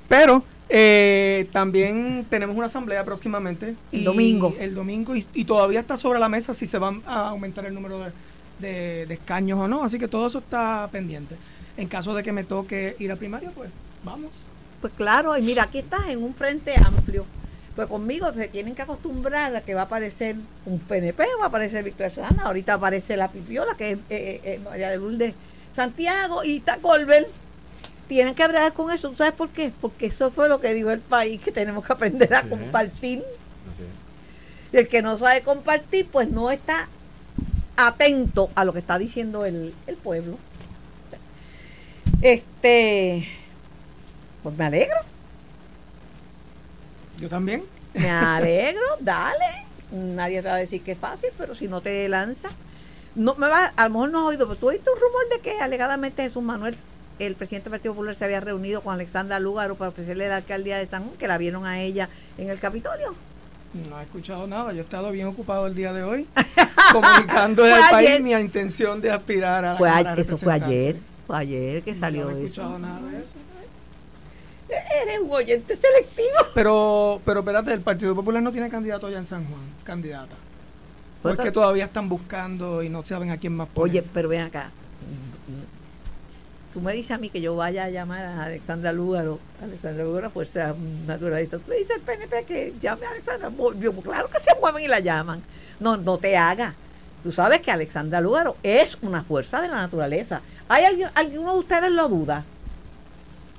Pero 0.08 0.44
eh, 0.72 1.48
también 1.52 2.26
tenemos 2.30 2.56
una 2.56 2.68
asamblea 2.68 3.04
próximamente. 3.04 3.76
El 3.92 4.02
y- 4.02 4.04
domingo. 4.04 4.56
El 4.60 4.74
domingo. 4.74 5.16
Y, 5.16 5.26
y 5.34 5.46
todavía 5.46 5.80
está 5.82 5.98
sobre 5.98 6.20
la 6.20 6.30
mesa 6.30 6.54
si 6.54 6.66
se 6.66 6.78
van 6.78 7.02
a 7.06 7.30
aumentar 7.30 7.66
el 7.66 7.74
número 7.74 8.00
de, 8.00 8.12
de- 8.60 9.06
de 9.06 9.14
escaños 9.14 9.60
o 9.60 9.68
no. 9.68 9.84
Así 9.84 10.00
que 10.00 10.08
todo 10.08 10.28
eso 10.28 10.40
está 10.40 10.88
pendiente. 10.92 11.36
En 11.78 11.88
caso 11.88 12.14
de 12.14 12.24
que 12.24 12.32
me 12.32 12.44
toque 12.44 12.96
ir 13.00 13.12
a 13.12 13.16
primaria, 13.16 13.52
pues 13.56 13.70
vamos. 14.04 14.32
Pues 14.82 14.94
claro, 14.96 15.38
y 15.38 15.42
mira, 15.42 15.64
aquí 15.64 15.80
estás 15.80 16.08
en 16.10 16.24
un 16.24 16.34
frente 16.34 16.74
amplio. 16.76 17.26
Pues 17.76 17.88
conmigo 17.88 18.34
se 18.34 18.48
tienen 18.50 18.76
que 18.76 18.82
acostumbrar 18.82 19.56
a 19.56 19.62
que 19.62 19.74
va 19.74 19.82
a 19.82 19.86
aparecer 19.86 20.36
un 20.66 20.80
PNP, 20.80 21.24
va 21.40 21.46
a 21.46 21.48
aparecer 21.48 21.84
Victoria 21.84 22.10
Ciudadana, 22.10 22.44
ahorita 22.44 22.74
aparece 22.74 23.16
la 23.16 23.30
Pipiola, 23.30 23.76
que 23.78 23.92
es 23.92 23.98
eh, 23.98 24.02
eh, 24.10 24.42
eh, 24.44 24.60
María 24.64 24.90
de 24.90 24.98
Lourdes 24.98 25.34
Santiago, 25.74 26.44
y 26.44 26.58
está 26.58 26.78
Colbert. 26.80 27.28
Tienen 28.12 28.36
que 28.36 28.44
hablar 28.44 28.74
con 28.74 28.92
eso. 28.92 29.10
¿Tú 29.10 29.16
¿Sabes 29.16 29.34
por 29.34 29.48
qué? 29.48 29.72
Porque 29.80 30.08
eso 30.08 30.32
fue 30.32 30.50
lo 30.50 30.60
que 30.60 30.74
dijo 30.74 30.92
el 30.92 31.00
país, 31.00 31.40
que 31.40 31.50
tenemos 31.50 31.86
que 31.86 31.94
aprender 31.94 32.34
a 32.34 32.44
compartir. 32.44 33.24
Y 34.74 34.76
el 34.76 34.90
que 34.90 35.02
no 35.02 35.18
sabe 35.18 35.44
compartir, 35.44 36.06
pues 36.12 36.30
no 36.30 36.52
está 36.52 36.90
atento 37.78 38.50
a 38.54 38.66
lo 38.66 38.74
que 38.74 38.80
está 38.80 38.98
diciendo 38.98 39.46
el, 39.46 39.74
el 39.88 39.96
pueblo. 39.96 40.38
Este, 42.22 43.30
pues 44.44 44.58
me 44.58 44.66
alegro. 44.66 45.00
Yo 47.18 47.30
también. 47.30 47.64
Me 47.94 48.10
alegro, 48.10 48.82
dale. 49.00 49.68
Nadie 49.90 50.42
te 50.42 50.50
va 50.50 50.56
a 50.56 50.58
decir 50.58 50.84
que 50.84 50.92
es 50.92 50.98
fácil, 50.98 51.30
pero 51.38 51.56
si 51.56 51.70
no 51.70 51.80
te 51.80 52.10
lanza. 52.10 52.50
No, 53.16 53.36
me 53.36 53.48
va, 53.48 53.72
a 53.74 53.84
lo 53.86 53.90
mejor 53.92 54.12
no 54.12 54.20
has 54.20 54.26
oído, 54.26 54.48
pero 54.48 54.60
tú 54.60 54.68
oíste 54.68 54.90
un 54.90 55.00
rumor 55.00 55.30
de 55.30 55.40
que 55.40 55.62
alegadamente 55.62 56.24
Jesús 56.24 56.44
Manuel, 56.44 56.76
el 57.26 57.36
presidente 57.36 57.70
del 57.70 57.80
Partido 57.80 57.94
Popular, 57.94 58.16
se 58.16 58.26
había 58.26 58.40
reunido 58.40 58.82
con 58.82 58.94
Alexandra 58.94 59.40
Lúgaro 59.40 59.76
para 59.76 59.90
ofrecerle 59.90 60.28
la 60.28 60.38
alcaldía 60.38 60.78
de 60.78 60.86
San 60.88 61.04
Juan, 61.06 61.18
que 61.18 61.28
la 61.28 61.38
vieron 61.38 61.66
a 61.66 61.80
ella 61.80 62.10
en 62.38 62.50
el 62.50 62.60
Capitolio. 62.60 63.16
No 63.90 64.00
he 64.00 64.04
escuchado 64.04 64.48
nada. 64.48 64.74
Yo 64.74 64.80
he 64.80 64.84
estado 64.84 65.12
bien 65.12 65.28
ocupado 65.28 65.66
el 65.68 65.76
día 65.76 65.94
de 65.94 66.04
hoy 66.04 66.28
comunicando 66.92 67.64
al 67.64 67.90
país 67.90 68.10
ayer. 68.10 68.22
mi 68.22 68.32
intención 68.34 69.00
de 69.02 69.12
aspirar 69.12 69.64
a 69.64 69.72
la 69.74 69.78
Fue 69.78 69.90
a- 69.90 70.14
eso 70.16 70.38
fue 70.38 70.54
ayer, 70.54 70.98
fue 71.26 71.38
ayer 71.38 71.82
que 71.84 71.96
salió 71.96 72.26
no 72.26 72.32
he 72.32 72.34
eso. 72.34 72.46
escuchado 72.46 72.80
nada 72.80 73.00
de 73.10 73.18
eso. 73.20 73.34
Eres 75.04 75.20
un 75.20 75.32
oyente 75.32 75.76
selectivo. 75.76 76.30
Pero, 76.56 77.22
pero 77.26 77.40
espérate, 77.42 77.74
el 77.74 77.82
Partido 77.82 78.16
Popular 78.16 78.42
no 78.42 78.52
tiene 78.52 78.70
candidato 78.70 79.10
ya 79.10 79.18
en 79.18 79.26
San 79.26 79.46
Juan, 79.46 79.60
candidata. 79.84 80.36
Pues, 81.22 81.36
Porque 81.36 81.52
todavía 81.52 81.86
están 81.86 82.08
buscando 82.10 82.82
y 82.82 82.90
no 82.90 83.04
saben 83.06 83.32
a 83.32 83.38
quién 83.38 83.54
más 83.56 83.68
poner. 83.68 83.92
Oye, 83.92 84.04
pero 84.14 84.30
ven 84.30 84.42
acá. 84.42 84.72
Tú 86.74 86.80
me 86.80 86.94
dices 86.94 87.12
a 87.12 87.18
mí 87.18 87.30
que 87.30 87.42
yo 87.42 87.56
vaya 87.56 87.84
a 87.86 87.90
llamar 87.90 88.24
a 88.24 88.44
Alexandra 88.46 88.94
Lúgaro, 88.94 89.40
Alexandra 89.62 90.04
Lúgaro, 90.06 90.30
fuerza 90.30 90.74
naturalista. 91.06 91.58
Tú 91.58 91.70
le 91.72 91.80
dices 91.80 91.98
al 91.98 92.02
PNP 92.02 92.46
que 92.46 92.74
llame 92.82 93.06
a 93.06 93.10
Alexandra. 93.10 93.50
Yo, 93.80 93.92
claro 94.02 94.30
que 94.30 94.40
se 94.40 94.52
mueven 94.60 94.84
y 94.84 94.88
la 94.88 95.00
llaman. 95.02 95.42
No, 95.82 95.98
no 95.98 96.18
te 96.18 96.38
hagas. 96.38 96.74
Tú 97.24 97.32
sabes 97.34 97.60
que 97.62 97.72
Alexandra 97.72 98.22
Lúgaro 98.22 98.56
es 98.64 98.98
una 99.02 99.22
fuerza 99.24 99.62
de 99.62 99.68
la 99.68 99.76
naturaleza. 99.76 100.42
¿Hay 100.70 100.86
alguien, 100.86 101.10
alguno 101.14 101.54
de 101.54 101.60
ustedes 101.60 101.92
lo 101.92 102.08
duda? 102.08 102.46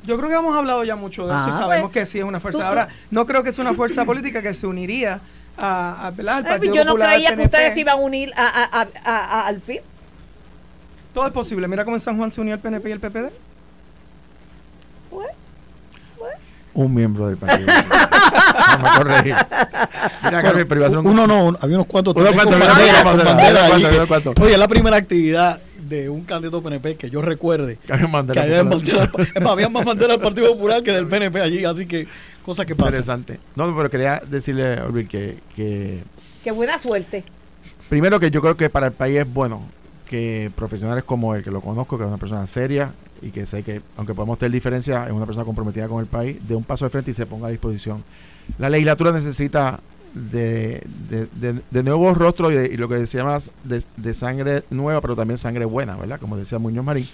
Yo 0.04 0.16
creo 0.16 0.28
que 0.30 0.34
hemos 0.36 0.56
hablado 0.56 0.82
ya 0.82 0.96
mucho 0.96 1.26
de 1.28 1.34
eso 1.34 1.48
y 1.48 1.50
Ah, 1.52 1.58
sabemos 1.58 1.90
pues, 1.92 2.04
que 2.04 2.06
sí 2.10 2.18
es 2.18 2.24
una 2.24 2.40
fuerza. 2.40 2.60
tú- 2.60 2.64
Ahora, 2.64 2.88
no 3.10 3.26
creo 3.26 3.42
que 3.44 3.52
sea 3.52 3.62
una 3.62 3.74
fuerza 3.74 4.04
política 4.06 4.40
que 4.42 4.52
se 4.54 4.66
uniría 4.66 5.20
a, 5.58 6.06
a- 6.06 6.06
al 6.08 6.28
Ay, 6.28 6.44
Partido 6.44 6.74
yo 6.74 6.84
no 6.84 6.92
Popular, 6.92 7.10
creía 7.12 7.36
que 7.36 7.42
ustedes 7.42 7.76
iban 7.76 7.92
a 7.98 8.00
unir 8.00 8.32
a- 8.34 9.46
al 9.46 9.60
PIB. 9.60 9.82
Todo 11.14 11.26
es 11.26 11.32
posible. 11.32 11.68
Mira 11.68 11.84
cómo 11.84 11.96
en 11.96 12.00
San 12.00 12.16
Juan 12.16 12.30
se 12.30 12.40
unió 12.40 12.54
el 12.54 12.60
PNP 12.60 12.88
y 12.88 12.92
el 12.92 13.00
PPD. 13.00 13.30
Un 16.74 16.94
miembro 16.94 17.26
del 17.28 17.36
partido. 17.36 17.66
Vamos 17.66 18.90
a 18.90 18.96
corregir. 18.96 19.36
Mira, 20.24 20.42
Carmen, 20.42 20.66
pero 20.66 20.80
iba 20.80 20.86
a 20.86 20.90
ser 20.90 20.98
un- 21.00 21.06
Uno 21.06 21.26
no, 21.26 21.54
había 21.60 21.76
unos 21.76 21.86
cuantos. 21.86 22.14
También 22.14 22.32
cuantos, 22.34 22.56
cuantos, 24.08 24.34
que-. 24.34 24.42
Oye, 24.42 24.52
es 24.54 24.58
la 24.58 24.68
primera 24.68 24.96
actividad 24.96 25.60
de 25.82 26.08
un 26.08 26.24
candidato 26.24 26.62
PNP 26.62 26.96
que 26.96 27.10
yo 27.10 27.20
recuerde. 27.20 27.76
Carmen 27.86 28.10
Mandela 28.10 28.40
Que 28.40 28.48
había, 28.48 28.62
bandera- 28.62 29.10
es 29.34 29.42
más, 29.42 29.52
había 29.52 29.68
más 29.68 29.84
bandera 29.84 30.12
del 30.14 30.22
Partido 30.22 30.46
Popular 30.54 30.82
que 30.82 30.92
del 30.92 31.06
PNP 31.06 31.42
allí, 31.42 31.62
así 31.66 31.84
que 31.84 32.08
cosas 32.42 32.64
que 32.64 32.74
pasan. 32.74 32.92
Interesante. 32.94 33.38
No, 33.54 33.66
no, 33.66 33.76
pero 33.76 33.90
quería 33.90 34.22
decirle, 34.26 34.80
Orville, 34.80 35.08
que, 35.10 35.38
que 35.54 36.02
qué 36.42 36.50
buena 36.52 36.78
suerte. 36.78 37.22
primero 37.90 38.18
que 38.18 38.30
yo 38.30 38.40
creo 38.40 38.56
que 38.56 38.70
para 38.70 38.86
el 38.86 38.92
país 38.92 39.18
es 39.18 39.30
bueno 39.30 39.60
que 40.12 40.50
profesionales 40.54 41.04
como 41.04 41.34
él, 41.34 41.42
que 41.42 41.50
lo 41.50 41.62
conozco, 41.62 41.96
que 41.96 42.04
es 42.04 42.08
una 42.08 42.18
persona 42.18 42.46
seria 42.46 42.92
y 43.22 43.30
que 43.30 43.46
sé 43.46 43.62
que, 43.62 43.80
aunque 43.96 44.12
podemos 44.12 44.36
tener 44.36 44.52
diferencias, 44.52 45.06
es 45.06 45.12
una 45.14 45.24
persona 45.24 45.46
comprometida 45.46 45.88
con 45.88 46.00
el 46.00 46.06
país, 46.06 46.36
dé 46.46 46.54
un 46.54 46.64
paso 46.64 46.84
de 46.84 46.90
frente 46.90 47.12
y 47.12 47.14
se 47.14 47.24
ponga 47.24 47.46
a 47.48 47.50
disposición. 47.50 48.04
La 48.58 48.68
legislatura 48.68 49.10
necesita 49.12 49.80
de, 50.12 50.82
de, 51.08 51.26
de- 51.40 51.62
de 51.70 51.82
nuevos 51.82 52.18
rostros 52.18 52.52
y, 52.52 52.76
lo 52.76 52.90
que 52.90 53.06
llama 53.06 53.38
de, 53.64 53.82
de 53.96 54.12
sangre 54.12 54.64
nueva, 54.68 55.00
pero 55.00 55.16
también 55.16 55.38
sangre 55.38 55.64
buena, 55.64 55.96
¿verdad? 55.96 56.20
Como 56.20 56.36
decía 56.36 56.58
Muñoz 56.58 56.84
Marín, 56.84 57.08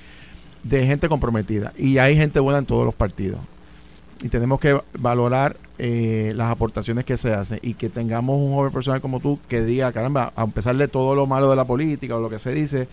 de 0.65 0.85
gente 0.85 1.09
comprometida. 1.09 1.73
Y 1.79 1.99
hay 1.99 2.17
gente 2.17 2.41
buena 2.41 2.59
en 2.59 2.67
todos 2.67 2.85
los 2.85 2.95
partidos. 2.97 3.39
Y 4.23 4.29
tenemos 4.29 4.59
que 4.61 4.81
valorar 4.99 5.57
eh, 5.79 6.33
las 6.35 6.51
aportaciones 6.51 7.05
que 7.05 7.17
se 7.17 7.33
hacen 7.33 7.61
y 7.63 7.75
que 7.75 7.89
tengamos 7.89 8.37
un 8.37 8.53
joven 8.53 8.73
personal 8.73 9.01
como 9.01 9.21
tú 9.21 9.39
que 9.49 9.63
diga, 9.63 9.93
caramba, 9.93 10.33
a 10.35 10.47
pesar 10.49 10.77
de 10.77 10.89
todo 10.89 11.15
lo 11.15 11.27
malo 11.27 11.49
de 11.51 11.57
la 11.57 11.65
política 11.65 12.17
o 12.17 12.21
lo 12.21 12.31
que 12.31 12.39
se 12.39 12.53
dice, 12.53 12.89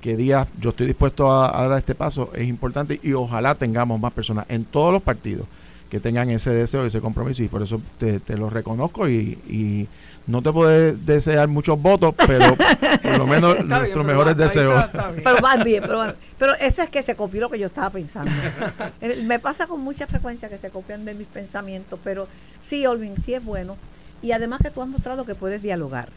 que 0.00 0.16
diga, 0.16 0.46
yo 0.60 0.70
estoy 0.70 0.86
dispuesto 0.86 1.32
a, 1.32 1.66
dar 1.66 1.78
este 1.78 1.94
paso, 1.94 2.30
es 2.34 2.46
importante 2.46 3.00
y 3.02 3.12
ojalá 3.12 3.56
tengamos 3.56 4.00
más 4.00 4.12
personas 4.12 4.46
en 4.48 4.64
todos 4.64 4.92
los 4.92 5.02
partidos 5.02 5.46
que 5.90 5.98
tengan 5.98 6.30
ese 6.30 6.50
deseo 6.50 6.84
y 6.84 6.88
ese 6.88 7.00
compromiso 7.00 7.42
y 7.42 7.48
por 7.48 7.62
eso 7.62 7.80
te, 7.98 8.20
te 8.20 8.36
lo 8.36 8.50
reconozco 8.50 9.08
y 9.08 9.88
no 10.28 10.40
te 10.42 10.52
puedo 10.52 10.70
desear 10.96 11.48
muchos 11.48 11.80
votos, 11.82 12.14
pero 12.26 12.54
por 13.02 13.18
lo 13.18 13.26
menos 13.26 13.54
bien, 13.56 13.68
nuestros 13.68 14.04
mejores 14.06 14.34
va- 14.38 14.44
deseos. 14.44 14.74
está- 14.84 14.86
está 14.98 15.10
bien. 15.10 15.24
Pero 15.24 15.36
van 15.40 15.64
bien, 15.64 15.82
pero 15.84 15.98
van- 15.98 16.14
Pero 16.38 16.54
ese 16.54 16.82
es 16.84 16.90
que 16.90 17.02
se 17.02 17.16
copió 17.16 17.40
lo 17.40 17.50
que 17.50 17.58
yo 17.58 17.66
estaba 17.66 17.90
pensando. 17.90 18.30
Me 19.24 19.38
pasa 19.40 19.66
con 19.66 19.80
mucha 19.80 20.06
frecuencia 20.06 20.48
que 20.48 20.58
se 20.58 20.70
copian 20.70 21.04
de 21.04 21.14
mis 21.14 21.26
pensamientos, 21.26 21.98
pero 22.04 22.28
sí, 22.62 22.86
Olvin, 22.86 23.14
sí 23.24 23.34
es 23.34 23.44
bueno. 23.44 23.76
Y 24.22 24.32
además 24.32 24.60
que 24.62 24.70
tú 24.70 24.82
has 24.82 24.88
mostrado 24.88 25.24
que 25.24 25.34
puedes 25.34 25.62
dialogar. 25.62 26.08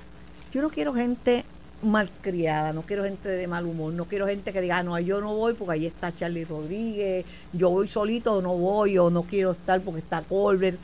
Yo 0.53 0.61
no 0.61 0.69
quiero 0.69 0.93
gente 0.93 1.45
malcriada, 1.83 2.73
no 2.73 2.83
quiero 2.83 3.03
gente 3.03 3.27
de 3.29 3.47
mal 3.47 3.65
humor, 3.65 3.93
no 3.93 4.05
quiero 4.05 4.27
gente 4.27 4.53
que 4.53 4.61
diga, 4.61 4.77
"Ah, 4.77 4.83
no, 4.83 4.99
yo 4.99 5.19
no 5.19 5.35
voy 5.35 5.53
porque 5.53 5.73
ahí 5.73 5.85
está 5.87 6.15
Charlie 6.15 6.45
Rodríguez, 6.45 7.25
yo 7.53 7.69
voy 7.69 7.87
solito 7.87 8.33
o 8.35 8.41
no 8.41 8.53
voy, 8.55 8.97
o 8.97 9.09
no 9.09 9.23
quiero 9.23 9.51
estar 9.51 9.81
porque 9.81 9.99
está 9.99 10.21
Colbert. 10.21 10.77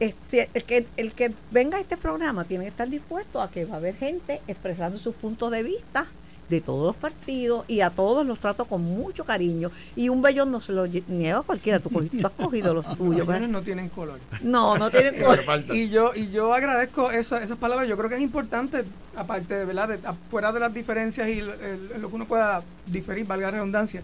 Este, 0.00 0.48
el, 0.54 0.62
que, 0.64 0.86
el 0.96 1.12
que 1.12 1.32
venga 1.50 1.78
a 1.78 1.80
este 1.80 1.96
programa 1.96 2.44
tiene 2.44 2.64
que 2.64 2.70
estar 2.70 2.88
dispuesto 2.88 3.40
a 3.42 3.50
que 3.50 3.64
va 3.64 3.74
a 3.74 3.78
haber 3.78 3.96
gente 3.96 4.40
expresando 4.46 4.98
sus 4.98 5.14
puntos 5.14 5.50
de 5.50 5.62
vista 5.64 6.06
de 6.48 6.62
todos 6.62 6.86
los 6.86 6.96
partidos 6.96 7.64
y 7.68 7.80
a 7.82 7.90
todos 7.90 8.26
los 8.26 8.38
trato 8.38 8.64
con 8.64 8.80
mucho 8.82 9.24
cariño. 9.24 9.70
Y 9.96 10.08
un 10.08 10.22
vellón 10.22 10.50
no 10.50 10.60
se 10.62 10.72
lo 10.72 10.86
niega 10.86 11.40
a 11.40 11.42
cualquiera, 11.42 11.78
tú, 11.78 11.90
has 12.24 12.30
cogido 12.32 12.72
los 12.72 12.86
Los 12.86 12.96
tuyos. 12.96 13.26
¿verdad? 13.26 13.48
no 13.48 13.60
tienen 13.60 13.90
color. 13.90 14.18
No, 14.40 14.78
no 14.78 14.90
tienen 14.92 15.22
color. 15.22 15.44
Y 15.74 15.90
yo, 15.90 16.12
y 16.14 16.30
yo 16.30 16.54
agradezco 16.54 17.10
esa- 17.10 17.42
esas 17.42 17.58
palabras. 17.58 17.86
Yo 17.86 17.98
creo 17.98 18.08
que 18.08 18.14
es 18.16 18.22
importante, 18.22 18.84
aparte 19.14 19.56
de, 19.56 19.64
¿verdad? 19.66 19.88
de- 19.88 19.98
fuera 20.30 20.50
de 20.52 20.60
las 20.60 20.72
diferencias 20.72 21.28
y 21.28 21.42
lo, 21.42 21.52
el- 21.52 22.00
lo 22.00 22.08
que 22.08 22.14
uno 22.14 22.24
pueda 22.24 22.62
diferir, 22.86 23.26
valga 23.26 23.48
la 23.48 23.50
redundancia, 23.50 24.02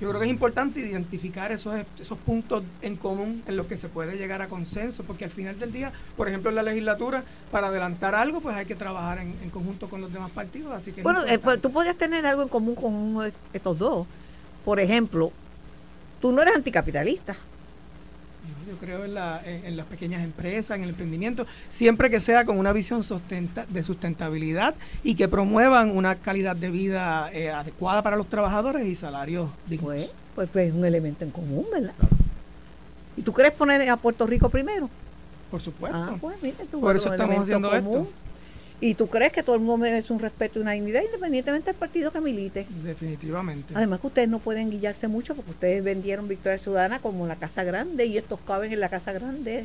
yo 0.00 0.08
creo 0.08 0.20
que 0.20 0.26
es 0.26 0.32
importante 0.32 0.80
identificar 0.80 1.52
esos, 1.52 1.74
esos 1.98 2.18
puntos 2.18 2.64
en 2.82 2.96
común 2.96 3.42
en 3.46 3.56
los 3.56 3.66
que 3.66 3.76
se 3.76 3.88
puede 3.88 4.16
llegar 4.18 4.42
a 4.42 4.48
consenso, 4.48 5.04
porque 5.04 5.24
al 5.24 5.30
final 5.30 5.58
del 5.58 5.72
día, 5.72 5.90
por 6.16 6.28
ejemplo, 6.28 6.50
en 6.50 6.56
la 6.56 6.62
legislatura, 6.62 7.24
para 7.50 7.68
adelantar 7.68 8.14
algo, 8.14 8.40
pues 8.40 8.56
hay 8.56 8.66
que 8.66 8.74
trabajar 8.74 9.18
en, 9.18 9.34
en 9.42 9.50
conjunto 9.50 9.88
con 9.88 10.02
los 10.02 10.12
demás 10.12 10.30
partidos. 10.30 10.72
Así 10.72 10.92
que 10.92 11.02
Bueno, 11.02 11.24
eh, 11.26 11.38
pues, 11.38 11.60
tú 11.62 11.72
podrías 11.72 11.96
tener 11.96 12.26
algo 12.26 12.42
en 12.42 12.48
común 12.48 12.74
con 12.74 12.92
uno 12.92 13.22
de 13.22 13.32
estos 13.52 13.78
dos. 13.78 14.06
Por 14.64 14.80
ejemplo, 14.80 15.32
tú 16.20 16.32
no 16.32 16.42
eres 16.42 16.56
anticapitalista. 16.56 17.36
Yo 18.68 18.76
creo 18.78 19.04
en, 19.04 19.14
la- 19.14 19.40
en- 19.44 19.76
las 19.76 19.86
pequeñas 19.86 20.24
empresas, 20.24 20.76
en 20.76 20.82
el 20.84 20.88
emprendimiento, 20.90 21.46
siempre 21.70 22.10
que 22.10 22.18
sea 22.20 22.44
con 22.44 22.58
una 22.58 22.72
visión 22.72 23.02
sustenta- 23.04 23.64
de 23.68 23.82
sustentabilidad 23.82 24.74
y 25.04 25.14
que 25.14 25.28
promuevan 25.28 25.96
una 25.96 26.16
calidad 26.16 26.56
de 26.56 26.70
vida 26.70 27.30
eh, 27.32 27.50
adecuada 27.50 28.02
para 28.02 28.16
los 28.16 28.26
trabajadores 28.26 28.86
y 28.86 28.96
salarios 28.96 29.50
dignos. 29.68 29.86
Pues, 29.94 30.10
pues, 30.34 30.48
pues 30.52 30.68
es 30.70 30.74
un 30.74 30.84
elemento 30.84 31.24
en 31.24 31.30
común, 31.30 31.64
¿verdad? 31.72 31.92
¿Y 33.16 33.22
tú 33.22 33.32
quieres 33.32 33.52
poner 33.52 33.88
a 33.88 33.96
Puerto 33.96 34.26
Rico 34.26 34.48
primero? 34.48 34.90
Por 35.50 35.60
supuesto. 35.60 35.96
Ah, 35.96 36.16
pues 36.20 36.36
mira, 36.42 36.56
tú 36.70 36.80
Por 36.80 36.96
eso 36.96 37.10
estamos 37.12 37.38
haciendo 37.38 37.70
común. 37.70 37.86
esto. 37.86 38.12
Y 38.80 38.94
tú 38.94 39.06
crees 39.08 39.32
que 39.32 39.42
todo 39.42 39.56
el 39.56 39.62
mundo 39.62 39.78
merece 39.78 40.12
un 40.12 40.18
respeto 40.20 40.58
y 40.58 40.62
una 40.62 40.72
dignidad 40.72 41.00
independientemente 41.02 41.70
del 41.70 41.76
partido 41.78 42.10
que 42.12 42.20
milite. 42.20 42.66
Definitivamente. 42.84 43.72
Además 43.74 44.00
que 44.00 44.06
ustedes 44.08 44.28
no 44.28 44.38
pueden 44.38 44.70
guillarse 44.70 45.08
mucho 45.08 45.34
porque 45.34 45.52
ustedes 45.52 45.82
vendieron 45.82 46.28
Victoria 46.28 46.58
Ciudadana 46.58 46.98
como 46.98 47.26
la 47.26 47.36
Casa 47.36 47.64
Grande 47.64 48.04
y 48.04 48.18
estos 48.18 48.38
caben 48.46 48.72
en 48.72 48.80
la 48.80 48.90
Casa 48.90 49.12
Grande. 49.12 49.64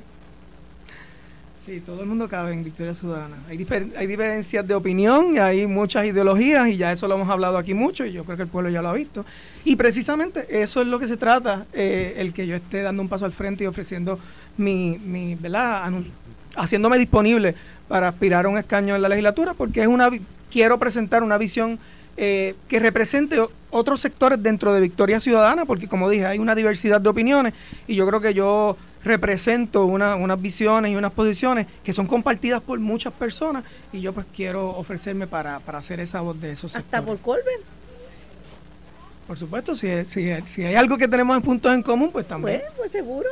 Sí, 1.66 1.80
todo 1.80 2.02
el 2.02 2.08
mundo 2.08 2.28
cabe 2.28 2.54
en 2.54 2.64
Victoria 2.64 2.96
Ciudadana. 2.96 3.36
Hay, 3.48 3.56
difer- 3.58 3.92
hay 3.96 4.08
diferencias 4.08 4.68
de 4.68 4.74
opinión 4.74 5.36
y 5.36 5.38
hay 5.38 5.68
muchas 5.68 6.06
ideologías 6.08 6.68
y 6.70 6.78
ya 6.78 6.92
eso 6.92 7.08
lo 7.08 7.14
hemos 7.16 7.30
hablado 7.30 7.58
aquí 7.60 7.76
mucho 7.76 8.04
y 8.04 8.14
yo 8.14 8.24
creo 8.24 8.36
que 8.36 8.44
el 8.44 8.50
pueblo 8.50 8.72
ya 8.72 8.82
lo 8.82 8.90
ha 8.90 8.94
visto. 8.94 9.26
Y 9.64 9.76
precisamente 9.76 10.48
eso 10.64 10.82
es 10.82 10.88
lo 10.88 10.98
que 10.98 11.08
se 11.08 11.18
trata, 11.18 11.68
eh, 11.74 12.16
el 12.18 12.34
que 12.34 12.48
yo 12.48 12.56
esté 12.56 12.82
dando 12.82 13.02
un 13.04 13.10
paso 13.10 13.26
al 13.26 13.32
frente 13.32 13.64
y 13.64 13.68
ofreciendo 13.68 14.18
mi, 14.58 14.98
mi 15.06 15.36
¿verdad? 15.36 15.84
Anun- 15.86 16.08
haciéndome 16.56 16.98
disponible 16.98 17.56
para 17.88 18.08
aspirar 18.08 18.46
a 18.46 18.50
un 18.50 18.58
escaño 18.58 18.96
en 18.96 19.02
la 19.02 19.10
legislatura 19.10 19.54
porque 19.54 19.82
es 19.82 19.88
una 19.88 20.10
quiero 20.50 20.78
presentar 20.80 21.24
una 21.24 21.38
visión 21.38 21.80
eh, 22.18 22.56
que 22.68 22.80
represente 22.80 23.38
otros 23.70 24.02
sectores 24.02 24.42
dentro 24.44 24.74
de 24.74 24.82
Victoria 24.82 25.20
Ciudadana, 25.22 25.66
porque 25.66 25.88
como 25.88 26.10
dije, 26.10 26.26
hay 26.26 26.40
una 26.40 26.56
diversidad 26.56 27.00
de 27.00 27.08
opiniones 27.10 27.54
y 27.88 27.96
yo 27.96 28.06
creo 28.06 28.20
que 28.20 28.34
yo 28.34 28.76
represento 29.04 29.86
una- 29.86 30.16
unas 30.16 30.40
visiones 30.42 30.92
y 30.92 30.96
unas 30.96 31.12
posiciones 31.14 31.68
que 31.84 31.94
son 31.94 32.06
compartidas 32.08 32.62
por 32.62 32.80
muchas 32.80 33.14
personas 33.14 33.64
y 33.94 34.02
yo 34.02 34.12
pues 34.14 34.26
quiero 34.36 34.70
ofrecerme 34.72 35.26
para, 35.26 35.60
para 35.62 35.78
hacer 35.80 36.00
esa 36.02 36.20
voz 36.22 36.40
de 36.42 36.52
esos 36.52 36.76
Hasta 36.76 36.98
sectores. 37.00 37.06
por 37.06 37.20
Colbert. 37.20 37.64
Por 39.26 39.38
supuesto, 39.38 39.76
si, 39.76 39.88
si, 40.10 40.30
si 40.46 40.64
hay 40.66 40.76
algo 40.76 40.98
que 40.98 41.08
tenemos 41.08 41.36
en 41.38 41.42
puntos 41.42 41.74
en 41.74 41.82
común, 41.82 42.12
pues 42.12 42.28
también. 42.28 42.60
Pues, 42.62 42.74
pues 42.78 42.92
seguro. 42.92 43.30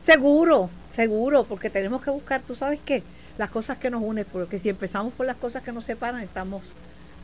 Seguro, 0.00 0.70
seguro, 0.96 1.44
porque 1.44 1.70
tenemos 1.70 2.02
que 2.02 2.10
buscar, 2.10 2.40
tú 2.40 2.54
sabes 2.54 2.80
qué, 2.84 3.02
las 3.38 3.50
cosas 3.50 3.76
que 3.78 3.90
nos 3.90 4.02
unen, 4.02 4.24
porque 4.32 4.58
si 4.58 4.70
empezamos 4.70 5.12
por 5.12 5.26
las 5.26 5.36
cosas 5.36 5.62
que 5.62 5.70
nos 5.70 5.84
separan, 5.84 6.22
estamos, 6.22 6.62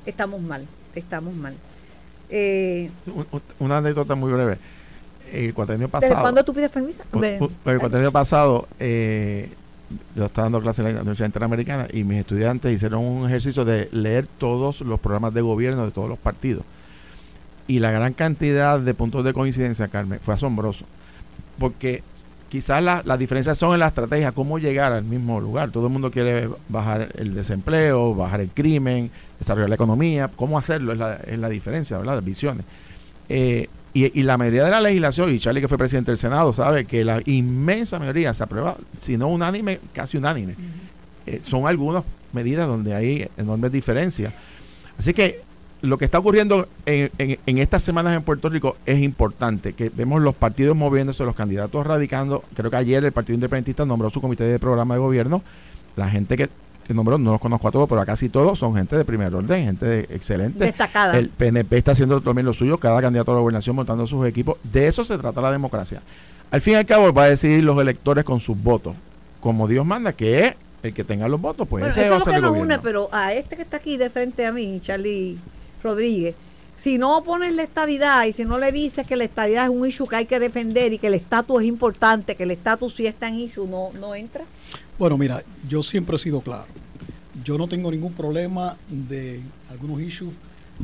estamos 0.06 0.40
mal, 0.42 0.66
estamos 0.94 1.34
mal. 1.34 1.54
Eh, 2.28 2.90
Un- 3.06 3.26
un- 3.32 3.42
Una 3.58 3.78
anécdota 3.78 4.14
muy 4.14 4.30
breve. 4.32 4.58
El 5.32 5.54
cuatrenio 5.54 5.86
¿Desde 5.88 5.92
pasado. 6.00 6.20
cuándo 6.20 6.44
tú 6.44 6.52
pides 6.52 6.70
permiso? 6.70 7.02
Ve- 7.14 7.38
un- 7.40 7.54
El 7.72 7.78
cuatrenio 7.80 8.12
pasado, 8.12 8.68
eh, 8.78 9.48
yo 10.14 10.24
estaba 10.26 10.44
dando 10.46 10.60
clases 10.60 10.84
en 10.86 10.94
la 10.94 11.00
Universidad 11.00 11.26
Interamericana 11.28 11.88
y 11.92 12.04
mis 12.04 12.18
estudiantes 12.20 12.72
hicieron 12.74 13.02
un 13.04 13.26
ejercicio 13.26 13.64
de 13.64 13.88
leer 13.92 14.26
todos 14.38 14.82
los 14.82 15.00
programas 15.00 15.32
de 15.34 15.40
gobierno 15.40 15.84
de 15.86 15.90
todos 15.92 16.08
los 16.08 16.18
partidos. 16.18 16.64
Y 17.66 17.78
la 17.78 17.90
gran 17.90 18.12
cantidad 18.12 18.78
de 18.80 18.92
puntos 18.94 19.24
de 19.24 19.32
coincidencia, 19.32 19.88
Carmen, 19.88 20.20
fue 20.20 20.34
asombroso. 20.34 20.84
Porque 21.58 22.02
quizás 22.52 22.82
la- 22.82 23.02
las 23.06 23.18
diferencias 23.18 23.56
son 23.56 23.72
en 23.72 23.80
la 23.80 23.88
estrategia, 23.88 24.30
cómo 24.32 24.58
llegar 24.58 24.92
al 24.92 25.04
mismo 25.04 25.40
lugar. 25.40 25.70
Todo 25.70 25.86
el 25.86 25.92
mundo 25.94 26.10
quiere 26.10 26.50
bajar 26.68 27.08
el 27.16 27.34
desempleo, 27.34 28.14
bajar 28.14 28.42
el 28.42 28.50
crimen, 28.50 29.10
desarrollar 29.38 29.70
la 29.70 29.74
economía. 29.76 30.28
¿Cómo 30.28 30.58
hacerlo? 30.58 30.92
Es 30.92 30.98
la, 30.98 31.14
es 31.14 31.38
la 31.38 31.48
diferencia, 31.48 31.96
¿verdad? 31.96 32.16
Las 32.16 32.24
visiones. 32.24 32.66
Eh, 33.30 33.68
y, 33.94 34.20
y 34.20 34.22
la 34.22 34.36
mayoría 34.36 34.64
de 34.64 34.70
la 34.70 34.82
legislación, 34.82 35.34
y 35.34 35.38
Charlie 35.38 35.62
que 35.62 35.68
fue 35.68 35.78
presidente 35.78 36.10
del 36.10 36.18
Senado, 36.18 36.52
sabe 36.52 36.84
que 36.84 37.04
la 37.06 37.22
inmensa 37.24 37.98
mayoría 37.98 38.34
se 38.34 38.42
aprueba, 38.42 38.76
si 39.00 39.16
no 39.16 39.28
unánime, 39.28 39.80
casi 39.94 40.18
unánime. 40.18 40.54
Eh, 41.26 41.40
son 41.42 41.66
algunas 41.66 42.04
medidas 42.34 42.66
donde 42.66 42.94
hay 42.94 43.28
enormes 43.38 43.72
diferencias. 43.72 44.34
Así 44.98 45.14
que 45.14 45.40
lo 45.82 45.98
que 45.98 46.04
está 46.04 46.18
ocurriendo 46.18 46.68
en, 46.86 47.10
en- 47.18 47.38
en 47.44 47.58
estas 47.58 47.82
semanas 47.82 48.16
en 48.16 48.22
Puerto 48.22 48.48
Rico 48.48 48.76
es 48.86 49.00
importante, 49.02 49.72
que 49.72 49.90
vemos 49.94 50.22
los 50.22 50.34
partidos 50.34 50.76
moviéndose, 50.76 51.24
los 51.24 51.34
candidatos 51.34 51.86
radicando. 51.86 52.44
Creo 52.54 52.70
que 52.70 52.76
ayer 52.76 53.04
el 53.04 53.12
Partido 53.12 53.34
Independentista 53.34 53.84
nombró 53.84 54.08
su 54.10 54.20
comité 54.20 54.44
de 54.44 54.58
programa 54.58 54.94
de 54.94 55.00
gobierno. 55.00 55.42
La 55.96 56.08
gente 56.08 56.36
que, 56.36 56.48
que 56.86 56.94
nombró, 56.94 57.18
no 57.18 57.32
los 57.32 57.40
conozco 57.40 57.68
a 57.68 57.72
todos, 57.72 57.88
pero 57.88 58.00
a 58.00 58.06
casi 58.06 58.28
todos 58.28 58.58
son 58.58 58.74
gente 58.76 58.96
de 58.96 59.04
primer 59.04 59.34
orden, 59.34 59.64
gente 59.64 59.84
de- 59.86 60.00
excelente. 60.14 60.64
Destacada. 60.66 61.18
El 61.18 61.28
PNP 61.28 61.76
está 61.78 61.92
haciendo 61.92 62.20
también 62.20 62.46
lo 62.46 62.54
suyo, 62.54 62.78
cada 62.78 63.00
candidato 63.02 63.32
a 63.32 63.34
la 63.34 63.40
gobernación 63.40 63.74
montando 63.76 64.06
sus 64.06 64.24
equipos. 64.26 64.56
De 64.62 64.86
eso 64.86 65.04
se 65.04 65.18
trata 65.18 65.40
la 65.40 65.50
democracia. 65.52 66.00
Al 66.50 66.60
fin 66.60 66.74
y 66.74 66.76
al 66.76 66.86
cabo 66.86 67.12
va 67.12 67.24
a 67.24 67.28
decidir 67.30 67.64
los 67.64 67.80
electores 67.80 68.24
con 68.24 68.38
sus 68.40 68.56
votos, 68.62 68.94
como 69.40 69.66
Dios 69.66 69.84
manda, 69.84 70.12
que 70.12 70.46
es 70.46 70.54
el 70.84 70.92
que 70.94 71.02
tenga 71.02 71.26
los 71.28 71.40
votos, 71.40 71.66
pues 71.68 71.82
Bueno, 71.82 71.92
ese 71.92 72.02
eso 72.06 72.10
va 72.10 72.16
a 72.16 72.18
es 72.18 72.20
lo 72.20 72.24
ser 72.24 72.32
que 72.32 72.36
el 72.36 72.42
nos 72.42 72.50
gobierno. 72.52 72.74
une, 72.74 72.82
pero 72.82 73.08
a 73.12 73.32
este 73.32 73.56
que 73.56 73.62
está 73.62 73.76
aquí 73.78 73.96
de 73.96 74.10
frente 74.10 74.44
a 74.46 74.52
mí, 74.52 74.80
Charlie 74.82 75.38
Rodríguez, 75.82 76.34
si 76.82 76.98
no 76.98 77.22
pones 77.22 77.54
la 77.54 77.62
estadidad 77.62 78.24
y 78.24 78.32
si 78.32 78.44
no 78.44 78.58
le 78.58 78.72
dices 78.72 79.06
que 79.06 79.14
la 79.14 79.22
estadidad 79.22 79.64
es 79.64 79.70
un 79.70 79.86
issue 79.86 80.08
que 80.08 80.16
hay 80.16 80.26
que 80.26 80.40
defender 80.40 80.92
y 80.92 80.98
que 80.98 81.06
el 81.06 81.14
estatus 81.14 81.62
es 81.62 81.68
importante, 81.68 82.34
que 82.34 82.42
el 82.42 82.50
estatus 82.50 82.94
sí 82.94 83.06
está 83.06 83.28
en 83.28 83.38
issue, 83.38 83.68
no, 83.68 83.90
no 84.00 84.16
entra. 84.16 84.44
Bueno, 84.98 85.16
mira, 85.16 85.42
yo 85.68 85.84
siempre 85.84 86.16
he 86.16 86.18
sido 86.18 86.40
claro. 86.40 86.66
Yo 87.44 87.56
no 87.56 87.68
tengo 87.68 87.90
ningún 87.90 88.12
problema 88.12 88.76
de 88.88 89.40
algunos 89.70 90.00
issues 90.00 90.32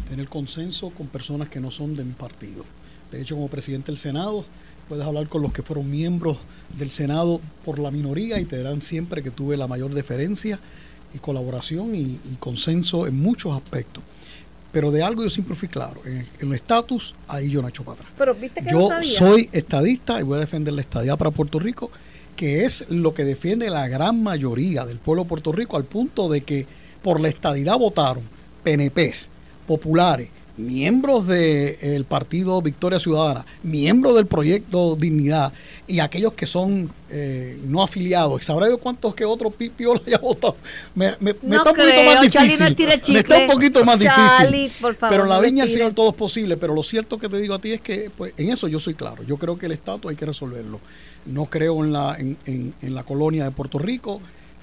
tener 0.09 0.29
consenso 0.29 0.91
con 0.91 1.09
personas 1.09 1.49
que 1.49 1.61
no 1.61 1.73
son 1.73 1.97
de 1.97 2.05
mi 2.05 2.13
partido. 2.13 2.65
De 3.11 3.21
hecho, 3.21 3.35
como 3.35 3.49
presidente 3.49 3.91
del 3.91 3.99
Senado, 3.99 4.45
puedes 4.89 5.05
hablar 5.05 5.29
con 5.29 5.43
los 5.43 5.53
que 5.53 5.63
fueron 5.63 5.91
miembros 5.91 6.37
del 6.77 6.91
Senado 6.91 7.41
por 7.65 7.79
la 7.79 7.91
minoría 7.91 8.39
y 8.39 8.45
te 8.45 8.57
dirán 8.59 8.83
siempre 8.83 9.23
que 9.23 9.31
tuve 9.31 9.57
la 9.57 9.67
mayor 9.67 9.93
deferencia 9.93 10.59
y 11.13 11.19
colaboración 11.19 11.95
y, 11.95 12.03
y 12.03 12.37
consenso 12.39 13.07
en 13.07 13.19
muchos 13.19 13.57
aspectos. 13.57 14.05
Pero 14.79 14.93
de 14.93 15.03
algo 15.03 15.25
yo 15.25 15.31
siempre 15.31 15.57
fui 15.57 15.67
claro. 15.67 16.01
En 16.05 16.25
el- 16.41 16.53
estatus, 16.55 17.13
ahí 17.27 17.51
yo 17.51 17.61
no 17.61 17.67
echo 17.67 17.83
para 17.83 17.95
atrás. 17.95 18.13
Pero 18.17 18.33
viste 18.33 18.63
que 18.63 18.71
no 18.71 18.89
Yo 19.03 19.03
soy 19.03 19.49
estadista 19.51 20.21
y 20.21 20.23
voy 20.23 20.37
a 20.37 20.41
defender 20.41 20.73
la 20.73 20.83
estadía 20.83 21.17
para 21.17 21.33
Puerto 21.33 21.59
Rico, 21.59 21.91
que 22.37 22.65
es 22.65 22.85
lo 22.89 23.13
que 23.13 23.25
defiende 23.25 23.71
la 23.71 23.89
gran 23.89 24.23
mayoría 24.23 24.87
del 24.87 24.99
pueblo 24.99 25.25
de 25.25 25.29
Puerto 25.31 25.51
Rico, 25.51 25.77
al 25.77 25.83
punto 25.83 26.29
de 26.29 26.43
que 26.43 26.65
por 27.03 27.19
la 27.19 27.29
estadidad 27.29 27.77
votaron 27.77 28.23
PNPs, 28.63 29.29
populares, 29.67 30.29
miembros 30.59 31.27
del 31.27 32.05
partido 32.05 32.61
Victoria 32.61 32.99
Ciudadana, 33.01 33.47
miembros 33.63 34.15
del 34.17 34.27
proyecto 34.27 34.97
Dignidad 34.97 35.53
y 35.87 36.01
aquellos 36.01 36.35
que 36.35 36.47
son 36.47 36.91
eh, 37.11 37.59
no 37.67 37.83
afiliados, 37.83 38.45
¿sabrá 38.45 38.69
yo 38.69 38.77
cuántos 38.79 39.15
que 39.15 39.25
otros 39.25 39.55
pipiolos 39.55 40.03
haya 40.07 40.19
votado? 40.23 40.57
Me, 40.95 41.13
me, 41.21 41.33
me 41.43 41.57
No 41.57 41.57
está 41.59 41.71
un 41.71 41.77
poquito 41.77 42.05
más 42.05 42.21
difícil. 42.23 42.59
no 43.09 43.13
me 43.15 43.21
está 43.21 43.39
un 43.39 43.47
poquito 43.47 43.85
más 43.85 43.99
Charlie, 43.99 44.59
difícil. 44.65 44.81
por 44.83 44.95
favor, 44.97 45.11
pero 45.15 45.23
en 45.25 45.29
la 45.31 45.41
viña 45.41 45.65
del. 45.65 45.73
Señor 45.73 45.95
todo 45.95 46.11
es 46.11 46.15
posible. 46.17 46.57
Pero 46.57 46.75
lo 46.75 46.83
cierto 46.83 47.19
que 47.19 47.29
te 47.29 47.39
digo 47.41 47.55
a 47.55 47.59
ti 47.61 47.73
es 47.73 47.81
que 47.81 48.11
pues, 48.15 48.35
en 48.37 48.51
eso 48.51 48.69
yo 48.69 48.81
soy 48.81 48.95
claro. 48.95 49.23
Yo 49.23 49.37
creo 49.39 49.59
que 49.59 49.67
el 49.67 49.73
estatus 49.73 50.11
hay 50.11 50.17
que 50.17 50.27
resolverlo. 50.27 50.81
No 51.27 51.47
creo 51.47 51.85
en 51.85 51.93
la, 51.93 52.17
en, 52.19 52.37
en- 52.47 52.75
en 52.83 52.95
la 52.95 53.05
colonia 53.05 53.45
de 53.45 53.51
Puerto 53.53 53.79
Rico. 53.79 54.21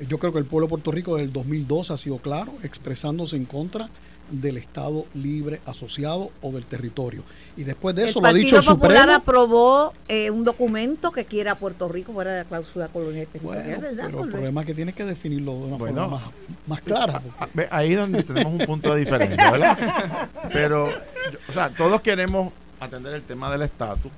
Yo 0.10 0.18
creo 0.18 0.34
que 0.34 0.40
el 0.40 0.46
pueblo 0.46 0.68
de 0.68 0.70
Puerto 0.72 0.92
Rico 0.92 1.16
del 1.16 1.32
2002 1.32 1.90
ha 1.92 1.98
sido 1.98 2.18
claro, 2.18 2.52
expresándose 2.64 3.38
en 3.38 3.46
contra 3.46 3.90
del 4.30 4.58
Estado 4.58 5.06
libre 5.14 5.62
asociado 5.66 6.32
o 6.42 6.52
del 6.52 6.66
territorio. 6.66 7.24
Y 7.58 7.64
después 7.64 7.96
de 7.96 8.06
eso 8.06 8.20
el 8.20 8.24
lo 8.24 8.28
ha 8.28 8.32
Partido 8.32 8.44
dicho 8.46 8.58
el 8.58 8.66
Popular 8.66 8.98
Supremo. 9.02 9.14
aprobó 9.18 9.94
eh, 10.08 10.30
un 10.32 10.44
documento 10.44 11.12
que 11.12 11.26
quiere 11.26 11.50
a 11.50 11.56
Puerto 11.56 11.88
Rico 11.88 12.12
fuera 12.14 12.32
de 12.32 12.38
la 12.40 12.44
cláusula 12.46 12.88
colonial 12.88 13.28
territorial, 13.32 13.64
Bueno, 13.66 13.82
¿verdad, 13.82 14.04
pero 14.08 14.24
el 14.24 14.30
problema 14.32 14.62
es 14.62 14.68
que 14.68 14.74
tienes 14.74 14.96
que 14.96 15.06
definirlo 15.06 15.54
de 15.54 15.60
una 15.66 15.78
Bueno. 15.78 16.02
forma 16.02 16.18
más, 16.18 16.24
más 16.68 16.82
clara. 16.82 17.22
porque- 17.22 17.68
Ah, 17.72 17.78
Ahí 17.78 17.94
es 17.94 18.00
donde 18.00 18.24
tenemos 18.24 18.54
un 18.60 18.66
punto 18.66 18.94
de 18.94 19.00
diferencia, 19.00 19.52
¿verdad? 19.52 19.78
Pero, 20.52 20.90
yo- 20.90 21.38
o 21.50 21.54
sea, 21.54 21.70
todos 21.70 22.02
queremos 22.02 22.52
atender 22.80 23.14
el 23.14 23.22
tema 23.24 23.52
del 23.52 23.62
estatus. 23.62 24.12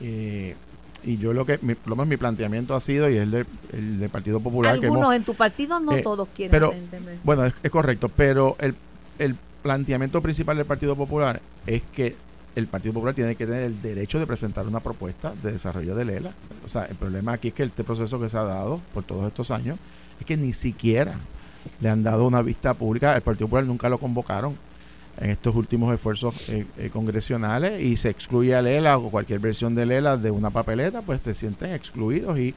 Y, 0.00 0.52
y 1.04 1.16
yo 1.18 1.32
lo 1.32 1.44
que, 1.46 1.58
mi, 1.62 1.74
lo 1.86 1.96
menos 1.96 2.06
mi 2.08 2.16
planteamiento 2.16 2.74
ha 2.74 2.80
sido, 2.80 3.08
y 3.10 3.16
es 3.16 3.22
el 3.22 3.30
del, 3.30 3.46
el 3.72 3.98
del 4.00 4.10
Partido 4.10 4.40
Popular, 4.40 4.78
que 4.78 4.86
hemos, 4.86 5.14
en 5.14 5.24
tu 5.24 5.34
partido 5.34 5.80
no 5.80 5.92
eh, 5.92 6.02
todos 6.02 6.28
quieren 6.34 6.50
pero, 6.50 6.72
entender. 6.72 7.18
bueno, 7.24 7.44
es, 7.46 7.54
es 7.62 7.70
correcto, 7.70 8.08
pero 8.08 8.56
el, 8.60 8.74
el 9.18 9.36
planteamiento 9.62 10.20
principal 10.22 10.56
del 10.56 10.66
Partido 10.66 10.96
Popular 10.96 11.40
es 11.66 11.82
que 11.94 12.16
el 12.56 12.66
Partido 12.66 12.94
Popular 12.94 13.14
tiene 13.14 13.36
que 13.36 13.46
tener 13.46 13.64
el 13.64 13.80
derecho 13.82 14.18
de 14.18 14.26
presentar 14.26 14.66
una 14.66 14.80
propuesta 14.80 15.32
de 15.42 15.52
desarrollo 15.52 15.94
de 15.94 16.04
Lela. 16.04 16.32
O 16.64 16.68
sea, 16.68 16.86
el 16.86 16.96
problema 16.96 17.34
aquí 17.34 17.48
es 17.48 17.54
que 17.54 17.62
este 17.62 17.84
proceso 17.84 18.20
que 18.20 18.28
se 18.28 18.36
ha 18.36 18.42
dado 18.42 18.80
por 18.94 19.04
todos 19.04 19.26
estos 19.26 19.50
años 19.50 19.78
es 20.18 20.26
que 20.26 20.36
ni 20.36 20.52
siquiera 20.52 21.14
le 21.80 21.88
han 21.88 22.02
dado 22.02 22.26
una 22.26 22.42
vista 22.42 22.74
pública. 22.74 23.14
El 23.14 23.22
Partido 23.22 23.46
Popular 23.46 23.64
nunca 23.64 23.88
lo 23.88 23.98
convocaron 23.98 24.56
en 25.20 25.30
estos 25.30 25.54
últimos 25.54 25.92
esfuerzos 25.92 26.48
eh, 26.48 26.66
eh, 26.78 26.90
congresionales 26.90 27.80
y 27.82 27.96
se 27.96 28.08
excluye 28.08 28.54
a 28.54 28.62
Lela 28.62 28.98
o 28.98 29.10
cualquier 29.10 29.40
versión 29.40 29.74
de 29.74 29.86
Lela 29.86 30.16
de 30.16 30.30
una 30.30 30.50
papeleta, 30.50 31.02
pues 31.02 31.22
se 31.22 31.34
sienten 31.34 31.72
excluidos 31.72 32.38
y, 32.38 32.54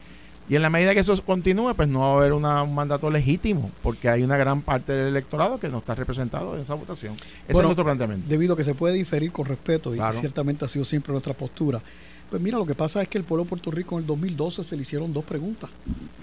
y 0.50 0.56
en 0.56 0.62
la 0.62 0.70
medida 0.70 0.94
que 0.94 1.00
eso 1.00 1.20
continúe, 1.24 1.74
pues 1.76 1.88
no 1.88 2.00
va 2.02 2.08
a 2.08 2.18
haber 2.18 2.34
una- 2.34 2.64
un 2.64 2.76
mandato 2.76 3.10
legítimo, 3.10 3.72
porque 3.82 4.10
hay 4.10 4.24
una 4.24 4.36
gran 4.38 4.62
parte 4.62 4.92
del 4.92 5.08
electorado 5.10 5.60
que 5.60 5.70
no 5.70 5.78
está 5.78 5.96
representado 5.96 6.56
en 6.56 6.62
esa 6.62 6.74
votación. 6.74 7.14
Ese 7.14 7.54
Bueno, 7.54 7.60
es 7.60 7.66
nuestro 7.70 7.84
planteamiento. 7.86 8.28
Debido 8.28 8.54
a 8.56 8.58
que 8.58 8.64
se 8.64 8.76
puede 8.76 8.96
diferir 8.96 9.32
con 9.32 9.46
respeto 9.46 9.94
y 9.94 9.98
Claro. 9.98 10.18
ciertamente 10.18 10.66
ha 10.66 10.68
sido 10.68 10.84
siempre 10.84 11.12
nuestra 11.14 11.34
postura. 11.34 11.82
Pues 12.30 12.42
mira, 12.42 12.58
lo 12.58 12.66
que 12.66 12.76
pasa 12.76 13.02
es 13.02 13.08
que 13.10 13.18
el 13.18 13.24
pueblo 13.26 13.44
de 13.44 13.50
Puerto 13.50 13.72
Rico 13.72 13.96
en 13.98 14.02
el 14.04 14.08
2012 14.08 14.64
se 14.64 14.76
le 14.76 14.84
hicieron 14.84 15.12
dos 15.14 15.24
preguntas. 15.26 15.70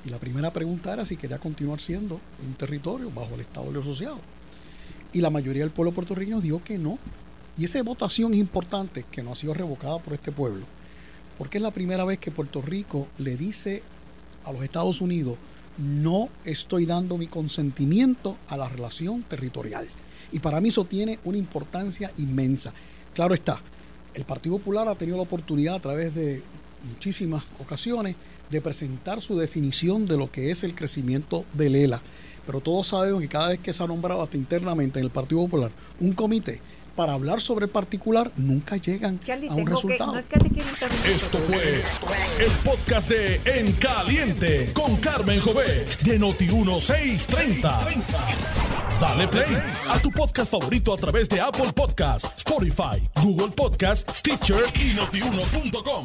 Y 0.07 0.09
la 0.11 0.19
primera 0.19 0.51
pregunta 0.53 0.93
era 0.93 1.05
si 1.05 1.17
quería 1.17 1.39
continuar 1.39 1.81
siendo 1.81 2.21
un 2.47 2.55
territorio 2.55 3.11
bajo 3.15 3.35
el 3.35 3.41
Estado 3.43 3.67
Libre 3.67 3.83
Asociado. 3.83 4.19
Y 5.13 5.21
la 5.21 5.31
mayoría 5.31 5.63
del 5.63 5.71
pueblo 5.71 5.93
puertorriqueño 5.93 6.41
dijo 6.41 6.63
que 6.65 6.79
no. 6.79 6.99
Y 7.59 7.65
esa 7.65 7.83
votación 7.83 8.33
es 8.35 8.41
importante, 8.41 9.05
que 9.11 9.23
no 9.23 9.33
ha 9.33 9.37
sido 9.37 9.53
revocada 9.53 9.99
por 9.99 10.15
este 10.15 10.33
pueblo. 10.33 10.65
Porque 11.37 11.59
es 11.59 11.63
la 11.63 11.71
primera 11.73 12.05
vez 12.05 12.19
que 12.19 12.31
Puerto 12.31 12.63
Rico 12.63 13.09
le 13.19 13.37
dice 13.37 13.83
a 14.49 14.53
los 14.53 14.63
Estados 14.63 15.01
Unidos, 15.01 15.37
no 15.77 16.29
estoy 16.45 16.87
dando 16.87 17.19
mi 17.19 17.27
consentimiento 17.27 18.37
a 18.49 18.57
la 18.57 18.69
relación 18.69 19.23
territorial. 19.23 19.87
Y 20.33 20.41
para 20.41 20.61
mí 20.61 20.71
eso 20.71 20.85
tiene 20.85 21.19
una 21.25 21.39
importancia 21.39 22.11
inmensa. 22.19 22.73
Claro 23.15 23.35
está, 23.35 23.61
el 24.15 24.25
Partido 24.25 24.59
Popular 24.59 24.89
ha 24.89 24.95
tenido 24.95 25.17
la 25.17 25.23
oportunidad 25.23 25.77
a 25.77 25.81
través 25.81 26.15
de 26.15 26.43
muchísimas 26.89 27.45
ocasiones 27.61 28.17
de 28.51 28.61
presentar 28.61 29.21
su 29.21 29.37
definición 29.37 30.07
de 30.07 30.17
lo 30.17 30.31
que 30.31 30.51
es 30.51 30.65
el 30.65 30.75
crecimiento 30.75 31.45
del 31.53 31.77
ELA. 31.77 32.01
Pero 32.47 32.61
todos 32.61 32.87
sabemos 32.87 33.21
que 33.21 33.29
cada 33.29 33.49
vez 33.49 33.61
que 33.61 33.75
se 33.75 33.83
ha 33.83 33.87
nombrado 33.87 34.23
hasta 34.23 34.39
internamente 34.39 34.99
en 34.99 35.05
el 35.05 35.11
Partido 35.11 35.43
Popular 35.43 35.71
un 36.01 36.15
comité 36.15 36.61
para 36.99 37.13
hablar 37.13 37.41
sobre 37.41 37.67
el 37.67 37.71
particular, 37.71 38.33
nunca 38.37 38.77
llegan 38.77 39.21
Charlie, 39.21 39.49
a 39.49 39.53
un 39.53 39.69
resultado. 39.69 40.15
que, 40.15 40.17
no 40.17 40.19
es 40.19 40.27
que 40.27 40.41
te 40.41 40.51
quiero 40.51 40.69
interrumpir. 40.69 41.13
Esto 41.13 41.39
fue 41.39 41.85
el 42.41 42.51
podcast 42.65 43.09
de 43.09 43.41
En 43.45 43.73
Caliente 43.75 44.73
con 44.73 44.97
Carmen 44.97 45.39
Jovet 45.41 46.03
de 46.03 46.19
Noti1630. 46.19 48.03
Dale 49.01 49.29
play 49.29 49.63
a 49.89 50.01
tu 50.01 50.11
podcast 50.11 50.51
favorito 50.51 50.93
a 50.93 50.97
través 50.97 51.29
de 51.29 51.41
Apple 51.41 51.73
Podcasts, 51.73 52.29
Spotify, 52.39 53.01
Google 53.23 53.55
Podcasts, 53.55 54.19
Stitcher 54.19 54.65
y 54.75 54.93
notiuno.com. 54.95 56.05